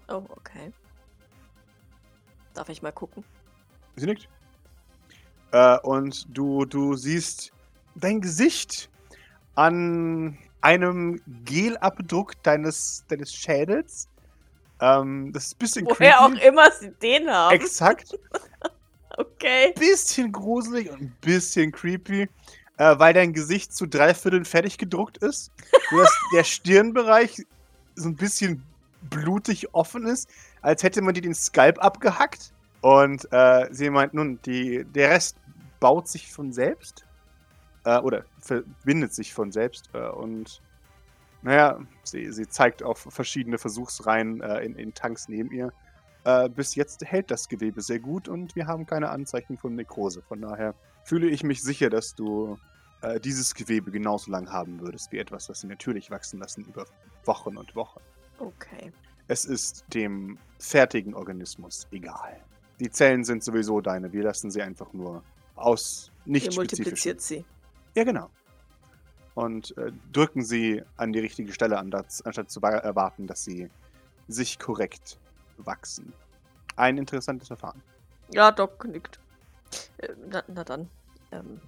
Oh, 0.08 0.24
okay. 0.30 0.72
Darf 2.54 2.68
ich 2.68 2.82
mal 2.82 2.92
gucken? 2.92 3.24
Sie 3.96 4.06
nickt. 4.06 4.28
Äh, 5.52 5.78
und 5.80 6.26
du, 6.36 6.64
du 6.64 6.96
siehst 6.96 7.52
dein 7.94 8.20
Gesicht 8.20 8.90
an 9.54 10.38
einem 10.60 11.20
Gelabdruck 11.44 12.42
deines, 12.42 13.04
deines 13.08 13.32
Schädels. 13.34 14.08
Ähm, 14.80 15.32
das 15.32 15.46
ist 15.46 15.54
ein 15.54 15.58
bisschen 15.58 15.86
Woher 15.86 16.20
auch 16.20 16.30
creepy. 16.30 16.46
immer 16.46 16.70
sie 16.72 16.90
den 17.02 17.30
haben. 17.30 17.54
Exakt. 17.54 18.18
okay. 19.16 19.74
Bisschen 19.78 20.32
gruselig 20.32 20.90
und 20.90 21.00
ein 21.00 21.16
bisschen 21.20 21.70
creepy, 21.72 22.28
äh, 22.78 22.98
weil 22.98 23.12
dein 23.12 23.32
Gesicht 23.32 23.74
zu 23.74 23.86
drei 23.86 24.14
Vierteln 24.14 24.44
fertig 24.44 24.78
gedruckt 24.78 25.18
ist. 25.18 25.52
Dass 25.90 26.18
der 26.34 26.44
Stirnbereich 26.44 27.44
so 27.94 28.08
ein 28.08 28.16
bisschen 28.16 28.62
blutig 29.02 29.74
offen 29.74 30.06
ist, 30.06 30.28
als 30.62 30.82
hätte 30.82 31.02
man 31.02 31.14
dir 31.14 31.22
den 31.22 31.34
Skalp 31.34 31.82
abgehackt. 31.82 32.52
Und 32.80 33.30
äh, 33.32 33.68
sie 33.70 33.90
meint 33.90 34.14
nun, 34.14 34.40
die, 34.46 34.84
der 34.84 35.10
Rest 35.10 35.36
baut 35.80 36.08
sich 36.08 36.32
von 36.32 36.52
selbst. 36.52 37.04
Äh, 37.84 37.98
oder 37.98 38.24
verbindet 38.40 39.14
sich 39.14 39.34
von 39.34 39.52
selbst. 39.52 39.90
Äh, 39.92 40.08
und 40.08 40.62
naja, 41.42 41.80
sie, 42.02 42.32
sie 42.32 42.46
zeigt 42.48 42.82
auf 42.82 43.06
verschiedene 43.10 43.58
Versuchsreihen 43.58 44.40
äh, 44.40 44.60
in, 44.60 44.74
in 44.74 44.94
Tanks 44.94 45.28
neben 45.28 45.50
ihr. 45.50 45.72
Äh, 46.24 46.48
bis 46.50 46.74
jetzt 46.74 47.04
hält 47.04 47.30
das 47.30 47.48
Gewebe 47.48 47.80
sehr 47.80 47.98
gut 47.98 48.28
und 48.28 48.54
wir 48.54 48.66
haben 48.66 48.86
keine 48.86 49.08
Anzeichen 49.10 49.56
von 49.56 49.74
Nekrose. 49.74 50.22
Von 50.22 50.42
daher 50.42 50.74
fühle 51.04 51.28
ich 51.28 51.42
mich 51.42 51.62
sicher, 51.62 51.88
dass 51.88 52.14
du 52.14 52.58
äh, 53.00 53.18
dieses 53.20 53.54
Gewebe 53.54 53.90
genauso 53.90 54.30
lang 54.30 54.52
haben 54.52 54.80
würdest 54.80 55.12
wie 55.12 55.18
etwas, 55.18 55.46
das 55.46 55.60
sie 55.60 55.66
natürlich 55.66 56.10
wachsen 56.10 56.40
lassen 56.40 56.64
über 56.64 56.84
Wochen 57.24 57.56
und 57.56 57.74
Wochen. 57.74 58.00
Okay. 58.38 58.92
Es 59.28 59.44
ist 59.44 59.84
dem 59.94 60.38
fertigen 60.58 61.14
Organismus 61.14 61.86
egal. 61.90 62.36
Die 62.80 62.90
Zellen 62.90 63.24
sind 63.24 63.44
sowieso 63.44 63.80
deine. 63.80 64.12
Wir 64.12 64.24
lassen 64.24 64.50
sie 64.50 64.62
einfach 64.62 64.92
nur 64.92 65.22
aus 65.54 66.10
nicht 66.24 66.46
Ihr 66.46 66.54
multipliziert 66.54 67.20
sie. 67.20 67.44
Ja, 67.94 68.04
genau. 68.04 68.30
Und 69.40 69.76
äh, 69.78 69.90
drücken 70.12 70.44
sie 70.44 70.82
an 70.96 71.12
die 71.12 71.18
richtige 71.20 71.52
Stelle, 71.52 71.78
anstatt, 71.78 72.22
anstatt 72.24 72.50
zu 72.50 72.60
wa- 72.62 72.70
erwarten, 72.70 73.26
dass 73.26 73.44
sie 73.44 73.70
sich 74.28 74.58
korrekt 74.58 75.18
wachsen. 75.56 76.12
Ein 76.76 76.98
interessantes 76.98 77.48
Verfahren. 77.48 77.82
Ja, 78.32 78.52
Doc 78.52 78.84
nickt. 78.84 79.18
Äh, 79.98 80.08
na, 80.28 80.42
na 80.48 80.64
dann. 80.64 80.88
Ähm, 81.32 81.60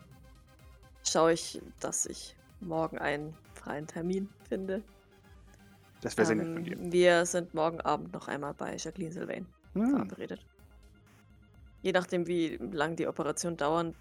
schaue 1.09 1.33
ich, 1.33 1.61
dass 1.81 2.07
ich 2.07 2.35
morgen 2.61 2.99
einen 2.99 3.35
freien 3.55 3.87
Termin 3.87 4.29
finde. 4.49 4.83
Das 6.01 6.17
wäre 6.17 6.27
sehr 6.27 6.37
nett 6.37 6.53
von 6.53 6.65
dir. 6.65 6.77
Ähm, 6.77 6.93
wir 6.93 7.27
sind 7.27 7.55
morgen 7.55 7.81
Abend 7.81 8.13
noch 8.13 8.29
einmal 8.29 8.55
bei 8.55 8.77
Jacqueline 8.77 9.13
Sylvain 9.13 9.47
Hm. 9.75 9.91
verabredet. 9.91 10.45
Je 11.83 11.93
nachdem, 11.93 12.27
wie 12.27 12.57
lang 12.57 12.97
die 12.97 13.07
Operation 13.09 13.57
dauern, 13.57 13.95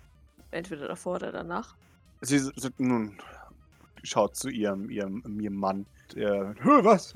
entweder 0.52 0.88
davor 0.88 1.16
oder 1.16 1.32
danach. 1.32 1.76
Sie 2.22 2.38
sind 2.38 2.80
nun 2.80 3.18
schaut 4.04 4.36
zu 4.36 4.50
ihrem, 4.50 4.90
ihrem, 4.90 5.40
ihrem 5.40 5.56
Mann. 5.56 5.86
Der, 6.16 6.56
"Hä, 6.62 6.70
was? 6.84 7.14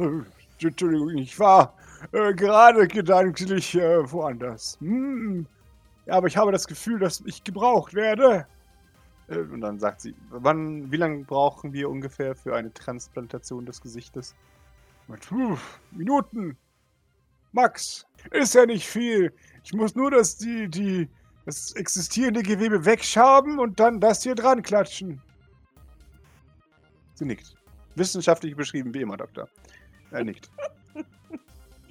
Entschuldigung, 0.61 1.09
ich 1.17 1.37
war 1.39 1.73
äh, 2.11 2.33
gerade 2.33 2.87
gedanklich 2.87 3.75
äh, 3.75 4.09
woanders. 4.11 4.77
Hm. 4.79 5.45
Ja, 6.05 6.13
aber 6.15 6.27
ich 6.27 6.37
habe 6.37 6.51
das 6.51 6.67
Gefühl, 6.67 6.99
dass 6.99 7.21
ich 7.25 7.43
gebraucht 7.43 7.93
werde. 7.93 8.47
Äh, 9.27 9.39
und 9.39 9.61
dann 9.61 9.79
sagt 9.79 10.01
sie, 10.01 10.15
wann, 10.29 10.91
wie 10.91 10.97
lange 10.97 11.23
brauchen 11.25 11.73
wir 11.73 11.89
ungefähr 11.89 12.35
für 12.35 12.55
eine 12.55 12.73
Transplantation 12.73 13.65
des 13.65 13.81
Gesichtes? 13.81 14.35
Und, 15.07 15.27
"Puh, 15.27 15.57
Minuten. 15.91 16.57
Max, 17.51 18.05
ist 18.31 18.53
ja 18.55 18.65
nicht 18.65 18.87
viel. 18.87 19.33
Ich 19.63 19.73
muss 19.73 19.95
nur 19.95 20.11
das, 20.11 20.37
die, 20.37 20.67
die, 20.67 21.07
das 21.45 21.73
existierende 21.75 22.43
Gewebe 22.43 22.83
wegschaben 22.85 23.59
und 23.59 23.79
dann 23.79 23.99
das 24.01 24.23
hier 24.23 24.35
dran 24.35 24.61
klatschen. 24.61 25.21
Sie 27.15 27.25
nickt. 27.25 27.55
Wissenschaftlich 27.95 28.55
beschrieben 28.55 28.93
wie 28.93 29.01
immer, 29.01 29.17
Doktor. 29.17 29.49
Er 30.11 30.23
nickt. 30.23 30.49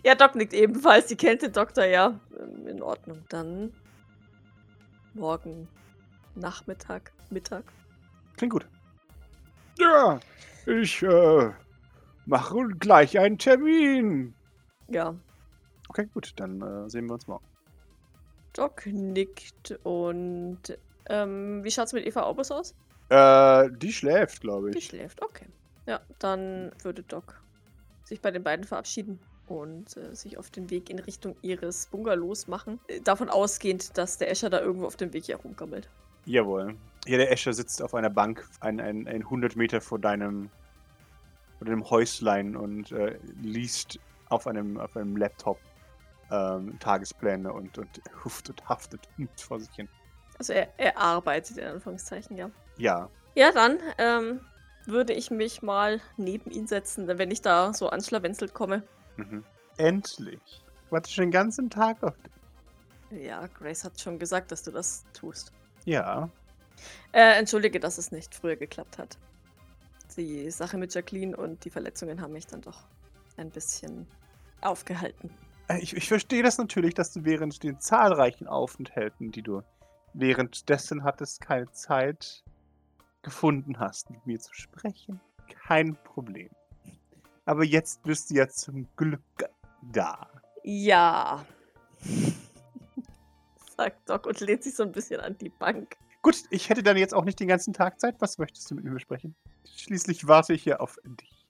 Ja, 0.05 0.15
Doc 0.15 0.35
nickt 0.35 0.53
ebenfalls. 0.53 1.07
Die 1.07 1.17
kennt 1.17 1.43
den 1.43 1.53
Doktor 1.53 1.87
ja. 1.87 2.21
Ähm, 2.39 2.67
In 2.67 2.83
Ordnung. 2.83 3.25
Dann 3.31 3.73
morgen 5.15 5.67
Nachmittag, 6.35 7.13
Mittag. 7.31 7.65
Klingt 8.37 8.53
gut. 8.53 8.67
Ja, 9.79 10.21
ich 10.67 11.03
äh, 11.03 11.51
mache 12.27 12.69
gleich 12.79 13.19
einen 13.19 13.39
Termin. 13.39 14.35
Ja, 14.89 15.15
Okay, 15.89 16.09
gut, 16.13 16.33
dann 16.37 16.61
äh, 16.61 16.91
sehen 16.91 17.07
wir 17.07 17.15
uns 17.15 17.27
morgen. 17.27 17.45
Doc 18.53 18.87
nickt 18.87 19.79
und 19.83 20.61
ähm, 21.09 21.63
wie 21.63 21.71
schaut's 21.71 21.93
mit 21.93 22.07
Eva 22.07 22.23
Aubus 22.23 22.51
aus? 22.51 22.75
Äh, 23.09 23.71
die 23.73 23.93
schläft, 23.93 24.41
glaube 24.41 24.71
Die 24.71 24.79
ich. 24.79 24.87
schläft, 24.87 25.23
okay. 25.23 25.47
Ja, 25.87 26.01
dann 26.19 26.73
würde 26.83 27.03
Doc 27.03 27.41
sich 28.05 28.21
bei 28.21 28.31
den 28.31 28.43
beiden 28.43 28.65
verabschieden 28.65 29.19
und 29.47 29.97
äh, 29.97 30.15
sich 30.15 30.39
auf 30.39 30.51
den 30.51 30.71
Weg 30.71 30.91
in 30.91 30.99
Richtung 30.99 31.37
ihres 31.43 31.87
Bungalows 31.87 32.47
machen. 32.47 32.81
Äh, 32.89 33.01
davon 33.01 33.29
ausgehend, 33.29 33.97
dass 33.99 34.19
der 34.19 34.31
Escher 34.31 34.51
da 34.51 34.61
irgendwo 34.61 34.87
auf 34.87 34.97
dem 34.97 35.13
Weg 35.13 35.25
hier 35.25 35.37
rumgammelt. 35.37 35.89
Jawohl. 36.25 36.77
Ja, 37.07 37.19
der 37.19 37.31
Escher 37.31 37.53
sitzt 37.53 37.83
auf 37.83 37.95
einer 37.95 38.11
Bank, 38.11 38.47
ein, 38.61 38.81
ein, 38.81 39.07
ein 39.07 39.23
100 39.23 39.57
Meter 39.57 39.81
vor 39.81 39.99
deinem, 39.99 40.51
vor 41.59 41.67
deinem 41.67 41.89
Häuslein 41.91 42.57
und 42.57 42.93
äh, 42.93 43.19
liest 43.43 43.99
auf 44.31 44.47
einem, 44.47 44.79
auf 44.79 44.97
einem 44.97 45.17
Laptop 45.17 45.59
ähm, 46.31 46.79
Tagespläne 46.79 47.53
und, 47.53 47.77
und 47.77 48.01
huft 48.25 48.49
und 48.49 48.67
haftet 48.67 49.07
vor 49.37 49.61
sich 49.61 49.71
hin. 49.75 49.89
Also 50.39 50.55
er, 50.55 50.69
er 50.79 50.97
arbeitet 50.97 51.59
in 51.59 51.67
Anführungszeichen, 51.67 52.37
ja. 52.39 52.51
Ja, 52.77 53.09
Ja, 53.35 53.53
dann 53.53 53.79
ähm, 53.99 54.41
würde 54.87 55.13
ich 55.13 55.31
mich 55.31 55.63
mal 55.63 56.01
neben 56.17 56.51
ihn 56.51 56.67
setzen, 56.67 57.07
wenn 57.07 57.31
ich 57.31 57.43
da 57.43 57.73
so 57.73 57.89
anschlawenzelt 57.89 58.55
komme. 58.55 58.83
Mhm. 59.17 59.45
Endlich. 59.77 60.41
Ich 60.87 60.93
warte 60.93 61.11
schon 61.11 61.25
den 61.25 61.31
ganzen 61.31 61.71
Tag 61.71 62.03
auf 62.03 62.15
dich. 62.19 63.23
Ja, 63.25 63.47
Grace 63.47 63.85
hat 63.85 64.01
schon 64.01 64.19
gesagt, 64.19 64.53
dass 64.53 64.63
du 64.63 64.71
das 64.71 65.05
tust. 65.13 65.53
Ja. 65.85 66.29
Äh, 67.13 67.39
entschuldige, 67.39 67.79
dass 67.81 67.99
es 67.99 68.11
nicht 68.13 68.35
früher 68.35 68.57
geklappt 68.57 68.99
hat. 68.99 69.17
Die 70.17 70.51
Sache 70.51 70.77
mit 70.79 70.95
Jacqueline 70.95 71.37
und 71.37 71.65
die 71.65 71.71
Verletzungen 71.71 72.21
haben 72.21 72.33
mich 72.33 72.47
dann 72.47 72.61
doch 72.61 72.85
ein 73.37 73.51
bisschen 73.51 74.07
aufgehalten. 74.61 75.31
Äh, 75.69 75.79
Ich, 75.81 75.97
ich 75.97 76.09
verstehe 76.09 76.43
das 76.43 76.59
natürlich, 76.59 76.95
dass 76.95 77.13
du 77.13 77.25
während 77.25 77.63
den 77.63 77.81
zahlreichen 77.81 78.47
Aufenthalten, 78.47 79.33
die 79.33 79.43
du 79.43 79.63
währenddessen 80.13 81.03
hattest, 81.03 81.41
keine 81.41 81.71
Zeit 81.73 82.44
gefunden 83.25 83.79
hast, 83.81 84.11
mit 84.11 84.25
mir 84.27 84.39
zu 84.39 84.55
sprechen. 84.55 85.21
Kein 85.67 85.97
Problem. 86.05 86.51
Aber 87.47 87.65
jetzt 87.65 88.03
bist 88.05 88.31
du 88.31 88.35
ja 88.35 88.49
zum 88.49 88.87
Glück 88.97 89.21
da. 89.83 90.31
Ja. 90.63 91.45
Sagt 93.77 94.09
Doc 94.09 94.27
und 94.27 94.41
lehnt 94.41 94.63
sich 94.63 94.75
so 94.77 94.85
ein 94.85 94.93
bisschen 94.93 95.21
an 95.21 95.37
die 95.39 95.49
Bank. 95.49 95.97
Gut, 96.23 96.45
ich 96.51 96.71
hätte 96.71 96.83
dann 96.83 96.97
jetzt 96.97 97.13
auch 97.13 97.25
nicht 97.25 97.39
den 97.41 97.49
ganzen 97.49 97.75
Tag 97.75 98.01
Zeit. 98.01 98.15
Was 98.21 98.39
möchtest 98.39 98.71
du 98.71 98.77
mit 98.77 98.85
mir 98.85 98.93
besprechen? 98.93 99.35
Schließlich 99.77 100.27
warte 100.27 100.55
ich 100.55 100.63
hier 100.63 100.81
auf 100.81 100.97
dich. 101.05 101.47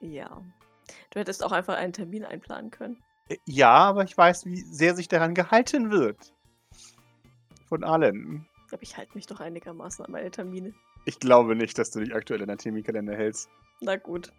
Ja. 0.00 0.42
Du 1.10 1.20
hättest 1.20 1.44
auch 1.44 1.52
einfach 1.52 1.76
einen 1.76 1.92
Termin 1.92 2.24
einplanen 2.24 2.70
können. 2.70 3.02
Äh, 3.28 3.36
Ja, 3.46 3.72
aber 3.74 4.04
ich 4.04 4.16
weiß, 4.16 4.46
wie 4.46 4.60
sehr 4.60 4.96
sich 4.96 5.08
daran 5.08 5.34
gehalten 5.34 5.90
wird. 5.90 6.34
Von 7.68 7.84
allen. 7.84 8.48
Aber 8.72 8.82
ich 8.82 8.96
halte 8.96 9.14
mich 9.14 9.26
doch 9.26 9.40
einigermaßen 9.40 10.04
an 10.04 10.10
meine 10.10 10.30
Termine. 10.30 10.74
Ich 11.04 11.20
glaube 11.20 11.54
nicht, 11.54 11.78
dass 11.78 11.90
du 11.90 12.00
dich 12.00 12.14
aktuell 12.14 12.40
in 12.40 12.48
deinen 12.48 12.58
Terminkalender 12.58 13.14
hältst. 13.16 13.48
Na 13.80 13.96
gut. 13.96 14.32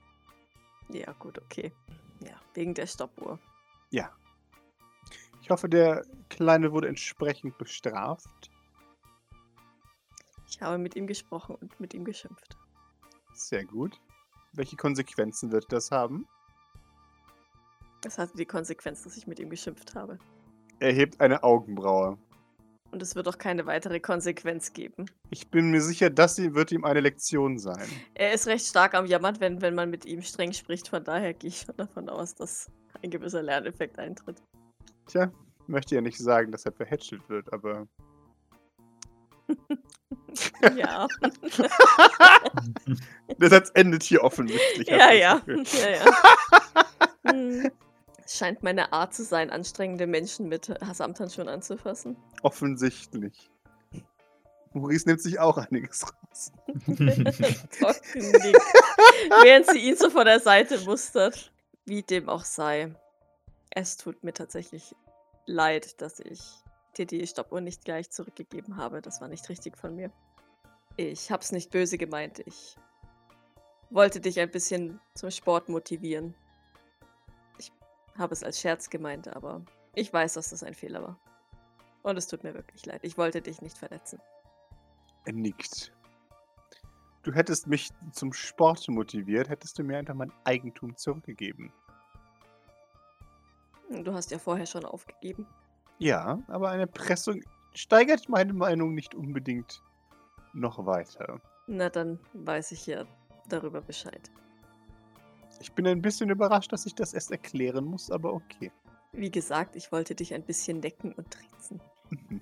Ja, 0.90 1.14
gut, 1.14 1.38
okay. 1.40 1.72
Ja, 2.22 2.40
wegen 2.54 2.74
der 2.74 2.88
Stoppuhr. 2.88 3.40
Ja. 3.92 4.12
Ich 5.42 5.50
hoffe, 5.50 5.70
der 5.70 6.06
Kleine 6.30 6.72
wurde 6.72 6.88
entsprechend 6.88 7.58
bestraft. 7.58 8.50
Ich 10.48 10.62
habe 10.62 10.78
mit 10.78 10.96
ihm 10.96 11.06
gesprochen 11.06 11.56
und 11.56 11.80
mit 11.80 11.94
ihm 11.94 12.04
geschimpft. 12.04 12.58
Sehr 13.34 13.66
gut. 13.66 14.00
Welche 14.54 14.76
Konsequenzen 14.76 15.52
wird 15.52 15.72
das 15.72 15.92
haben? 15.92 16.28
Das 18.02 18.18
hatte 18.18 18.38
die 18.38 18.46
Konsequenz, 18.46 19.04
dass 19.04 19.18
ich 19.18 19.28
mit 19.28 19.40
ihm 19.40 19.50
geschimpft 19.50 19.96
habe. 19.96 20.18
Er 20.80 20.94
hebt 20.94 21.20
eine 21.20 21.44
Augenbraue. 21.44 22.18
Und 22.96 23.02
es 23.02 23.14
wird 23.14 23.28
auch 23.28 23.38
keine 23.38 23.66
weitere 23.66 24.00
Konsequenz 24.00 24.72
geben. 24.72 25.08
Ich 25.30 25.50
bin 25.50 25.70
mir 25.70 25.82
sicher, 25.82 26.10
das 26.10 26.38
wird 26.38 26.72
ihm 26.72 26.86
eine 26.86 27.02
Lektion 27.02 27.60
sein. 27.60 27.86
Er 28.14 28.32
ist 28.32 28.48
recht 28.48 28.66
stark 28.66 28.94
am 28.94 29.06
Jammern, 29.06 29.38
wenn, 29.42 29.62
wenn 29.62 29.76
man 29.76 29.90
mit 29.90 30.06
ihm 30.06 30.22
streng 30.22 30.54
spricht. 30.54 30.88
Von 30.88 31.04
daher 31.04 31.34
gehe 31.34 31.50
ich 31.50 31.66
schon 31.66 31.76
davon 31.76 32.08
aus, 32.08 32.36
dass 32.36 32.72
ein 33.04 33.10
gewisser 33.10 33.44
Lerneffekt 33.44 34.00
eintritt. 34.00 34.42
Tja, 35.08 35.30
möchte 35.68 35.94
ja 35.96 36.00
nicht 36.00 36.18
sagen, 36.18 36.54
dass 36.54 36.66
er 36.66 36.72
verhätschelt 36.72 37.28
wird, 37.28 37.52
aber 37.52 37.86
Ja. 40.78 41.06
der 43.42 43.50
Satz 43.50 43.72
endet 43.74 44.04
hier 44.04 44.24
offensichtlich. 44.24 44.88
ja, 44.88 45.12
ja. 45.12 45.42
ja, 45.46 45.90
ja. 45.90 47.70
Es 48.26 48.38
scheint 48.38 48.64
meine 48.64 48.92
Art 48.92 49.14
zu 49.14 49.24
sein, 49.24 49.52
anstrengende 49.52 50.08
Menschen 50.08 50.50
mit 50.50 50.74
Samthandschuhen 50.94 51.48
anzufassen. 51.48 52.18
Offensichtlich. 52.42 53.52
Maurice 54.74 55.08
nimmt 55.08 55.22
sich 55.22 55.40
auch 55.40 55.58
einiges 55.58 56.04
raus. 56.04 56.52
Während 59.44 59.68
sie 59.68 59.80
ihn 59.80 59.96
so 59.96 60.10
von 60.10 60.26
der 60.26 60.40
Seite 60.40 60.80
mustert. 60.80 61.54
Wie 61.86 62.02
dem 62.02 62.28
auch 62.30 62.44
sei. 62.44 62.94
Es 63.70 63.96
tut 63.96 64.24
mir 64.24 64.34
tatsächlich 64.34 64.96
leid, 65.46 66.02
dass 66.02 66.20
ich 66.20 66.42
dir 66.98 67.06
die 67.06 67.28
Stoppuhr 67.28 67.62
nicht 67.62 67.86
gleich 67.86 68.10
zurückgegeben 68.10 68.78
habe. 68.78 69.02
Das 69.02 69.22
war 69.22 69.28
nicht 69.28 69.48
richtig 69.50 69.78
von 69.78 69.96
mir. 69.96 70.12
Ich 70.98 71.32
hab's 71.32 71.52
nicht 71.52 71.72
böse 71.72 71.98
gemeint. 71.98 72.40
Ich 72.46 72.76
wollte 73.90 74.20
dich 74.20 74.40
ein 74.40 74.50
bisschen 74.50 75.00
zum 75.14 75.30
Sport 75.30 75.70
motivieren. 75.70 76.36
Habe 78.18 78.34
es 78.34 78.44
als 78.44 78.60
Scherz 78.60 78.90
gemeint, 78.90 79.28
aber 79.28 79.62
ich 79.94 80.12
weiß, 80.12 80.34
dass 80.34 80.50
das 80.50 80.64
ein 80.64 80.74
Fehler 80.74 81.04
war. 81.04 81.20
Und 82.04 82.18
es 82.18 82.28
tut 82.28 82.44
mir 82.44 82.54
wirklich 82.54 82.86
leid. 82.86 83.02
Ich 83.04 83.18
wollte 83.18 83.42
dich 83.42 83.62
nicht 83.62 83.78
verletzen. 83.78 84.20
Er 85.26 85.34
nickt. 85.34 85.92
Du 87.24 87.34
hättest 87.34 87.66
mich 87.66 87.90
zum 88.12 88.32
Sport 88.32 88.88
motiviert, 88.88 89.50
hättest 89.50 89.80
du 89.80 89.84
mir 89.84 89.98
einfach 89.98 90.14
mein 90.14 90.32
Eigentum 90.44 90.96
zurückgegeben. 90.96 91.74
Du 93.90 94.14
hast 94.14 94.32
ja 94.32 94.38
vorher 94.38 94.66
schon 94.66 94.86
aufgegeben. 94.86 95.48
Ja, 95.98 96.40
aber 96.48 96.70
eine 96.70 96.88
Pressung 96.88 97.42
steigert 97.74 98.30
meine 98.30 98.54
Meinung 98.54 98.94
nicht 98.94 99.16
unbedingt 99.16 99.82
noch 100.54 100.86
weiter. 100.86 101.42
Na, 101.68 101.90
dann 101.90 102.20
weiß 102.34 102.72
ich 102.72 102.86
ja 102.86 103.06
darüber 103.50 103.82
Bescheid. 103.82 104.30
Ich 105.60 105.72
bin 105.74 105.88
ein 105.88 106.02
bisschen 106.02 106.30
überrascht, 106.30 106.72
dass 106.74 106.86
ich 106.86 106.96
das 106.96 107.14
erst 107.14 107.32
erklären 107.32 107.86
muss, 107.86 108.12
aber 108.12 108.34
okay. 108.34 108.72
Wie 109.12 109.32
gesagt, 109.32 109.76
ich 109.76 109.92
wollte 109.92 110.16
dich 110.16 110.34
ein 110.34 110.44
bisschen 110.44 110.80
necken 110.80 111.14
und 111.14 111.32
triezen. 111.32 111.82
Mhm. 112.10 112.42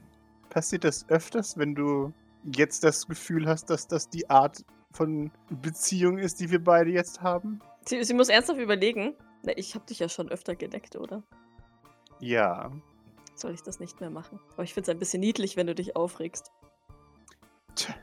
Passiert 0.49 0.84
das 0.84 1.07
öfters, 1.09 1.57
wenn 1.57 1.76
du 1.76 2.14
jetzt 2.43 2.84
das 2.84 3.07
Gefühl 3.07 3.47
hast, 3.47 3.70
dass 3.70 3.88
das 3.88 4.09
die 4.09 4.30
Art 4.30 4.64
von 4.91 5.32
Beziehung 5.49 6.18
ist, 6.18 6.39
die 6.39 6.51
wir 6.51 6.64
beide 6.64 6.91
jetzt 6.91 7.22
haben? 7.22 7.59
Sie, 7.86 8.03
sie 8.03 8.14
muss 8.14 8.30
ernsthaft 8.30 8.59
überlegen. 8.59 9.16
Na, 9.43 9.53
ich 9.57 9.76
habe 9.76 9.86
dich 9.86 9.99
ja 9.99 10.09
schon 10.09 10.30
öfter 10.30 10.55
gedeckt, 10.55 10.95
oder? 10.95 11.24
Ja. 12.20 12.72
Soll 13.36 13.53
ich 13.53 13.61
das 13.61 13.80
nicht 13.80 13.99
mehr 13.99 14.09
machen? 14.09 14.39
Aber 14.53 14.64
ich 14.64 14.74
finde 14.74 14.91
es 14.91 14.95
ein 14.95 14.99
bisschen 14.99 15.20
niedlich, 15.20 15.57
wenn 15.57 15.68
du 15.68 15.76
dich 15.76 15.95
aufregst. 15.95 16.51
Tja. 17.76 17.95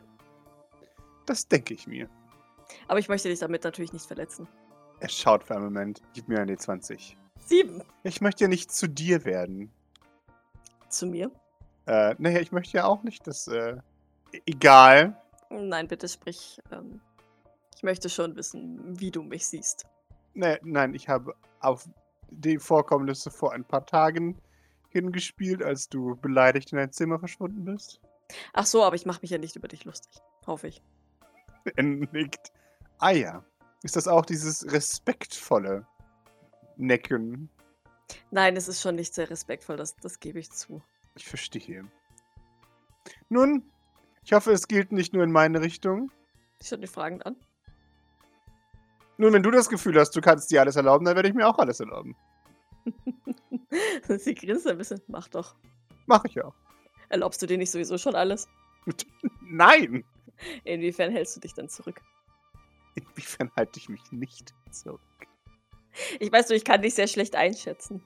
Das 1.27 1.47
denke 1.47 1.75
ich 1.75 1.87
mir. 1.87 2.09
Aber 2.89 2.99
ich 2.99 3.09
möchte 3.09 3.29
dich 3.29 3.39
damit 3.39 3.65
natürlich 3.65 3.93
nicht 3.93 4.07
verletzen. 4.07 4.49
Er 5.01 5.09
schaut 5.09 5.45
für 5.45 5.55
einen 5.55 5.65
Moment. 5.65 6.03
Gib 6.15 6.29
mir 6.29 6.41
eine 6.41 6.57
20. 6.57 7.17
Sieben. 7.47 7.83
Ich 8.05 8.21
möchte 8.21 8.45
ja 8.45 8.49
nicht 8.49 8.71
zu 8.71 8.87
dir 8.87 9.25
werden. 9.25 9.71
Zu 10.89 11.07
mir? 11.07 11.31
Äh, 11.87 12.15
naja, 12.19 12.41
ich 12.41 12.53
möchte 12.53 12.77
ja 12.77 12.85
auch 12.85 13.03
nicht, 13.03 13.27
dass, 13.27 13.49
äh, 13.49 13.77
egal. 14.47 15.17
Nein, 15.49 15.89
bitte 15.89 16.07
sprich. 16.07 16.61
Ähm, 16.71 17.01
ich 17.75 17.83
möchte 17.83 18.11
schon 18.11 18.37
wissen, 18.37 19.01
wie 19.01 19.11
du 19.11 19.23
mich 19.23 19.47
siehst. 19.47 19.87
Ne, 20.35 20.61
nein, 20.63 20.95
ich 20.95 21.09
habe 21.09 21.35
auf 21.61 21.89
die 22.31 22.59
Vorkommnisse 22.59 23.31
vor 23.31 23.53
ein 23.53 23.65
paar 23.65 23.87
Tagen 23.87 24.39
hingespielt, 24.91 25.63
als 25.63 25.89
du 25.89 26.17
beleidigt 26.17 26.73
in 26.73 26.79
dein 26.79 26.93
Zimmer 26.93 27.19
verschwunden 27.19 27.65
bist. 27.65 28.01
Ach 28.53 28.67
so, 28.67 28.85
aber 28.85 28.97
ich 28.97 29.07
mache 29.07 29.21
mich 29.23 29.31
ja 29.31 29.39
nicht 29.39 29.57
über 29.57 29.67
dich 29.67 29.85
lustig. 29.85 30.13
Hoffe 30.47 30.69
ich. 30.69 30.83
Er 31.77 31.83
nickt. 31.83 32.53
Ah 32.99 33.11
ja. 33.11 33.45
Ist 33.83 33.97
das 33.97 34.09
auch 34.09 34.27
dieses 34.27 34.71
respektvolle 34.71 35.87
Necken? 36.77 37.49
Nein, 38.31 38.57
es 38.57 38.69
ist 38.69 38.81
schon 38.81 38.97
nicht 38.97 39.15
sehr 39.15 39.31
respektvoll, 39.31 39.77
das, 39.77 39.97
das 39.97 40.21
gebe 40.21 40.39
ich 40.39 40.51
zu. 40.51 40.83
Ich 41.17 41.27
verstehe. 41.27 41.85
Nun, 43.29 43.63
ich 44.25 44.33
hoffe, 44.33 44.53
es 44.53 44.69
gilt 44.69 44.93
nicht 44.93 45.13
nur 45.13 45.25
in 45.25 45.33
meine 45.33 45.61
Richtung. 45.61 46.11
Ich 46.61 46.69
schaue 46.69 46.79
dich 46.79 46.91
fragend 46.91 47.25
an. 47.25 47.37
Nun, 49.17 49.33
wenn 49.33 49.43
du 49.43 49.51
das 49.51 49.69
Gefühl 49.69 49.99
hast, 49.99 50.13
du 50.17 50.21
kannst 50.21 50.51
dir 50.51 50.61
alles 50.61 50.77
erlauben, 50.77 51.05
dann 51.05 51.17
werde 51.17 51.29
ich 51.29 51.35
mir 51.35 51.47
auch 51.47 51.59
alles 51.59 51.81
erlauben. 51.81 52.17
Sie 54.09 54.35
grinst 54.35 54.67
ein 54.67 54.79
bisschen. 54.79 55.01
Mach 55.09 55.29
doch. 55.29 55.55
Mache 56.07 56.29
ich 56.29 56.43
auch. 56.43 56.55
Erlaubst 57.09 57.43
du 57.43 57.47
dir 57.47 57.59
nicht 57.59 57.71
sowieso 57.71 57.99
schon 57.99 58.15
alles? 58.15 58.49
Nein! 59.43 60.05
Inwiefern 60.65 61.13
hältst 61.13 61.37
du 61.37 61.41
dich 61.41 61.55
dann 61.55 61.69
zurück? 61.69 62.01
Inwiefern 63.09 63.51
halte 63.57 63.79
ich 63.79 63.89
mich 63.89 64.01
nicht 64.13 64.55
zurück? 64.71 65.01
Ich 66.19 66.31
weiß 66.31 66.49
nur, 66.49 66.57
ich 66.57 66.65
kann 66.65 66.83
dich 66.83 66.95
sehr 66.95 67.09
schlecht 67.09 67.35
einschätzen. 67.35 68.03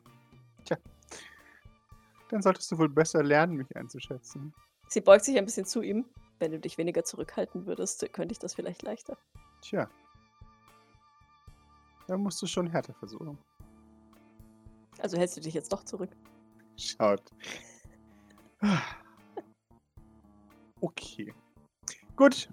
Dann 2.30 2.42
solltest 2.42 2.72
du 2.72 2.78
wohl 2.78 2.88
besser 2.88 3.22
lernen, 3.22 3.56
mich 3.56 3.76
einzuschätzen. 3.76 4.54
Sie 4.88 5.00
beugt 5.00 5.24
sich 5.24 5.36
ein 5.36 5.44
bisschen 5.44 5.66
zu 5.66 5.82
ihm. 5.82 6.06
Wenn 6.38 6.50
du 6.50 6.58
dich 6.58 6.78
weniger 6.78 7.04
zurückhalten 7.04 7.66
würdest, 7.66 8.10
könnte 8.12 8.32
ich 8.32 8.38
das 8.38 8.54
vielleicht 8.54 8.82
leichter. 8.82 9.16
Tja. 9.60 9.88
Da 12.08 12.16
musst 12.16 12.40
du 12.42 12.46
schon 12.46 12.66
härter 12.66 12.94
versuchen. 12.94 13.38
Also 14.98 15.16
hältst 15.18 15.36
du 15.36 15.40
dich 15.40 15.54
jetzt 15.54 15.72
doch 15.72 15.84
zurück. 15.84 16.10
Schaut. 16.76 17.22
Okay. 20.80 21.32
Gut. 22.14 22.48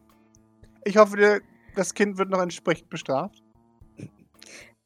Ich 0.85 0.95
hoffe, 0.95 1.17
der- 1.17 1.41
das 1.75 1.93
Kind 1.93 2.17
wird 2.17 2.29
noch 2.29 2.41
entsprechend 2.41 2.89
bestraft. 2.89 3.43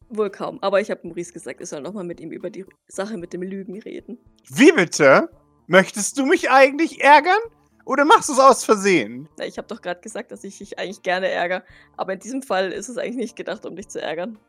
Wohl 0.10 0.30
kaum. 0.30 0.60
Aber 0.62 0.80
ich 0.82 0.92
habe 0.92 1.08
Maurice 1.08 1.34
gesagt, 1.34 1.62
ich 1.62 1.70
soll 1.70 1.82
nochmal 1.82 2.04
mit 2.04 2.20
ihm 2.20 2.32
über 2.32 2.50
die 2.50 2.66
Sache 2.88 3.18
mit 3.18 3.34
dem 3.34 3.42
Lügen 3.42 3.80
reden. 3.82 4.20
Wie 4.50 4.72
bitte? 4.72 5.30
Möchtest 5.68 6.18
du 6.18 6.26
mich 6.26 6.52
eigentlich 6.52 7.02
ärgern? 7.02 7.40
Oder 7.86 8.06
machst 8.06 8.30
du 8.30 8.34
es 8.34 8.40
aus 8.40 8.64
Versehen? 8.64 9.30
Na, 9.38 9.46
ich 9.46 9.58
habe 9.58 9.68
doch 9.68 9.82
gerade 9.82 10.02
gesagt, 10.02 10.32
dass 10.32 10.44
ich 10.44 10.58
dich 10.58 10.80
eigentlich 10.80 11.04
gerne 11.04 11.30
ärgere. 11.30 11.64
Aber 11.98 12.14
in 12.14 12.20
diesem 12.20 12.42
Fall 12.42 12.72
ist 12.72 12.90
es 12.90 12.98
eigentlich 12.98 13.16
nicht 13.16 13.36
gedacht, 13.36 13.66
um 13.66 13.76
dich 13.76 13.90
zu 13.90 14.02
ärgern. 14.02 14.40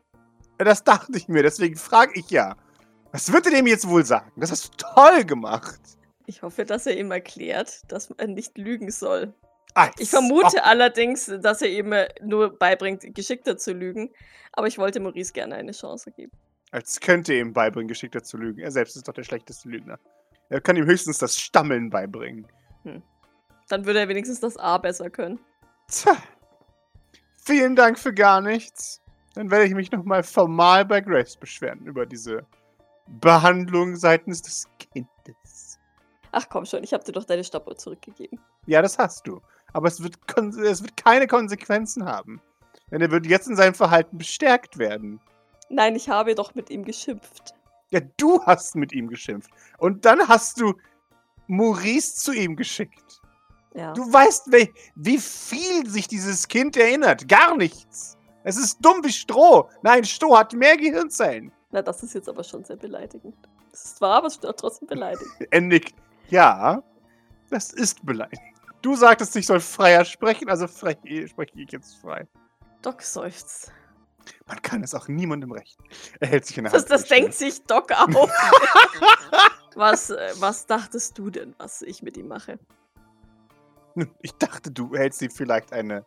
Das 0.57 0.83
dachte 0.83 1.17
ich 1.17 1.27
mir, 1.27 1.43
deswegen 1.43 1.75
frage 1.75 2.19
ich 2.19 2.29
ja. 2.31 2.55
Was 3.11 3.31
wird 3.31 3.45
er 3.45 3.51
dem 3.51 3.67
jetzt 3.67 3.87
wohl 3.87 4.05
sagen? 4.05 4.31
Das 4.35 4.51
hast 4.51 4.65
du 4.65 4.77
toll 4.77 5.23
gemacht. 5.23 5.79
Ich 6.25 6.41
hoffe, 6.41 6.65
dass 6.65 6.85
er 6.85 6.97
ihm 6.97 7.11
erklärt, 7.11 7.81
dass 7.91 8.09
man 8.09 8.33
nicht 8.33 8.57
lügen 8.57 8.91
soll. 8.91 9.33
Als 9.77 9.95
Ich 9.99 10.09
vermute 10.09 10.57
ob- 10.57 10.65
allerdings, 10.67 11.25
dass 11.41 11.61
er 11.61 11.69
ihm 11.69 11.91
äh, 11.93 12.07
nur 12.21 12.57
beibringt, 12.57 13.13
geschickter 13.13 13.57
zu 13.57 13.73
lügen. 13.73 14.11
Aber 14.53 14.67
ich 14.67 14.77
wollte 14.77 14.99
Maurice 14.99 15.33
gerne 15.33 15.55
eine 15.55 15.71
Chance 15.71 16.11
geben. 16.11 16.31
Als 16.71 16.99
könnte 16.99 17.33
er 17.33 17.41
ihm 17.41 17.53
beibringen, 17.53 17.87
geschickter 17.87 18.23
zu 18.23 18.37
lügen. 18.37 18.59
Er 18.59 18.71
selbst 18.71 18.95
ist 18.95 19.07
doch 19.07 19.13
der 19.13 19.23
schlechteste 19.23 19.69
Lügner. 19.69 19.99
Er 20.49 20.61
kann 20.61 20.75
ihm 20.75 20.85
höchstens 20.85 21.17
das 21.19 21.39
Stammeln 21.39 21.89
beibringen. 21.89 22.47
Dann 23.69 23.85
würde 23.85 23.99
er 23.99 24.07
wenigstens 24.07 24.39
das 24.39 24.57
A 24.57 24.77
besser 24.77 25.09
können. 25.09 25.39
Tja. 25.89 26.17
Vielen 27.45 27.75
Dank 27.75 27.99
für 27.99 28.13
gar 28.13 28.41
nichts. 28.41 29.01
Dann 29.35 29.51
werde 29.51 29.65
ich 29.65 29.73
mich 29.75 29.91
nochmal 29.91 30.23
formal 30.23 30.85
bei 30.85 31.01
Grace 31.01 31.37
beschweren 31.37 31.85
über 31.85 32.05
diese 32.05 32.45
Behandlung 33.07 33.95
seitens 33.95 34.41
des 34.41 34.67
Kindes. 34.79 35.79
Ach 36.31 36.47
komm 36.49 36.65
schon, 36.65 36.83
ich 36.83 36.93
habe 36.93 37.03
dir 37.03 37.11
doch 37.13 37.23
deine 37.23 37.43
Stoppuhr 37.43 37.77
zurückgegeben. 37.77 38.39
Ja, 38.65 38.81
das 38.81 38.97
hast 38.97 39.27
du. 39.27 39.41
Aber 39.73 39.87
es 39.87 40.01
wird, 40.01 40.15
es 40.63 40.81
wird 40.81 40.97
keine 40.97 41.27
Konsequenzen 41.27 42.05
haben. 42.05 42.41
Denn 42.91 43.01
er 43.01 43.11
wird 43.11 43.25
jetzt 43.25 43.47
in 43.47 43.55
seinem 43.55 43.73
Verhalten 43.73 44.17
bestärkt 44.17 44.77
werden. 44.77 45.19
Nein, 45.69 45.95
ich 45.95 46.09
habe 46.09 46.35
doch 46.35 46.55
mit 46.55 46.69
ihm 46.69 46.85
geschimpft. 46.85 47.53
Ja, 47.89 47.99
du 48.17 48.41
hast 48.43 48.75
mit 48.75 48.93
ihm 48.93 49.07
geschimpft. 49.07 49.49
Und 49.77 50.05
dann 50.05 50.27
hast 50.27 50.59
du 50.59 50.73
Maurice 51.47 52.15
zu 52.15 52.31
ihm 52.31 52.55
geschickt. 52.55 53.21
Ja. 53.73 53.93
Du 53.93 54.11
weißt, 54.11 54.51
wie, 54.51 54.73
wie 54.95 55.17
viel 55.17 55.87
sich 55.87 56.07
dieses 56.07 56.47
Kind 56.47 56.75
erinnert. 56.77 57.27
Gar 57.27 57.55
nichts. 57.55 58.17
Es 58.43 58.57
ist 58.57 58.79
dumm 58.81 59.03
wie 59.03 59.11
Stroh. 59.11 59.69
Nein, 59.83 60.03
Stroh 60.03 60.37
hat 60.37 60.53
mehr 60.53 60.77
Gehirnzellen. 60.77 61.51
Na, 61.71 61.81
das 61.81 62.01
ist 62.01 62.13
jetzt 62.13 62.29
aber 62.29 62.43
schon 62.43 62.63
sehr 62.63 62.77
beleidigend. 62.77 63.35
Das 63.71 63.85
ist 63.85 64.01
wahr, 64.01 64.17
aber 64.17 64.27
es 64.27 64.37
ist 64.37 64.41
trotzdem 64.57 64.87
beleidigend. 64.87 65.31
Er 65.51 65.61
nickt. 65.61 65.93
Ja, 66.29 66.81
das 67.49 67.71
ist 67.71 68.05
beleidigend. 68.05 68.56
Du 68.87 68.95
sagtest, 68.95 69.35
ich 69.35 69.45
soll 69.45 69.59
freier 69.59 70.05
sprechen, 70.05 70.47
also 70.49 70.65
frech, 70.65 70.95
spreche 71.27 71.51
ich 71.59 71.69
jetzt 71.73 71.95
frei. 71.97 72.25
Doc 72.81 73.01
seufzt. 73.01 73.73
Man 74.45 74.61
kann 74.61 74.81
es 74.81 74.95
auch 74.95 75.09
niemandem 75.09 75.51
recht. 75.51 75.77
Er 76.21 76.29
hält 76.29 76.45
sich 76.45 76.57
in 76.57 76.63
der 76.63 76.71
Das, 76.71 76.83
Hand. 76.83 76.91
das 76.91 77.03
denkt 77.03 77.33
sich 77.33 77.61
Doc 77.65 77.91
auch. 77.97 78.29
was, 79.75 80.09
äh, 80.11 80.31
was 80.39 80.67
dachtest 80.67 81.17
du 81.17 81.29
denn, 81.29 81.53
was 81.57 81.81
ich 81.81 82.01
mit 82.01 82.15
ihm 82.15 82.29
mache? 82.29 82.59
Ich 84.21 84.31
dachte, 84.35 84.71
du 84.71 84.95
hältst 84.95 85.21
ihm 85.21 85.31
vielleicht 85.31 85.73
eine 85.73 86.05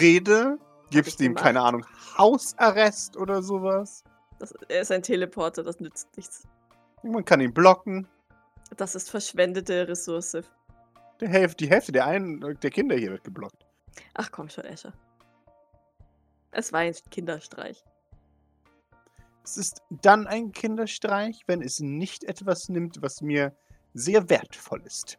Rede, 0.00 0.58
gibst 0.90 1.20
ihm, 1.20 1.26
gemacht. 1.26 1.44
keine 1.44 1.60
Ahnung, 1.60 1.86
Hausarrest 2.18 3.16
oder 3.16 3.40
sowas. 3.40 4.02
Das, 4.40 4.52
er 4.68 4.80
ist 4.80 4.90
ein 4.90 5.04
Teleporter, 5.04 5.62
das 5.62 5.78
nützt 5.78 6.08
nichts. 6.16 6.42
Man 7.04 7.24
kann 7.24 7.40
ihn 7.40 7.54
blocken. 7.54 8.08
Das 8.76 8.96
ist 8.96 9.10
verschwendete 9.12 9.86
Ressource. 9.86 10.38
Die 11.20 11.28
Hälfte, 11.28 11.64
die 11.64 11.70
Hälfte 11.70 11.92
der, 11.92 12.06
einen, 12.06 12.40
der 12.40 12.70
Kinder 12.70 12.96
hier 12.96 13.10
wird 13.10 13.24
geblockt. 13.24 13.64
Ach 14.14 14.30
komm 14.30 14.48
schon, 14.48 14.64
Escher. 14.64 14.92
Es 16.50 16.72
war 16.72 16.80
ein 16.80 16.94
Kinderstreich. 17.10 17.84
Es 19.44 19.56
ist 19.56 19.82
dann 19.90 20.26
ein 20.26 20.52
Kinderstreich, 20.52 21.44
wenn 21.46 21.62
es 21.62 21.80
nicht 21.80 22.24
etwas 22.24 22.68
nimmt, 22.68 23.00
was 23.00 23.22
mir 23.22 23.56
sehr 23.94 24.28
wertvoll 24.28 24.82
ist. 24.84 25.18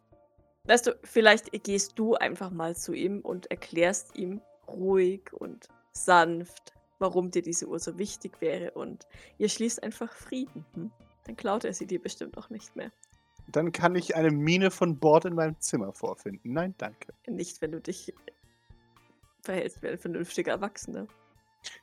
Weißt 0.64 0.86
du, 0.86 0.98
vielleicht 1.02 1.50
gehst 1.64 1.98
du 1.98 2.14
einfach 2.14 2.50
mal 2.50 2.76
zu 2.76 2.92
ihm 2.92 3.20
und 3.20 3.50
erklärst 3.50 4.16
ihm 4.16 4.42
ruhig 4.68 5.32
und 5.32 5.68
sanft, 5.92 6.74
warum 6.98 7.30
dir 7.30 7.42
diese 7.42 7.66
Uhr 7.66 7.78
so 7.78 7.98
wichtig 7.98 8.40
wäre 8.40 8.72
und 8.72 9.06
ihr 9.38 9.48
schließt 9.48 9.82
einfach 9.82 10.12
Frieden. 10.12 10.66
Hm? 10.74 10.90
Dann 11.24 11.36
klaut 11.36 11.64
er 11.64 11.72
sie 11.72 11.86
dir 11.86 12.00
bestimmt 12.00 12.36
auch 12.36 12.50
nicht 12.50 12.76
mehr. 12.76 12.92
Dann 13.50 13.72
kann 13.72 13.94
ich 13.94 14.14
eine 14.14 14.30
Mine 14.30 14.70
von 14.70 14.98
Bord 14.98 15.24
in 15.24 15.34
meinem 15.34 15.58
Zimmer 15.60 15.92
vorfinden. 15.92 16.52
Nein, 16.52 16.74
danke. 16.78 17.14
Nicht, 17.26 17.62
wenn 17.62 17.72
du 17.72 17.80
dich 17.80 18.14
verhältst 19.42 19.82
wie 19.82 19.88
ein 19.88 19.98
vernünftiger 19.98 20.52
Erwachsener. 20.52 21.06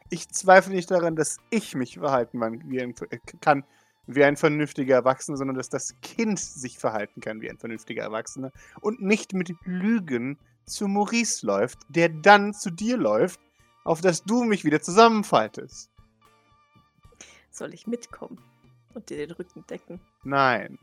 Ich 0.10 0.30
zweifle 0.30 0.74
nicht 0.74 0.92
daran, 0.92 1.16
dass 1.16 1.38
ich 1.50 1.76
mich 1.76 1.96
verhalten 1.96 2.42
äh, 2.42 3.20
kann 3.42 3.64
wie 4.08 4.24
ein 4.24 4.38
vernünftiger 4.38 4.96
Erwachsener, 4.96 5.38
sondern 5.38 5.58
dass 5.58 5.70
das 5.70 6.00
Kind 6.02 6.40
sich 6.40 6.78
verhalten 6.78 7.22
kann 7.22 7.42
wie 7.42 7.50
ein 7.50 7.58
vernünftiger 7.58 8.04
Erwachsener 8.04 8.52
und 8.82 9.02
nicht 9.02 9.34
mit 9.34 9.54
Lügen 9.64 10.38
zu 10.66 10.88
Maurice 10.88 11.46
läuft, 11.46 11.80
der 11.90 12.10
dann 12.10 12.54
zu 12.54 12.70
dir 12.70 12.98
läuft, 12.98 13.40
auf 13.84 14.02
das 14.02 14.24
du 14.24 14.44
mich 14.44 14.64
wieder 14.64 14.82
zusammenfaltest. 14.82 15.90
Soll 17.52 17.74
ich 17.74 17.88
mitkommen 17.88 18.40
und 18.94 19.10
dir 19.10 19.18
den 19.18 19.32
Rücken 19.32 19.66
decken? 19.68 20.00
Nein, 20.24 20.78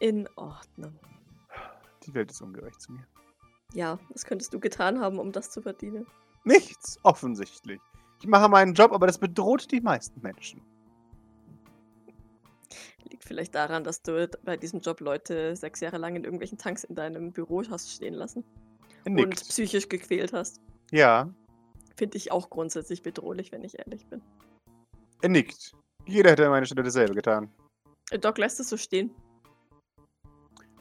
In 0.00 0.28
Ordnung. 0.36 0.98
die 2.06 2.14
Welt 2.14 2.30
ist 2.30 2.42
ungerecht 2.42 2.80
zu 2.80 2.92
mir. 2.92 3.06
Ja, 3.72 3.98
was 4.10 4.24
könntest 4.24 4.52
du 4.52 4.60
getan 4.60 5.00
haben, 5.00 5.18
um 5.18 5.32
das 5.32 5.50
zu 5.50 5.62
verdienen? 5.62 6.06
Nichts, 6.44 6.98
offensichtlich. 7.02 7.80
Ich 8.20 8.26
mache 8.26 8.48
meinen 8.48 8.74
Job, 8.74 8.92
aber 8.92 9.06
das 9.06 9.18
bedroht 9.18 9.70
die 9.72 9.80
meisten 9.80 10.20
Menschen. 10.20 10.60
Liegt 13.10 13.24
vielleicht 13.24 13.54
daran, 13.54 13.84
dass 13.84 14.02
du 14.02 14.28
bei 14.44 14.56
diesem 14.56 14.80
Job 14.80 15.00
Leute 15.00 15.56
sechs 15.56 15.80
Jahre 15.80 15.98
lang 15.98 16.16
in 16.16 16.24
irgendwelchen 16.24 16.58
Tanks 16.58 16.84
in 16.84 16.94
deinem 16.94 17.32
Büro 17.32 17.62
hast 17.70 17.90
stehen 17.90 18.14
lassen 18.14 18.44
Er 19.04 19.06
und 19.10 19.14
nickt. 19.14 19.40
psychisch 19.48 19.88
gequält 19.88 20.32
hast. 20.32 20.60
Ja, 20.90 21.28
Finde 21.96 22.16
ich 22.16 22.32
auch 22.32 22.50
grundsätzlich 22.50 23.02
bedrohlich, 23.02 23.52
wenn 23.52 23.62
ich 23.62 23.78
ehrlich 23.78 24.06
bin. 24.08 24.20
Er 25.22 25.28
nickt. 25.28 25.72
Jeder 26.06 26.30
hätte 26.32 26.44
an 26.44 26.50
meiner 26.50 26.66
Stelle 26.66 26.82
dasselbe 26.82 27.14
getan. 27.14 27.52
Doc 28.10 28.38
lässt 28.38 28.60
es 28.60 28.68
so 28.68 28.76
stehen. 28.76 29.14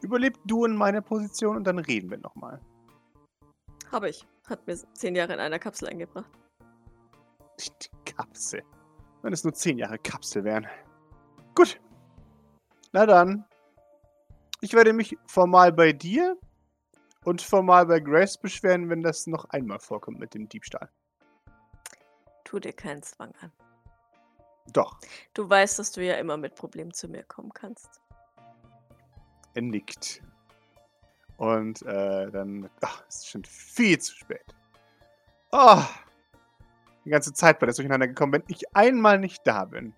Überleb 0.01 0.37
du 0.45 0.65
in 0.65 0.75
meiner 0.75 1.01
Position 1.01 1.57
und 1.57 1.63
dann 1.63 1.79
reden 1.79 2.09
wir 2.09 2.17
nochmal. 2.17 2.59
Habe 3.91 4.09
ich. 4.09 4.25
Hat 4.45 4.67
mir 4.67 4.75
zehn 4.93 5.15
Jahre 5.15 5.33
in 5.33 5.39
einer 5.39 5.59
Kapsel 5.59 5.87
eingebracht. 5.87 6.29
Die 7.59 8.11
Kapsel. 8.11 8.63
Wenn 9.21 9.31
es 9.31 9.43
nur 9.43 9.53
zehn 9.53 9.77
Jahre 9.77 9.97
Kapsel 9.99 10.43
wären. 10.43 10.67
Gut. 11.55 11.79
Na 12.91 13.05
dann. 13.05 13.45
Ich 14.59 14.73
werde 14.73 14.91
mich 14.91 15.17
formal 15.25 15.71
bei 15.71 15.93
dir 15.93 16.37
und 17.23 17.41
formal 17.41 17.85
bei 17.85 17.99
Grace 17.99 18.37
beschweren, 18.37 18.89
wenn 18.89 19.01
das 19.01 19.27
noch 19.27 19.45
einmal 19.45 19.79
vorkommt 19.79 20.19
mit 20.19 20.33
dem 20.33 20.49
Diebstahl. 20.49 20.89
Tu 22.43 22.59
dir 22.59 22.73
keinen 22.73 23.03
Zwang 23.03 23.33
an. 23.39 23.51
Doch. 24.71 24.97
Du 25.33 25.49
weißt, 25.49 25.79
dass 25.79 25.91
du 25.91 26.03
ja 26.03 26.15
immer 26.15 26.37
mit 26.37 26.55
Problemen 26.55 26.93
zu 26.93 27.07
mir 27.07 27.23
kommen 27.23 27.53
kannst. 27.53 28.01
Er 29.53 29.61
nickt. 29.61 30.21
Und 31.37 31.81
äh, 31.83 32.31
dann. 32.31 32.69
Ach, 32.81 33.03
es 33.07 33.17
ist 33.17 33.29
schon 33.29 33.43
viel 33.43 33.99
zu 33.99 34.15
spät. 34.15 34.55
Oh, 35.51 35.83
die 37.05 37.09
ganze 37.09 37.33
Zeit 37.33 37.59
bei 37.59 37.65
das 37.65 37.75
durcheinander 37.75 38.07
gekommen, 38.07 38.33
wenn 38.33 38.43
ich 38.47 38.75
einmal 38.75 39.19
nicht 39.19 39.45
da 39.45 39.65
bin. 39.65 39.93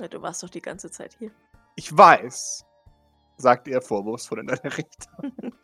Ja, 0.00 0.08
du 0.08 0.20
warst 0.20 0.42
doch 0.42 0.50
die 0.50 0.60
ganze 0.60 0.90
Zeit 0.90 1.14
hier. 1.18 1.30
Ich 1.76 1.96
weiß, 1.96 2.64
sagt 3.36 3.68
er 3.68 3.80
vorwurfsvoll 3.80 4.40
in 4.40 4.46
deine 4.48 4.76
Richtung. 4.76 5.32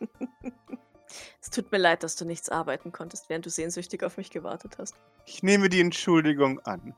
es 1.40 1.50
tut 1.50 1.70
mir 1.72 1.78
leid, 1.78 2.02
dass 2.02 2.16
du 2.16 2.24
nichts 2.24 2.48
arbeiten 2.48 2.92
konntest, 2.92 3.28
während 3.28 3.44
du 3.44 3.50
sehnsüchtig 3.50 4.04
auf 4.04 4.16
mich 4.16 4.30
gewartet 4.30 4.78
hast. 4.78 4.94
Ich 5.26 5.42
nehme 5.42 5.68
die 5.68 5.80
Entschuldigung 5.80 6.60
an. 6.60 6.94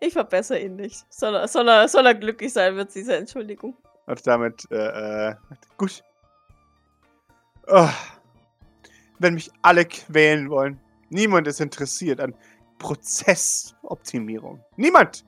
Ich 0.00 0.12
verbessere 0.12 0.60
ihn 0.60 0.76
nicht. 0.76 1.04
Soll 1.10 1.34
er, 1.34 1.48
soll 1.48 1.68
er, 1.68 1.88
soll 1.88 2.06
er 2.06 2.14
glücklich 2.14 2.52
sein 2.52 2.74
mit 2.74 2.94
dieser 2.94 3.16
Entschuldigung. 3.16 3.76
Und 4.06 4.26
damit, 4.26 4.66
äh, 4.70 5.28
äh 5.28 5.34
gut. 5.76 6.02
Oh, 7.66 7.88
wenn 9.20 9.34
mich 9.34 9.52
alle 9.62 9.84
quälen 9.84 10.50
wollen. 10.50 10.80
Niemand 11.10 11.46
ist 11.46 11.60
interessiert 11.60 12.18
an 12.20 12.34
Prozessoptimierung. 12.78 14.64
Niemand! 14.76 15.24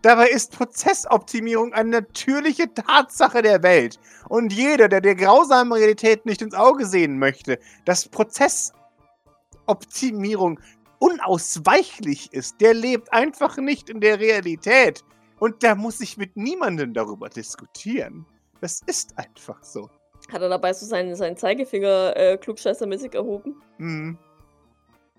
Dabei 0.00 0.28
ist 0.28 0.56
Prozessoptimierung 0.56 1.74
eine 1.74 1.90
natürliche 1.90 2.72
Tatsache 2.72 3.42
der 3.42 3.62
Welt. 3.62 4.00
Und 4.28 4.52
jeder, 4.52 4.88
der 4.88 5.00
der 5.00 5.14
grausamen 5.14 5.72
Realität 5.72 6.26
nicht 6.26 6.42
ins 6.42 6.54
Auge 6.54 6.86
sehen 6.86 7.18
möchte, 7.18 7.60
dass 7.84 8.08
Prozessoptimierung 8.08 10.58
unausweichlich 11.02 12.32
ist, 12.32 12.60
der 12.60 12.74
lebt 12.74 13.12
einfach 13.12 13.56
nicht 13.56 13.90
in 13.90 14.00
der 14.00 14.20
Realität. 14.20 15.04
Und 15.40 15.64
da 15.64 15.74
muss 15.74 16.00
ich 16.00 16.16
mit 16.16 16.36
niemandem 16.36 16.94
darüber 16.94 17.28
diskutieren. 17.28 18.24
Das 18.60 18.80
ist 18.86 19.18
einfach 19.18 19.60
so. 19.64 19.90
Hat 20.32 20.40
er 20.40 20.48
dabei 20.48 20.72
so 20.72 20.86
seinen, 20.86 21.16
seinen 21.16 21.36
Zeigefinger 21.36 22.16
äh, 22.16 22.38
klugscheißermäßig 22.38 23.14
erhoben? 23.14 23.60
Mhm. 23.78 24.16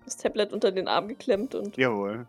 Das 0.06 0.16
Tablet 0.16 0.54
unter 0.54 0.72
den 0.72 0.88
Arm 0.88 1.08
geklemmt 1.08 1.54
und. 1.54 1.76
Jawohl. 1.76 2.26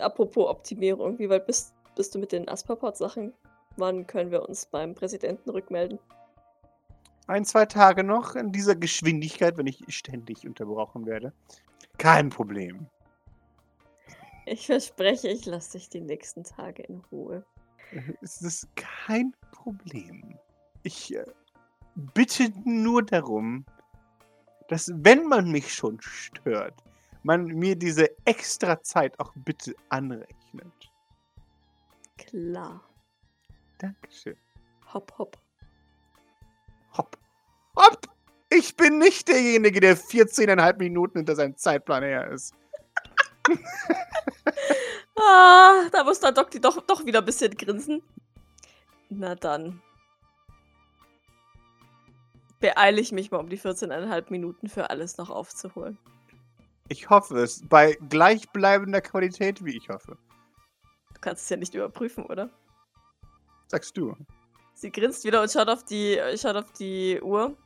Apropos 0.00 0.48
Optimierung, 0.48 1.16
wie 1.20 1.30
weit 1.30 1.46
bist, 1.46 1.72
bist 1.94 2.12
du 2.16 2.18
mit 2.18 2.32
den 2.32 2.48
Asperport-Sachen? 2.48 3.32
Wann 3.76 4.08
können 4.08 4.32
wir 4.32 4.48
uns 4.48 4.66
beim 4.66 4.96
Präsidenten 4.96 5.50
rückmelden? 5.50 6.00
Ein, 7.28 7.44
zwei 7.44 7.66
Tage 7.66 8.02
noch 8.02 8.34
in 8.34 8.50
dieser 8.50 8.74
Geschwindigkeit, 8.74 9.56
wenn 9.56 9.68
ich 9.68 9.84
ständig 9.94 10.44
unterbrochen 10.44 11.06
werde. 11.06 11.32
Kein 12.00 12.30
Problem. 12.30 12.86
Ich 14.46 14.66
verspreche, 14.66 15.28
ich 15.28 15.44
lasse 15.44 15.72
dich 15.72 15.90
die 15.90 16.00
nächsten 16.00 16.44
Tage 16.44 16.82
in 16.84 17.02
Ruhe. 17.12 17.44
Es 18.22 18.40
ist 18.40 18.66
kein 18.74 19.34
Problem. 19.52 20.38
Ich 20.82 21.14
äh, 21.14 21.26
bitte 21.94 22.50
nur 22.64 23.02
darum, 23.02 23.66
dass 24.68 24.90
wenn 24.94 25.26
man 25.26 25.50
mich 25.50 25.74
schon 25.74 26.00
stört, 26.00 26.82
man 27.22 27.44
mir 27.44 27.76
diese 27.76 28.08
extra 28.24 28.82
Zeit 28.82 29.20
auch 29.20 29.34
bitte 29.36 29.74
anrechnet. 29.90 30.72
Klar. 32.16 32.82
Dankeschön. 33.76 34.38
Hopp, 34.94 35.12
hopp. 35.18 35.36
Hopp. 35.36 35.49
Ich 38.50 38.76
bin 38.76 38.98
nicht 38.98 39.28
derjenige, 39.28 39.80
der 39.80 39.96
14,5 39.96 40.78
Minuten 40.78 41.18
hinter 41.18 41.36
seinem 41.36 41.56
Zeitplan 41.56 42.02
her 42.02 42.30
ist. 42.30 42.52
ah, 45.16 45.88
da 45.92 46.04
muss 46.04 46.18
der 46.18 46.32
Doc 46.32 46.50
doch, 46.60 46.82
doch 46.82 47.06
wieder 47.06 47.20
ein 47.20 47.24
bisschen 47.24 47.56
grinsen. 47.56 48.02
Na 49.08 49.36
dann. 49.36 49.80
Beeile 52.58 53.00
ich 53.00 53.12
mich 53.12 53.30
mal, 53.30 53.38
um 53.38 53.48
die 53.48 53.58
14,5 53.58 54.26
Minuten 54.30 54.68
für 54.68 54.90
alles 54.90 55.16
noch 55.16 55.30
aufzuholen. 55.30 55.96
Ich 56.88 57.08
hoffe 57.08 57.38
es. 57.38 57.62
Bei 57.68 57.96
gleichbleibender 58.08 59.00
Qualität, 59.00 59.64
wie 59.64 59.76
ich 59.76 59.88
hoffe. 59.88 60.18
Du 61.14 61.20
kannst 61.20 61.44
es 61.44 61.48
ja 61.48 61.56
nicht 61.56 61.74
überprüfen, 61.74 62.26
oder? 62.26 62.50
Sagst 63.68 63.96
du. 63.96 64.16
Sie 64.74 64.90
grinst 64.90 65.24
wieder 65.24 65.40
und 65.40 65.52
schaut 65.52 65.68
auf 65.68 65.84
die, 65.84 66.20
schaut 66.36 66.56
auf 66.56 66.72
die 66.72 67.20
Uhr. 67.22 67.56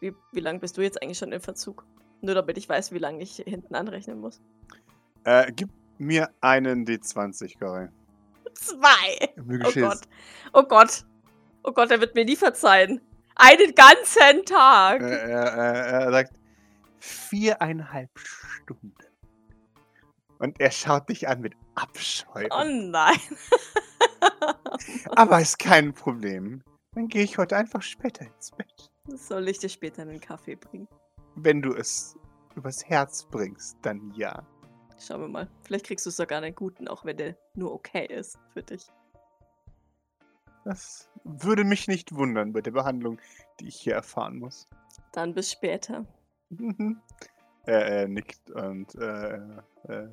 Wie, 0.00 0.14
wie 0.32 0.40
lange 0.40 0.60
bist 0.60 0.76
du 0.76 0.82
jetzt 0.82 1.02
eigentlich 1.02 1.18
schon 1.18 1.32
im 1.32 1.40
Verzug? 1.40 1.84
Nur 2.20 2.34
damit 2.34 2.58
ich 2.58 2.68
weiß, 2.68 2.92
wie 2.92 2.98
lange 2.98 3.22
ich 3.22 3.36
hinten 3.36 3.74
anrechnen 3.74 4.20
muss. 4.20 4.40
Äh, 5.24 5.52
gib 5.52 5.70
mir 5.98 6.30
einen 6.40 6.86
D20, 6.86 7.58
Cory. 7.58 7.88
Zwei! 8.54 9.32
Oh 9.38 9.72
Gott. 9.80 10.00
Oh 10.52 10.62
Gott. 10.62 11.04
Oh 11.62 11.72
Gott, 11.72 11.90
er 11.90 12.00
wird 12.00 12.14
mir 12.14 12.24
nie 12.24 12.36
verzeihen. 12.36 13.00
Einen 13.36 13.74
ganzen 13.74 14.44
Tag! 14.44 15.02
Äh, 15.02 15.30
er, 15.30 15.44
er, 15.44 15.74
er 16.02 16.10
sagt 16.10 16.34
viereinhalb 16.98 18.10
Stunden. 18.16 18.94
Und 20.38 20.60
er 20.60 20.70
schaut 20.70 21.08
dich 21.08 21.28
an 21.28 21.40
mit 21.40 21.54
Abscheu. 21.74 22.46
Oh 22.50 22.64
nein. 22.64 23.18
Aber 25.16 25.40
ist 25.40 25.58
kein 25.58 25.94
Problem. 25.94 26.62
Dann 26.92 27.08
gehe 27.08 27.24
ich 27.24 27.38
heute 27.38 27.56
einfach 27.56 27.82
später 27.82 28.26
ins 28.26 28.52
Bett. 28.52 28.90
Soll 29.08 29.48
ich 29.48 29.58
dir 29.58 29.68
später 29.68 30.02
einen 30.02 30.20
Kaffee 30.20 30.56
bringen? 30.56 30.88
Wenn 31.36 31.60
du 31.60 31.74
es 31.74 32.16
übers 32.56 32.84
Herz 32.86 33.24
bringst, 33.24 33.76
dann 33.82 34.12
ja. 34.14 34.46
Schauen 34.98 35.20
wir 35.20 35.28
mal. 35.28 35.48
Vielleicht 35.62 35.86
kriegst 35.86 36.06
du 36.06 36.10
sogar 36.10 36.38
einen 36.38 36.54
guten, 36.54 36.88
auch 36.88 37.04
wenn 37.04 37.16
der 37.16 37.36
nur 37.54 37.72
okay 37.72 38.06
ist 38.06 38.38
für 38.52 38.62
dich. 38.62 38.90
Das 40.64 41.10
würde 41.24 41.64
mich 41.64 41.88
nicht 41.88 42.14
wundern 42.14 42.52
bei 42.52 42.62
der 42.62 42.70
Behandlung, 42.70 43.20
die 43.60 43.68
ich 43.68 43.76
hier 43.76 43.94
erfahren 43.94 44.38
muss. 44.38 44.68
Dann 45.12 45.34
bis 45.34 45.52
später. 45.52 46.06
Mhm. 46.48 47.00
Er, 47.64 47.86
er 47.86 48.08
nickt 48.08 48.50
und 48.50 48.94
äh, 48.94 49.36
äh, 49.88 50.10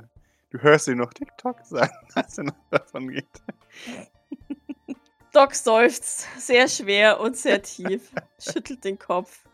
du 0.49 0.61
hörst 0.61 0.87
ihn 0.87 0.97
noch 0.97 1.13
TikTok 1.13 1.65
sagen, 1.65 1.93
als 2.15 2.37
er 2.37 2.45
noch 2.45 2.69
davon 2.69 3.09
geht. 3.09 3.27
Doc 5.31 5.55
seufzt 5.55 6.27
sehr 6.37 6.67
schwer 6.67 7.19
und 7.19 7.37
sehr 7.37 7.61
tief, 7.61 8.11
schüttelt 8.39 8.83
den 8.83 8.99
Kopf. 8.99 9.45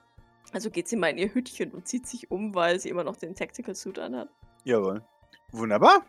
Also 0.51 0.71
geht 0.71 0.87
sie 0.87 0.95
mal 0.95 1.09
in 1.09 1.17
ihr 1.17 1.33
Hütchen 1.33 1.71
und 1.71 1.87
zieht 1.87 2.07
sich 2.07 2.31
um, 2.31 2.55
weil 2.55 2.79
sie 2.79 2.89
immer 2.89 3.03
noch 3.03 3.17
den 3.17 3.35
Tactical 3.35 3.75
Suit 3.75 3.99
anhat. 3.99 4.29
Jawohl. 4.63 5.03
Wunderbar. 5.51 6.03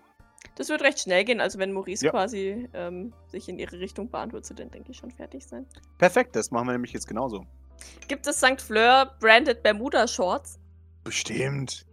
Das 0.54 0.68
wird 0.68 0.82
recht 0.82 1.00
schnell 1.00 1.24
gehen. 1.24 1.40
Also 1.40 1.58
wenn 1.58 1.72
Maurice 1.72 2.06
ja. 2.06 2.10
quasi 2.10 2.68
ähm, 2.72 3.12
sich 3.26 3.48
in 3.48 3.58
ihre 3.58 3.78
Richtung 3.78 4.08
bahnt, 4.08 4.32
wird 4.32 4.46
sie 4.46 4.54
dann, 4.54 4.70
denke 4.70 4.92
ich, 4.92 4.96
schon 4.96 5.10
fertig 5.10 5.44
sein. 5.46 5.66
Perfekt, 5.98 6.34
das 6.36 6.50
machen 6.50 6.66
wir 6.66 6.72
nämlich 6.72 6.92
jetzt 6.92 7.06
genauso. 7.06 7.44
Gibt 8.06 8.26
es 8.26 8.38
St. 8.38 8.60
Fleur 8.60 9.16
Branded 9.20 9.62
Bermuda 9.62 10.08
Shorts? 10.08 10.58
Bestimmt. 11.04 11.86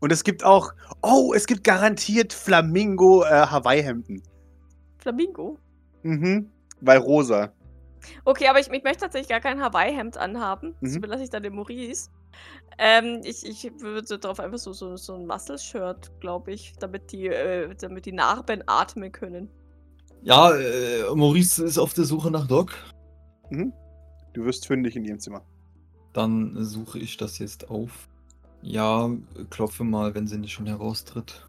Und 0.00 0.12
es 0.12 0.24
gibt 0.24 0.44
auch, 0.44 0.72
oh, 1.02 1.32
es 1.34 1.46
gibt 1.46 1.64
garantiert 1.64 2.32
Flamingo 2.32 3.24
äh, 3.24 3.46
Hawaii-Hemden. 3.46 4.22
Flamingo? 4.98 5.58
Mhm, 6.02 6.50
weil 6.80 6.98
rosa. 6.98 7.52
Okay, 8.24 8.48
aber 8.48 8.60
ich, 8.60 8.70
ich 8.70 8.84
möchte 8.84 9.00
tatsächlich 9.00 9.28
gar 9.28 9.40
kein 9.40 9.62
Hawaii-Hemd 9.62 10.16
anhaben. 10.16 10.70
Mhm. 10.80 10.86
Das 10.86 10.96
überlasse 10.96 11.24
ich 11.24 11.30
dann 11.30 11.42
dem 11.42 11.54
Maurice. 11.56 12.10
Ähm, 12.78 13.20
ich, 13.24 13.44
ich 13.44 13.70
würde 13.80 14.18
darauf 14.18 14.38
einfach 14.38 14.58
so, 14.58 14.72
so, 14.72 14.96
so 14.96 15.14
ein 15.14 15.26
Muscle-Shirt, 15.26 16.20
glaube 16.20 16.52
ich, 16.52 16.74
damit 16.78 17.10
die, 17.12 17.26
äh, 17.26 17.74
damit 17.74 18.06
die 18.06 18.12
Narben 18.12 18.62
atmen 18.66 19.10
können. 19.10 19.50
Ja, 20.22 20.54
äh, 20.54 21.02
Maurice 21.14 21.64
ist 21.64 21.78
auf 21.78 21.94
der 21.94 22.04
Suche 22.04 22.30
nach 22.30 22.46
Doc. 22.46 22.72
Mhm. 23.50 23.72
Du 24.32 24.44
wirst 24.44 24.66
fündig 24.66 24.94
in 24.96 25.04
ihrem 25.04 25.18
Zimmer. 25.18 25.42
Dann 26.12 26.64
suche 26.64 26.98
ich 26.98 27.16
das 27.16 27.38
jetzt 27.38 27.70
auf. 27.70 28.08
Ja, 28.62 29.10
klopfe 29.50 29.84
mal, 29.84 30.14
wenn 30.14 30.26
sie 30.26 30.38
nicht 30.38 30.52
schon 30.52 30.66
heraustritt. 30.66 31.47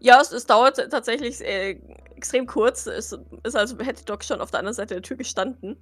Ja, 0.00 0.20
es, 0.20 0.32
es 0.32 0.46
dauert 0.46 0.76
tatsächlich 0.90 1.40
äh, 1.40 1.80
extrem 2.16 2.46
kurz. 2.46 2.86
Es 2.86 3.12
ist 3.42 3.56
also, 3.56 3.78
hätte 3.78 4.04
Doc 4.04 4.24
schon 4.24 4.40
auf 4.40 4.50
der 4.50 4.60
anderen 4.60 4.74
Seite 4.74 4.94
der 4.94 5.02
Tür 5.02 5.16
gestanden, 5.16 5.76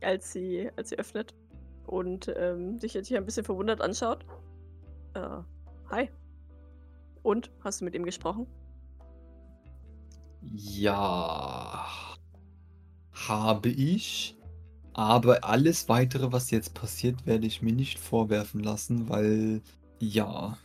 als 0.00 0.32
sie, 0.32 0.70
als 0.76 0.90
sie 0.90 0.98
öffnet. 0.98 1.34
Und 1.86 2.32
ähm, 2.36 2.78
sich 2.78 2.94
jetzt 2.94 3.08
hier 3.08 3.18
ein 3.18 3.26
bisschen 3.26 3.44
verwundert 3.44 3.80
anschaut. 3.82 4.24
Äh, 5.14 5.20
hi. 5.90 6.08
Und? 7.22 7.50
Hast 7.60 7.80
du 7.80 7.84
mit 7.84 7.94
ihm 7.94 8.04
gesprochen? 8.04 8.46
Ja. 10.52 11.86
Habe 13.12 13.68
ich. 13.68 14.36
Aber 14.94 15.44
alles 15.44 15.88
weitere, 15.88 16.32
was 16.32 16.50
jetzt 16.50 16.74
passiert, 16.74 17.26
werde 17.26 17.46
ich 17.46 17.62
mir 17.62 17.72
nicht 17.72 17.98
vorwerfen 17.98 18.62
lassen, 18.62 19.08
weil 19.08 19.60
ja. 19.98 20.56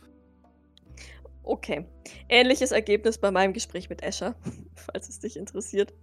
Okay. 1.42 1.86
Ähnliches 2.28 2.72
Ergebnis 2.72 3.18
bei 3.18 3.30
meinem 3.30 3.52
Gespräch 3.52 3.88
mit 3.88 4.02
Escher, 4.02 4.34
falls 4.74 5.08
es 5.08 5.20
dich 5.20 5.36
interessiert. 5.36 5.94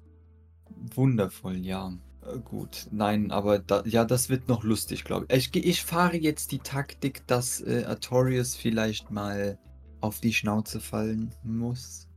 Wundervoll, 0.96 1.58
ja. 1.58 1.94
Äh, 2.26 2.40
Gut, 2.40 2.88
nein, 2.92 3.32
aber 3.32 3.60
da, 3.60 3.84
ja, 3.86 4.06
das 4.06 4.30
wird 4.30 4.48
noch 4.48 4.64
lustig, 4.64 5.04
glaube 5.04 5.26
ich. 5.30 5.56
Ich, 5.56 5.66
ich 5.66 5.84
fahre 5.84 6.18
jetzt 6.18 6.52
die 6.52 6.60
Taktik, 6.60 7.26
dass 7.28 7.62
äh, 7.62 7.86
Artorius 7.86 8.56
vielleicht 8.56 9.12
mal 9.12 9.58
auf 10.02 10.20
die 10.20 10.34
Schnauze 10.34 10.80
fallen 10.80 11.34
muss. 11.44 12.08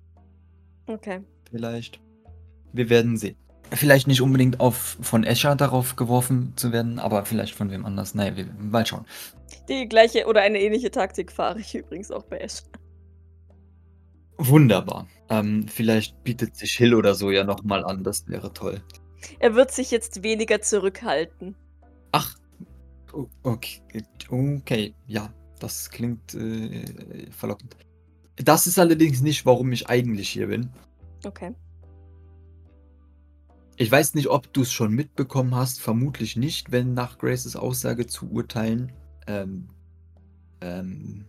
Okay. 0.87 1.21
Vielleicht. 1.51 2.01
Wir 2.73 2.89
werden 2.89 3.16
sehen. 3.16 3.37
Vielleicht 3.73 4.09
nicht 4.09 4.21
unbedingt 4.21 4.59
auf 4.59 4.99
von 5.01 5.23
Escher 5.23 5.55
darauf 5.55 5.95
geworfen 5.95 6.53
zu 6.57 6.73
werden, 6.73 6.99
aber 6.99 7.25
vielleicht 7.25 7.55
von 7.55 7.71
wem 7.71 7.87
anders. 7.87 8.14
Naja, 8.14 8.37
wir 8.37 8.47
mal 8.59 8.85
schauen. 8.85 9.07
Die 9.68 9.89
gleiche 9.89 10.27
oder 10.27 10.41
eine 10.41 10.61
ähnliche 10.61 10.91
Taktik 10.91 11.31
fahre 11.31 11.61
ich 11.61 11.75
übrigens 11.77 12.11
auch 12.11 12.25
bei 12.25 12.39
Escher. 12.39 12.64
Wunderbar. 14.43 15.07
Ähm, 15.28 15.68
vielleicht 15.68 16.24
bietet 16.24 16.57
sich 16.57 16.72
Hill 16.72 16.95
oder 16.95 17.14
so 17.14 17.30
ja 17.30 17.45
nochmal 17.45 17.84
an, 17.84 18.03
das 18.03 18.26
wäre 18.26 18.53
toll. 18.55 18.82
Er 19.38 19.55
wird 19.55 19.70
sich 19.70 19.91
jetzt 19.91 20.22
weniger 20.22 20.62
zurückhalten. 20.62 21.55
Ach, 22.12 22.34
okay, 23.43 23.82
okay, 24.30 24.95
ja, 25.07 25.30
das 25.59 25.91
klingt 25.91 26.34
äh, 26.34 27.30
verlockend. 27.30 27.76
Das 28.36 28.66
ist 28.66 28.78
allerdings 28.78 29.20
nicht, 29.20 29.45
warum 29.45 29.72
ich 29.72 29.91
eigentlich 29.91 30.30
hier 30.30 30.47
bin. 30.47 30.70
Okay. 31.26 31.55
Ich 33.76 33.93
weiß 33.93 34.14
nicht, 34.14 34.28
ob 34.28 34.51
du 34.55 34.62
es 34.62 34.72
schon 34.72 34.95
mitbekommen 34.95 35.55
hast, 35.55 35.82
vermutlich 35.82 36.36
nicht, 36.36 36.72
wenn 36.72 36.95
nach 36.95 37.18
Graces 37.18 37.57
Aussage 37.57 38.07
zu 38.07 38.30
urteilen, 38.30 38.93
ähm, 39.26 39.68
ähm, 40.62 41.26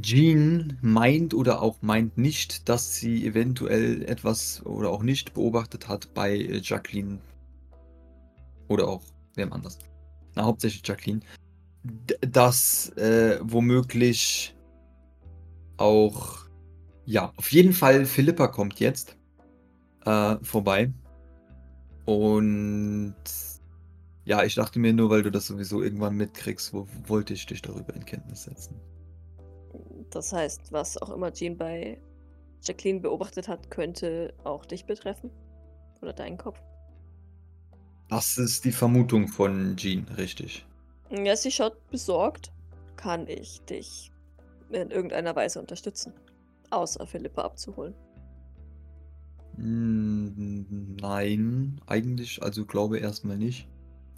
Jean 0.00 0.78
meint 0.82 1.32
oder 1.32 1.62
auch 1.62 1.80
meint 1.80 2.18
nicht, 2.18 2.68
dass 2.68 2.96
sie 2.96 3.24
eventuell 3.24 4.02
etwas 4.02 4.64
oder 4.66 4.90
auch 4.90 5.02
nicht 5.02 5.34
beobachtet 5.34 5.88
hat 5.88 6.12
bei 6.14 6.36
äh, 6.36 6.60
Jacqueline. 6.62 7.18
Oder 8.68 8.88
auch 8.88 9.02
wem 9.36 9.52
anders. 9.52 9.78
Na, 10.34 10.44
hauptsächlich 10.44 10.82
Jacqueline. 10.86 11.20
Dass 12.20 12.88
äh, 12.96 13.38
womöglich 13.42 14.56
auch, 15.76 16.46
ja, 17.04 17.32
auf 17.36 17.52
jeden 17.52 17.72
Fall 17.72 18.06
Philippa 18.06 18.48
kommt 18.48 18.80
jetzt 18.80 19.16
äh, 20.04 20.36
vorbei. 20.42 20.92
Und 22.06 23.14
ja, 24.24 24.42
ich 24.42 24.56
dachte 24.56 24.80
mir 24.80 24.92
nur, 24.92 25.10
weil 25.10 25.22
du 25.22 25.30
das 25.30 25.46
sowieso 25.46 25.80
irgendwann 25.80 26.16
mitkriegst, 26.16 26.72
wo, 26.72 26.88
wollte 27.06 27.34
ich 27.34 27.46
dich 27.46 27.62
darüber 27.62 27.94
in 27.94 28.04
Kenntnis 28.04 28.44
setzen. 28.44 28.74
Das 30.10 30.32
heißt, 30.32 30.72
was 30.72 30.96
auch 30.98 31.10
immer 31.10 31.32
Jean 31.32 31.56
bei 31.56 31.98
Jacqueline 32.62 33.00
beobachtet 33.00 33.48
hat, 33.48 33.70
könnte 33.70 34.34
auch 34.44 34.64
dich 34.64 34.86
betreffen? 34.86 35.30
Oder 36.02 36.12
deinen 36.12 36.36
Kopf? 36.36 36.60
Das 38.08 38.38
ist 38.38 38.64
die 38.64 38.72
Vermutung 38.72 39.28
von 39.28 39.76
Jean, 39.76 40.06
richtig. 40.16 40.64
Ja, 41.10 41.36
sie 41.36 41.50
schaut 41.50 41.88
besorgt. 41.90 42.52
Kann 42.96 43.26
ich 43.28 43.60
dich 43.62 44.10
in 44.70 44.90
irgendeiner 44.90 45.34
Weise 45.36 45.60
unterstützen? 45.60 46.12
Außer 46.70 47.06
Philippa 47.06 47.42
abzuholen. 47.42 47.94
Mm, 49.56 50.96
Nein, 51.00 51.80
eigentlich, 51.86 52.42
also 52.42 52.64
glaube 52.64 52.98
erstmal 52.98 53.38
nicht. 53.38 53.66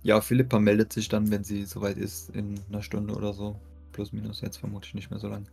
Ja, 0.03 0.21
Philippa 0.21 0.59
meldet 0.59 0.93
sich 0.93 1.09
dann, 1.09 1.31
wenn 1.31 1.45
sie 1.45 1.65
soweit 1.65 1.99
ist, 1.99 2.31
in 2.31 2.61
einer 2.69 2.83
Stunde 2.83 3.15
oder 3.15 3.33
so. 3.33 3.57
Plus 3.93 4.13
minus, 4.13 4.41
jetzt 4.41 4.59
vermutlich 4.59 4.95
nicht 4.95 5.11
mehr 5.11 5.19
so 5.19 5.29
lang. 5.29 5.47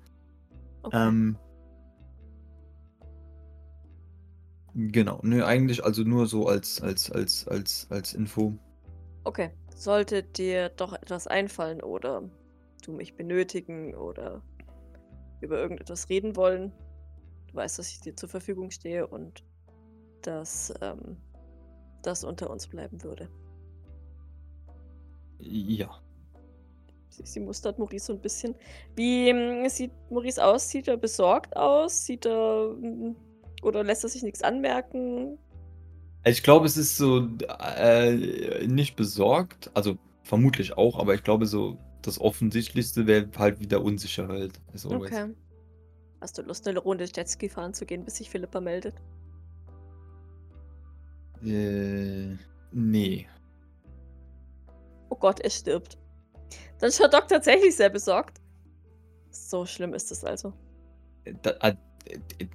Okay. 0.86 1.07
Ähm, 1.07 1.38
genau, 4.75 5.19
nö, 5.23 5.43
eigentlich 5.43 5.83
also 5.83 6.03
nur 6.03 6.27
so 6.27 6.47
als, 6.47 6.81
als, 6.81 7.11
als, 7.11 7.47
als, 7.47 7.88
als 7.89 8.13
Info. 8.13 8.53
okay. 9.23 9.51
Sollte 9.75 10.23
dir 10.23 10.69
doch 10.69 10.93
etwas 10.93 11.27
einfallen 11.27 11.81
oder 11.81 12.23
du 12.86 12.93
mich 12.93 13.17
benötigen 13.17 13.93
oder 13.93 14.41
über 15.41 15.59
irgendetwas 15.59 16.07
reden 16.07 16.38
wollen, 16.38 16.71
du 17.47 17.55
weißt, 17.55 17.77
dass 17.77 17.89
ich 17.89 17.99
dir 17.99 18.15
zur 18.15 18.29
Verfügung 18.29 18.71
stehe 18.71 19.05
und 19.05 19.43
dass 20.21 20.73
ähm, 20.81 21.17
das 22.03 22.23
unter 22.23 22.49
uns 22.49 22.67
bleiben 22.67 23.03
würde. 23.03 23.29
Ja. 25.39 25.99
Sie, 27.24 27.39
mustert 27.39 27.80
Maurice 27.80 28.05
so 28.07 28.13
ein 28.13 28.22
bisschen. 28.22 28.55
Wie 28.95 29.30
ähm, 29.30 29.68
sieht 29.70 29.91
Maurice 30.09 30.43
aus? 30.43 30.70
Sieht 30.70 30.88
er 30.88 30.97
besorgt 30.97 31.55
aus? 31.55 32.05
Sieht 32.05 32.26
er. 32.26 32.76
mm, 32.80 33.16
Oder 33.63 33.84
lässt 33.84 34.03
er 34.03 34.09
sich 34.09 34.24
nichts 34.24 34.41
anmerken? 34.41 35.38
Ich 36.26 36.41
glaube, 36.41 36.66
es 36.66 36.76
ist 36.76 36.97
so 36.97 37.28
äh, 37.78 38.66
nicht 38.66 38.95
besorgt, 38.95 39.70
also 39.76 39.97
vermutlich 40.24 40.76
auch, 40.76 40.97
aber 40.97 41.13
ich 41.13 41.24
glaube 41.24 41.45
so 41.45 41.78
das 42.01 42.20
Offensichtlichste 42.20 43.07
wäre 43.07 43.30
halt 43.38 43.59
wieder 43.59 43.82
Unsicherheit. 43.84 44.51
always. 44.74 45.11
Okay. 45.11 45.34
Hast 46.22 46.38
du 46.38 46.41
Lust, 46.41 46.68
eine 46.68 46.80
Runde 46.80 47.05
Jetski 47.05 47.49
fahren 47.49 47.74
zu 47.74 47.86
gehen, 47.86 48.03
bis 48.03 48.16
sich 48.16 48.30
Philippa 48.30 48.59
meldet? 48.59 48.95
Äh, 51.43 52.36
nee. 52.72 53.28
Oh 55.09 55.16
Gott, 55.16 55.39
er 55.39 55.49
stirbt. 55.49 55.97
Dann 56.86 56.91
schaut 56.91 57.15
Doc 57.15 57.27
tatsächlich 57.27 57.75
sehr 57.75 57.89
besorgt. 57.89 58.39
So 59.31 59.65
schlimm 59.65 59.95
ist 59.95 60.11
es 60.11 60.23
also. 60.23 60.53
Da, 61.41 61.49
äh, 61.61 61.75
äh, 62.38 62.47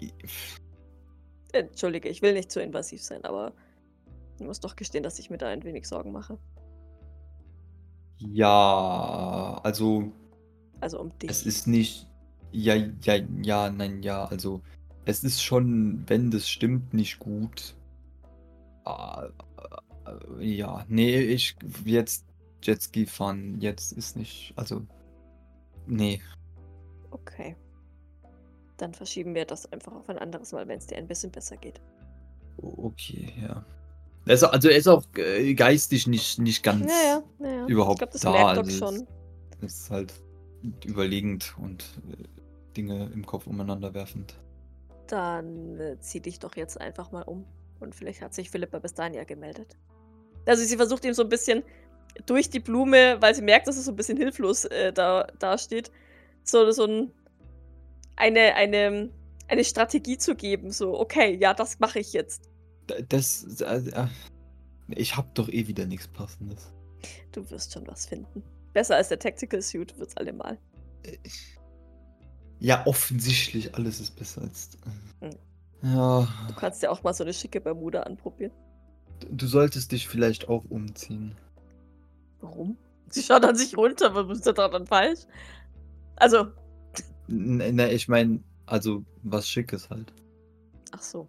äh, 0.00 1.58
Entschuldige, 1.58 2.08
ich 2.08 2.22
will 2.22 2.34
nicht 2.34 2.52
zu 2.52 2.62
invasiv 2.62 3.02
sein, 3.02 3.24
aber 3.24 3.52
ich 4.38 4.46
muss 4.46 4.60
doch 4.60 4.76
gestehen, 4.76 5.02
dass 5.02 5.18
ich 5.18 5.28
mir 5.28 5.38
da 5.38 5.48
ein 5.48 5.64
wenig 5.64 5.88
Sorgen 5.88 6.12
mache. 6.12 6.38
ja, 8.18 9.60
also 9.64 10.12
Also 10.80 11.00
um 11.00 11.18
dich. 11.18 11.28
es 11.28 11.44
ist 11.44 11.66
nicht. 11.66 12.06
Ja, 12.52 12.76
ja, 12.76 13.16
ja, 13.42 13.70
nein, 13.70 14.04
ja, 14.04 14.26
also 14.26 14.60
es 15.04 15.24
ist 15.24 15.42
schon, 15.42 16.04
wenn 16.06 16.30
das 16.30 16.48
stimmt, 16.48 16.94
nicht 16.94 17.18
gut. 17.18 17.74
Ah, 18.84 19.30
äh, 20.38 20.44
ja, 20.44 20.84
nee, 20.88 21.18
ich 21.18 21.56
jetzt 21.84 22.24
Jetski 22.64 23.06
fahren, 23.06 23.60
jetzt 23.60 23.92
ist 23.92 24.16
nicht, 24.16 24.52
also 24.56 24.82
nee. 25.86 26.20
Okay. 27.10 27.56
Dann 28.76 28.92
verschieben 28.92 29.34
wir 29.34 29.44
das 29.44 29.70
einfach 29.72 29.92
auf 29.92 30.08
ein 30.08 30.18
anderes 30.18 30.52
Mal, 30.52 30.66
wenn 30.66 30.78
es 30.78 30.86
dir 30.86 30.96
ein 30.96 31.06
bisschen 31.06 31.30
besser 31.30 31.56
geht. 31.56 31.80
Okay, 32.56 33.32
ja. 33.40 33.64
Also, 34.26 34.46
also 34.46 34.68
er 34.68 34.76
ist 34.76 34.88
auch 34.88 35.04
äh, 35.16 35.54
geistig 35.54 36.06
nicht, 36.06 36.38
nicht 36.38 36.62
ganz 36.62 36.86
Naja, 36.86 37.22
naja. 37.38 37.66
überhaupt 37.66 37.96
Ich 37.96 37.98
glaube, 37.98 38.12
das 38.12 38.22
da. 38.22 38.32
merkt 38.32 38.58
also 38.58 38.70
schon. 38.70 39.06
Es 39.60 39.80
ist 39.80 39.90
halt 39.90 40.14
überlegend 40.84 41.54
und 41.58 41.84
äh, 42.10 42.24
Dinge 42.74 43.10
im 43.12 43.24
Kopf 43.26 43.46
umeinander 43.46 43.92
werfend. 43.94 44.34
Dann 45.08 45.78
äh, 45.78 45.98
zieh 46.00 46.20
dich 46.20 46.38
doch 46.38 46.56
jetzt 46.56 46.80
einfach 46.80 47.12
mal 47.12 47.22
um. 47.22 47.44
Und 47.80 47.94
vielleicht 47.94 48.22
hat 48.22 48.32
sich 48.34 48.50
Philippa 48.50 48.78
bis 48.78 48.94
dahin 48.94 49.14
ja 49.14 49.24
gemeldet. 49.24 49.76
Also 50.46 50.64
sie 50.64 50.76
versucht 50.76 51.04
ihm 51.04 51.14
so 51.14 51.22
ein 51.22 51.28
bisschen 51.28 51.62
durch 52.26 52.50
die 52.50 52.60
Blume, 52.60 53.20
weil 53.20 53.34
sie 53.34 53.42
merkt, 53.42 53.66
dass 53.68 53.76
er 53.76 53.82
so 53.82 53.92
ein 53.92 53.96
bisschen 53.96 54.16
hilflos 54.16 54.64
äh, 54.66 54.92
da, 54.92 55.26
da 55.38 55.58
steht, 55.58 55.90
so, 56.44 56.70
so 56.70 56.84
ein, 56.84 57.10
eine, 58.16 58.54
eine, 58.54 59.10
eine 59.48 59.64
Strategie 59.64 60.18
zu 60.18 60.34
geben. 60.34 60.70
So, 60.70 60.98
okay, 60.98 61.36
ja, 61.40 61.54
das 61.54 61.78
mache 61.80 61.98
ich 61.98 62.12
jetzt. 62.12 62.48
Das, 63.08 63.60
äh, 63.60 63.88
äh, 63.90 64.06
ich 64.88 65.16
hab 65.16 65.34
doch 65.34 65.48
eh 65.48 65.66
wieder 65.66 65.86
nichts 65.86 66.08
Passendes. 66.08 66.72
Du 67.32 67.48
wirst 67.50 67.72
schon 67.72 67.86
was 67.86 68.06
finden. 68.06 68.42
Besser 68.72 68.96
als 68.96 69.08
der 69.08 69.18
Tactical 69.18 69.62
Suit 69.62 69.98
wird's 69.98 70.16
allemal. 70.16 70.58
Äh, 71.04 71.16
Ja, 72.60 72.86
offensichtlich, 72.86 73.74
alles 73.74 74.00
ist 74.00 74.16
besser 74.16 74.42
als. 74.42 74.70
äh, 75.20 75.26
Mhm. 75.26 75.38
Ja, 75.82 76.28
Du 76.48 76.54
kannst 76.54 76.82
ja 76.82 76.90
auch 76.90 77.02
mal 77.02 77.12
so 77.12 77.24
eine 77.24 77.34
schicke 77.34 77.60
Bermuda 77.60 78.04
anprobieren. 78.04 78.52
du 79.30 79.46
solltest 79.46 79.92
dich 79.92 80.08
vielleicht 80.08 80.48
auch 80.48 80.64
umziehen. 80.70 81.36
Warum? 82.44 82.76
Sie 83.08 83.22
schaut 83.22 83.44
an 83.44 83.56
sich 83.56 83.76
runter, 83.76 84.14
was 84.14 84.38
ist 84.38 84.46
da 84.46 84.52
dran 84.52 84.86
falsch? 84.86 85.20
Also, 86.16 86.46
Ne, 87.26 87.72
ne, 87.72 87.90
ich 87.90 88.06
meine, 88.06 88.40
also 88.66 89.02
was 89.22 89.48
Schickes 89.48 89.88
halt. 89.88 90.12
ach 90.92 91.00
so, 91.02 91.26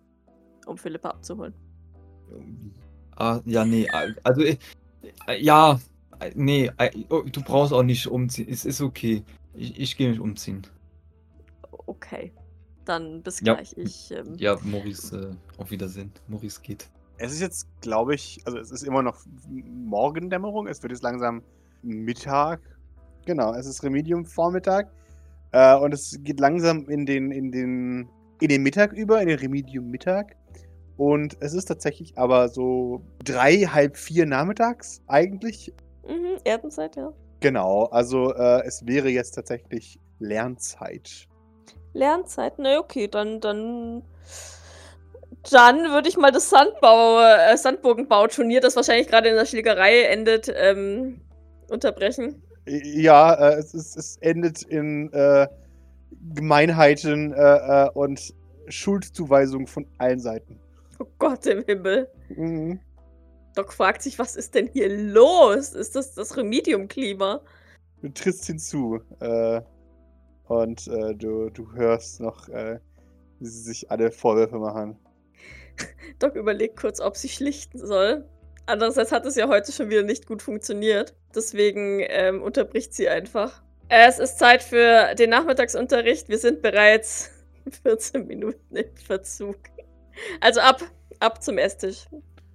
um 0.66 0.78
Philippa 0.78 1.10
abzuholen. 1.12 1.54
Ah, 3.16 3.40
ja, 3.46 3.64
nee, 3.64 3.88
ah, 3.90 4.08
also, 4.24 4.42
äh, 4.42 4.58
äh, 5.28 5.42
ja, 5.42 5.80
äh, 6.20 6.32
nee, 6.36 6.70
äh, 6.78 6.92
oh, 7.10 7.22
du 7.22 7.42
brauchst 7.42 7.72
auch 7.72 7.84
nicht 7.84 8.08
umziehen. 8.08 8.48
Es 8.50 8.66
ist 8.66 8.82
okay. 8.82 9.24
Ich, 9.54 9.80
ich 9.80 9.96
gehe 9.98 10.10
mich 10.10 10.20
umziehen. 10.20 10.68
Okay. 11.88 12.34
Dann 12.84 13.22
bis 13.24 13.40
Ja. 13.40 13.54
gleich. 13.56 13.74
Ich, 13.78 14.12
ähm, 14.12 14.36
Ja, 14.38 14.58
Maurice, 14.64 15.38
äh, 15.58 15.62
auf 15.62 15.72
Wiedersehen. 15.72 16.12
Maurice 16.28 16.60
geht. 16.62 16.90
Es 17.18 17.32
ist 17.32 17.42
jetzt, 17.42 17.68
glaube 17.82 18.16
ich, 18.16 18.42
also 18.46 18.58
es 18.58 18.72
ist 18.72 18.84
immer 18.84 19.02
noch 19.02 19.20
Morgendämmerung. 19.50 20.68
Es 20.68 20.82
wird 20.84 20.92
jetzt 20.92 21.04
langsam 21.04 21.44
Mittag. 21.82 22.62
Genau, 23.26 23.54
es 23.54 23.66
ist 23.66 23.84
Remedium-Vormittag. 23.84 24.92
Äh, 25.52 25.76
und 25.78 25.94
es 25.94 26.20
geht 26.22 26.40
langsam 26.40 26.90
in 26.90 27.06
den, 27.06 27.32
in, 27.32 27.52
den, 27.52 28.10
in 28.42 28.50
den 28.50 28.64
Mittag 28.64 28.94
über, 28.94 29.22
in 29.22 29.28
den 29.28 29.40
Remedium-Mittag. 29.40 30.36
Und 30.98 31.38
es 31.42 31.54
ist 31.54 31.66
tatsächlich 31.66 32.18
aber 32.18 32.50
so 32.50 33.02
drei, 33.24 33.64
halb 33.64 33.98
vier 33.98 34.26
nachmittags 34.26 35.02
eigentlich. 35.08 35.74
Mhm, 36.08 36.38
Erdenzeit, 36.44 36.96
ja. 36.96 37.14
Genau, 37.40 37.86
also 37.86 38.34
äh, 38.34 38.64
es 38.66 38.86
wäre 38.86 39.10
jetzt 39.10 39.32
tatsächlich 39.32 40.00
Lernzeit. 40.20 41.28
Lernzeit, 41.94 42.54
na 42.58 42.80
okay, 42.80 43.08
dann, 43.08 43.40
dann, 43.42 44.04
dann 45.52 45.92
würde 45.92 46.10
ich 46.10 46.18
mal 46.18 46.32
das 46.32 46.50
Sandbau, 46.50 47.20
äh, 47.20 47.58
Sandburgenbauturnier, 47.58 48.62
das 48.62 48.76
wahrscheinlich 48.76 49.08
gerade 49.08 49.30
in 49.30 49.36
der 49.36 49.46
Schlägerei 49.46 50.04
endet, 50.04 50.52
ähm, 50.56 51.22
unterbrechen. 51.70 52.42
Ja, 52.66 53.34
äh, 53.34 53.60
es, 53.60 53.74
ist, 53.74 53.96
es 53.96 54.18
endet 54.22 54.64
in 54.64 55.12
äh, 55.14 55.48
Gemeinheiten 56.34 57.34
äh, 57.34 57.86
äh, 57.86 57.90
und 57.94 58.34
Schuldzuweisungen 58.68 59.68
von 59.68 59.86
allen 59.98 60.20
Seiten. 60.20 60.60
Oh 61.00 61.06
Gott 61.20 61.46
im 61.46 61.64
Himmel. 61.66 62.10
Mhm. 62.30 62.80
Doc 63.54 63.72
fragt 63.72 64.02
sich, 64.02 64.18
was 64.18 64.36
ist 64.36 64.56
denn 64.56 64.68
hier 64.68 64.90
los? 64.90 65.74
Ist 65.74 65.96
das 65.96 66.14
das 66.14 66.36
Remedium-Klima? 66.36 67.42
Du 68.02 68.10
trittst 68.10 68.46
hinzu 68.46 69.00
äh, 69.20 69.62
und 70.48 70.88
du, 70.88 71.50
du 71.50 71.72
hörst 71.74 72.20
noch, 72.20 72.50
wie 72.50 73.48
sie 73.48 73.62
sich 73.62 73.90
alle 73.90 74.12
Vorwürfe 74.12 74.58
machen. 74.58 75.00
Doc 76.20 76.36
überlegt 76.36 76.80
kurz, 76.80 77.00
ob 77.00 77.16
sie 77.16 77.30
schlichten 77.30 77.78
soll. 77.80 78.26
Andererseits 78.68 79.12
hat 79.12 79.26
es 79.26 79.36
ja 79.36 79.48
heute 79.48 79.72
schon 79.72 79.90
wieder 79.90 80.04
nicht 80.04 80.26
gut 80.26 80.42
funktioniert. 80.42 81.14
Deswegen 81.36 82.04
ähm, 82.08 82.42
unterbricht 82.42 82.94
sie 82.94 83.08
einfach. 83.10 83.62
Es 83.90 84.18
ist 84.18 84.40
Zeit 84.40 84.64
für 84.64 85.14
den 85.16 85.30
Nachmittagsunterricht. 85.30 86.30
Wir 86.30 86.40
sind 86.40 86.62
bereits 86.62 87.30
14 87.84 88.26
Minuten 88.26 88.76
im 88.76 88.96
Verzug. 88.96 89.58
Also 90.42 90.62
ab, 90.62 90.82
ab 91.20 91.44
zum 91.44 91.58
Esstisch. 91.58 92.08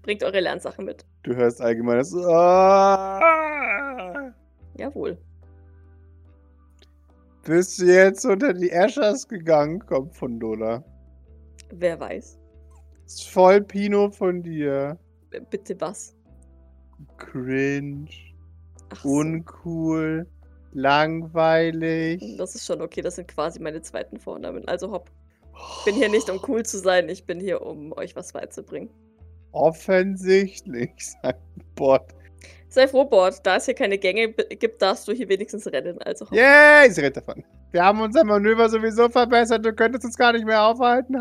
Bringt 0.03 0.25
eure 0.25 0.41
Lernsachen 0.41 0.87
mit. 0.87 1.05
Du 1.23 1.37
hörst 1.37 1.61
allgemeines 1.61 2.15
ah! 2.27 3.21
Jawohl. 4.77 5.19
Bist 7.45 7.81
du 7.81 7.85
jetzt 7.85 8.25
unter 8.25 8.53
die 8.53 8.71
Eschers 8.71 9.29
gegangen? 9.29 9.85
Kommt 9.87 10.17
von 10.17 10.41
Lola. 10.41 10.83
Wer 11.71 12.01
weiß. 12.01 12.40
Ist 13.11 13.29
voll 13.29 13.61
Pino 13.61 14.09
von 14.09 14.41
dir. 14.41 14.97
Bitte 15.51 15.75
was? 15.81 16.15
Cringe. 17.17 18.09
Ach 18.91 19.03
so. 19.03 19.09
Uncool. 19.09 20.29
Langweilig. 20.75 22.37
Das 22.39 22.55
ist 22.55 22.65
schon 22.65 22.81
okay, 22.81 23.03
das 23.03 23.17
sind 23.17 23.27
quasi 23.27 23.59
meine 23.59 23.83
zweiten 23.83 24.17
Vornamen. 24.17 24.65
Also 24.69 24.93
hopp. 24.93 25.11
Ich 25.79 25.85
bin 25.87 25.97
hier 25.97 26.09
nicht, 26.09 26.31
um 26.31 26.41
cool 26.47 26.65
zu 26.65 26.79
sein, 26.79 27.09
ich 27.09 27.27
bin 27.27 27.41
hier, 27.41 27.67
um 27.67 27.93
euch 27.95 28.15
was 28.15 28.33
beizubringen. 28.33 28.91
Offensichtlich, 29.51 30.93
sagt 31.23 31.41
Bot. 31.75 32.03
Sei 32.69 32.87
froh, 32.87 33.05
Bord, 33.05 33.45
da 33.45 33.57
es 33.57 33.65
hier 33.65 33.75
keine 33.75 33.99
Gänge 33.99 34.29
gibt, 34.33 34.81
darfst 34.81 35.09
du 35.09 35.13
hier 35.13 35.29
wenigstens 35.29 35.67
rennen. 35.67 36.01
Also 36.03 36.27
hopp. 36.27 36.33
Yay, 36.33 36.89
sie 36.93 37.01
rennt 37.01 37.17
davon. 37.17 37.43
Wir 37.73 37.85
haben 37.85 38.01
unser 38.01 38.23
Manöver 38.23 38.69
sowieso 38.69 39.09
verbessert. 39.09 39.67
Du 39.67 39.73
könntest 39.73 40.05
uns 40.05 40.17
gar 40.17 40.33
nicht 40.33 40.47
mehr 40.47 40.63
aufhalten. 40.63 41.17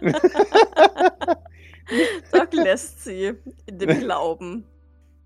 Doc 2.32 2.52
lässt 2.52 3.04
sie 3.04 3.32
in 3.66 3.78
dem 3.78 4.00
Glauben. 4.00 4.64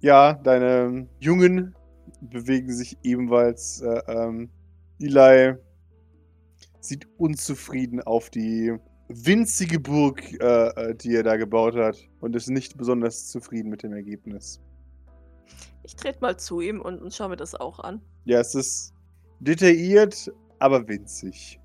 ja, 0.01 0.35
deine 0.35 1.09
Jungen 1.21 1.75
bewegen 2.21 2.73
sich 2.73 2.97
ebenfalls. 3.03 3.81
Äh, 3.81 4.01
ähm, 4.09 4.51
Eli 5.01 5.55
sieht 6.81 7.09
unzufrieden 7.19 8.03
auf 8.03 8.31
die 8.31 8.77
winzige 9.09 9.79
Burg, 9.79 10.23
äh, 10.41 10.69
äh, 10.69 10.95
die 10.95 11.15
er 11.15 11.23
da 11.23 11.37
gebaut 11.37 11.77
hat 11.77 11.97
und 12.21 12.35
ist 12.37 12.49
nicht 12.49 12.77
besonders 12.77 13.29
zufrieden 13.29 13.69
mit 13.69 13.83
dem 13.83 13.93
Ergebnis. 13.93 14.61
Ich 15.85 15.97
trete 15.97 16.21
mal 16.21 16.39
zu 16.39 16.61
ihm 16.61 16.81
und, 16.81 17.03
und 17.03 17.13
schaue 17.13 17.31
mir 17.31 17.37
das 17.37 17.55
auch 17.55 17.81
an. 17.81 18.01
Ja, 18.25 18.41
es 18.41 18.55
ist 18.55 18.95
detailliert, 19.41 20.33
aber 20.59 20.87
winzig. 20.87 21.61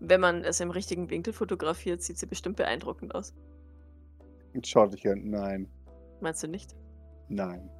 Wenn 0.00 0.20
man 0.20 0.44
es 0.44 0.60
im 0.60 0.70
richtigen 0.70 1.10
Winkel 1.10 1.32
fotografiert, 1.32 2.02
sieht 2.02 2.18
sie 2.18 2.26
bestimmt 2.26 2.56
beeindruckend 2.56 3.14
aus. 3.14 3.34
An. 4.54 4.90
Nein, 5.24 5.68
Meinst 6.20 6.42
du 6.42 6.48
nicht? 6.48 6.74
nein. 7.28 7.70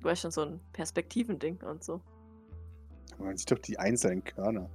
Du 0.00 0.08
hast 0.08 0.20
schon 0.20 0.30
so 0.30 0.42
ein 0.42 0.60
Perspektivending 0.72 1.60
und 1.62 1.82
so. 1.82 2.00
Man 3.18 3.36
sieht 3.36 3.50
doch 3.50 3.58
die 3.58 3.78
einzelnen 3.78 4.22
Körner. 4.22 4.70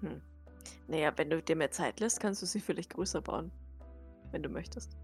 Hm. 0.00 0.20
Naja, 0.88 1.12
wenn 1.16 1.30
du 1.30 1.40
dir 1.42 1.54
mehr 1.56 1.70
Zeit 1.70 2.00
lässt, 2.00 2.18
kannst 2.20 2.42
du 2.42 2.46
sie 2.46 2.60
vielleicht 2.60 2.90
größer 2.94 3.20
bauen. 3.20 3.52
Wenn 4.32 4.42
du 4.42 4.48
möchtest. 4.48 4.96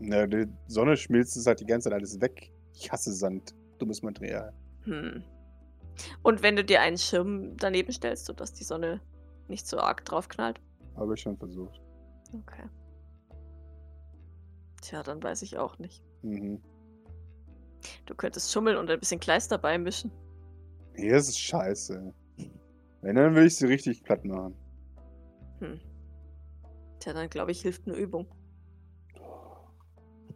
Na, 0.00 0.26
die 0.26 0.46
Sonne 0.66 0.96
schmilzt 0.96 1.36
es 1.36 1.46
halt 1.46 1.60
die 1.60 1.66
ganze 1.66 1.88
Zeit 1.88 1.98
alles 1.98 2.20
weg. 2.20 2.52
Ich 2.74 2.92
hasse 2.92 3.12
Sand. 3.12 3.54
Dummes 3.78 4.02
Material. 4.02 4.52
Hm. 4.84 5.22
Und 6.22 6.42
wenn 6.42 6.56
du 6.56 6.64
dir 6.64 6.80
einen 6.80 6.98
Schirm 6.98 7.56
daneben 7.56 7.92
stellst, 7.92 8.26
sodass 8.26 8.52
die 8.52 8.64
Sonne 8.64 9.00
nicht 9.48 9.66
so 9.66 9.78
arg 9.78 10.04
drauf 10.04 10.28
knallt. 10.28 10.60
Habe 10.96 11.14
ich 11.14 11.20
schon 11.20 11.36
versucht. 11.36 11.80
Okay. 12.32 12.68
Tja, 14.82 15.02
dann 15.02 15.22
weiß 15.22 15.42
ich 15.42 15.58
auch 15.58 15.78
nicht. 15.78 16.02
Mhm. 16.22 16.60
Du 18.06 18.14
könntest 18.14 18.52
schummeln 18.52 18.76
und 18.76 18.90
ein 18.90 18.98
bisschen 18.98 19.20
Kleister 19.20 19.58
beimischen. 19.58 20.10
Nee, 20.94 21.10
das 21.10 21.28
ist 21.28 21.38
scheiße. 21.38 22.12
Wenn, 23.02 23.16
dann 23.16 23.34
will 23.34 23.46
ich 23.46 23.56
sie 23.56 23.66
richtig 23.66 24.02
platt 24.02 24.24
machen. 24.24 24.54
Hm. 25.60 25.80
Tja, 26.98 27.12
dann 27.12 27.30
glaube 27.30 27.52
ich, 27.52 27.62
hilft 27.62 27.86
eine 27.86 27.96
Übung. 27.96 28.26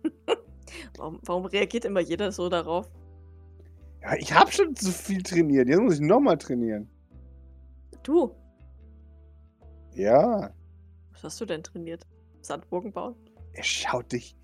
warum, 0.97 1.21
warum 1.25 1.47
reagiert 1.47 1.85
immer 1.85 2.01
jeder 2.01 2.31
so 2.33 2.49
darauf? 2.49 2.89
Ja, 4.03 4.15
ich 4.17 4.33
habe 4.33 4.51
schon 4.51 4.75
zu 4.77 4.91
viel 4.91 5.23
trainiert. 5.23 5.69
Jetzt 5.69 5.81
muss 5.81 5.95
ich 5.95 6.01
nochmal 6.01 6.37
trainieren. 6.39 6.89
Du, 8.03 8.35
Ja. 9.95 10.53
was 11.13 11.23
hast 11.25 11.41
du 11.41 11.45
denn 11.47 11.63
trainiert? 11.63 12.07
Sandburgen 12.41 12.93
bauen? 12.93 13.15
Er 13.53 13.63
schaut 13.63 14.11
dich 14.13 14.37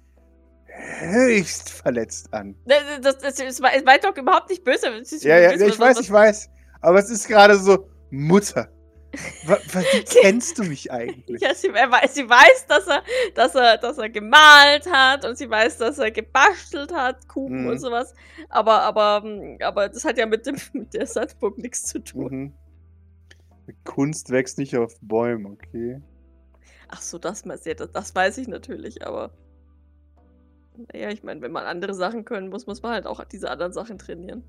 höchst 1.01 1.71
verletzt 1.71 2.33
an. 2.33 2.55
Ne, 2.67 2.75
Das, 3.03 3.19
das, 3.19 3.35
das, 3.37 3.61
war- 3.63 3.75
es 3.75 3.85
war 3.85 3.99
doch 3.99 4.17
überhaupt 4.17 4.51
nicht 4.51 4.63
böse. 4.65 4.87
Ist- 4.89 5.25
Ja, 5.25 5.39
ja, 5.39 5.51
was- 5.51 5.61
ich 5.61 5.69
was- 5.71 5.79
weiß, 5.81 5.97
was- 5.97 6.05
ich 6.05 6.13
weiß. 6.13 6.51
Aber 6.81 6.99
es 7.01 7.11
ist 7.11 7.27
gerade 7.27 7.57
so, 7.59 7.89
Mutter. 8.11 8.69
Wie 9.13 10.05
kennst 10.21 10.59
du 10.59 10.65
mich 10.65 10.93
eigentlich? 10.93 11.41
Ja, 11.41 11.55
sie, 11.55 11.69
er 11.69 11.91
weiß, 11.91 12.15
sie 12.15 12.29
weiß, 12.29 12.67
dass 12.69 12.87
er, 12.87 13.03
dass, 13.35 13.55
er, 13.55 13.79
dass 13.79 13.99
er 13.99 14.11
gemalt 14.11 14.91
hat 14.91 15.25
und 15.25 15.39
sie 15.39 15.49
weiß, 15.49 15.79
dass 15.79 15.99
er 15.99 16.11
gebastelt 16.11 16.93
hat, 16.93 17.27
Kuchen 17.27 17.63
Mhm. 17.63 17.69
und 17.71 17.79
sowas. 17.79 18.15
Aber, 18.49 18.83
aber, 18.83 19.23
mm, 19.27 19.59
aber 19.63 19.89
das 19.89 20.05
hat 20.05 20.19
ja 20.19 20.27
mit, 20.27 20.47
dem, 20.47 20.57
mit 20.73 20.95
der 20.95 21.07
Sandburg 21.07 21.59
nichts 21.59 21.85
zu 21.85 22.01
tun. 22.01 22.31
Mhm. 22.31 22.53
Kunst 23.85 24.31
wächst 24.31 24.59
nicht 24.59 24.77
auf 24.77 24.95
Bäumen, 25.01 25.47
okay? 25.47 26.01
Ach 26.89 27.03
so, 27.03 27.19
das, 27.19 27.43
das 27.43 28.15
weiß 28.15 28.39
ich 28.39 28.49
natürlich, 28.49 29.07
aber. 29.07 29.31
Naja, 30.93 31.11
ich 31.11 31.23
meine, 31.23 31.43
wenn 31.43 31.53
man 31.53 31.65
andere 31.65 31.93
Sachen 31.93 32.25
können 32.25 32.49
muss, 32.49 32.67
muss 32.67 32.83
man 32.83 32.93
halt 32.93 33.07
auch 33.07 33.23
diese 33.25 33.51
anderen 33.51 33.73
Sachen 33.73 33.99
trainieren. 33.99 34.45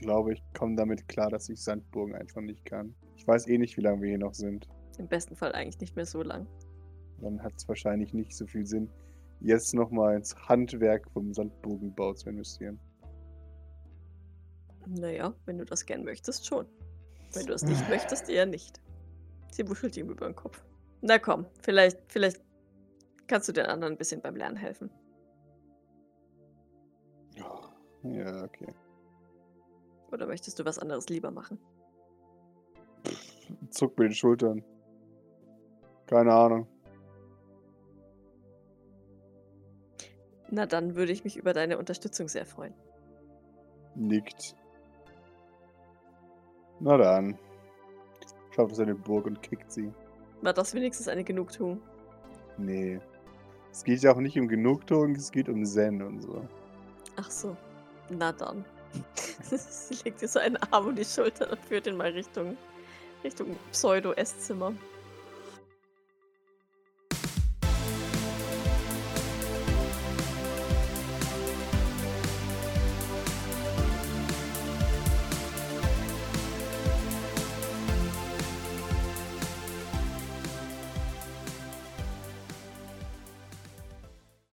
Ich 0.00 0.06
glaube, 0.06 0.32
ich 0.32 0.42
komme 0.54 0.76
damit 0.76 1.08
klar, 1.08 1.28
dass 1.28 1.50
ich 1.50 1.62
Sandburgen 1.62 2.14
einfach 2.14 2.40
nicht 2.40 2.64
kann. 2.64 2.94
Ich 3.16 3.28
weiß 3.28 3.46
eh 3.48 3.58
nicht, 3.58 3.76
wie 3.76 3.82
lange 3.82 4.00
wir 4.00 4.08
hier 4.08 4.18
noch 4.18 4.32
sind. 4.32 4.66
Im 4.96 5.06
besten 5.06 5.36
Fall 5.36 5.52
eigentlich 5.52 5.78
nicht 5.78 5.94
mehr 5.94 6.06
so 6.06 6.22
lang. 6.22 6.46
Dann 7.20 7.42
hat 7.42 7.52
es 7.58 7.68
wahrscheinlich 7.68 8.14
nicht 8.14 8.34
so 8.34 8.46
viel 8.46 8.64
Sinn, 8.64 8.88
jetzt 9.40 9.74
nochmal 9.74 10.16
ins 10.16 10.34
Handwerk 10.48 11.06
vom 11.10 11.34
Sandburgenbau 11.34 12.14
zu 12.14 12.30
investieren. 12.30 12.80
Naja, 14.86 15.34
wenn 15.44 15.58
du 15.58 15.66
das 15.66 15.84
gern 15.84 16.02
möchtest, 16.02 16.46
schon. 16.46 16.64
Wenn 17.34 17.44
du 17.44 17.52
es 17.52 17.62
nicht 17.62 17.86
möchtest, 17.90 18.30
eher 18.30 18.46
nicht. 18.46 18.80
Sie 19.52 19.68
wuschelt 19.68 19.98
ihm 19.98 20.08
über 20.08 20.26
den 20.26 20.34
Kopf. 20.34 20.64
Na 21.02 21.18
komm, 21.18 21.44
vielleicht, 21.60 21.98
vielleicht 22.08 22.40
kannst 23.26 23.50
du 23.50 23.52
den 23.52 23.66
anderen 23.66 23.92
ein 23.92 23.98
bisschen 23.98 24.22
beim 24.22 24.36
Lernen 24.36 24.56
helfen. 24.56 24.90
Ja, 28.02 28.44
okay. 28.44 28.72
Oder 30.12 30.26
möchtest 30.26 30.58
du 30.58 30.64
was 30.64 30.78
anderes 30.78 31.08
lieber 31.08 31.30
machen? 31.30 31.58
Zuck 33.70 33.98
mit 33.98 34.08
den 34.08 34.14
Schultern. 34.14 34.64
Keine 36.06 36.32
Ahnung. 36.32 36.66
Na 40.50 40.66
dann 40.66 40.96
würde 40.96 41.12
ich 41.12 41.22
mich 41.22 41.36
über 41.36 41.52
deine 41.52 41.78
Unterstützung 41.78 42.26
sehr 42.28 42.44
freuen. 42.44 42.74
Nickt. 43.94 44.56
Na 46.80 46.96
dann. 46.96 47.38
Schaut 48.50 48.70
auf 48.70 48.74
seine 48.76 48.94
Burg 48.94 49.26
und 49.26 49.42
kickt 49.42 49.70
sie. 49.70 49.92
War 50.42 50.52
das 50.52 50.74
wenigstens 50.74 51.06
eine 51.06 51.22
Genugtuung? 51.22 51.80
Nee. 52.56 52.98
Es 53.70 53.84
geht 53.84 54.02
ja 54.02 54.12
auch 54.12 54.18
nicht 54.18 54.38
um 54.38 54.48
Genugtuung, 54.48 55.14
es 55.14 55.30
geht 55.30 55.48
um 55.48 55.64
Zen 55.64 56.02
und 56.02 56.20
so. 56.20 56.48
Ach 57.16 57.30
so. 57.30 57.56
Na 58.10 58.32
dann. 58.32 58.64
Sie 59.50 59.94
legt 60.04 60.20
dir 60.20 60.28
so 60.28 60.38
einen 60.38 60.56
Arm 60.56 60.88
um 60.88 60.96
die 60.96 61.04
Schulter 61.04 61.50
und 61.50 61.60
führt 61.60 61.86
ihn 61.86 61.96
mal 61.96 62.10
Richtung, 62.10 62.56
Richtung 63.24 63.56
Pseudo-Esszimmer. 63.72 64.74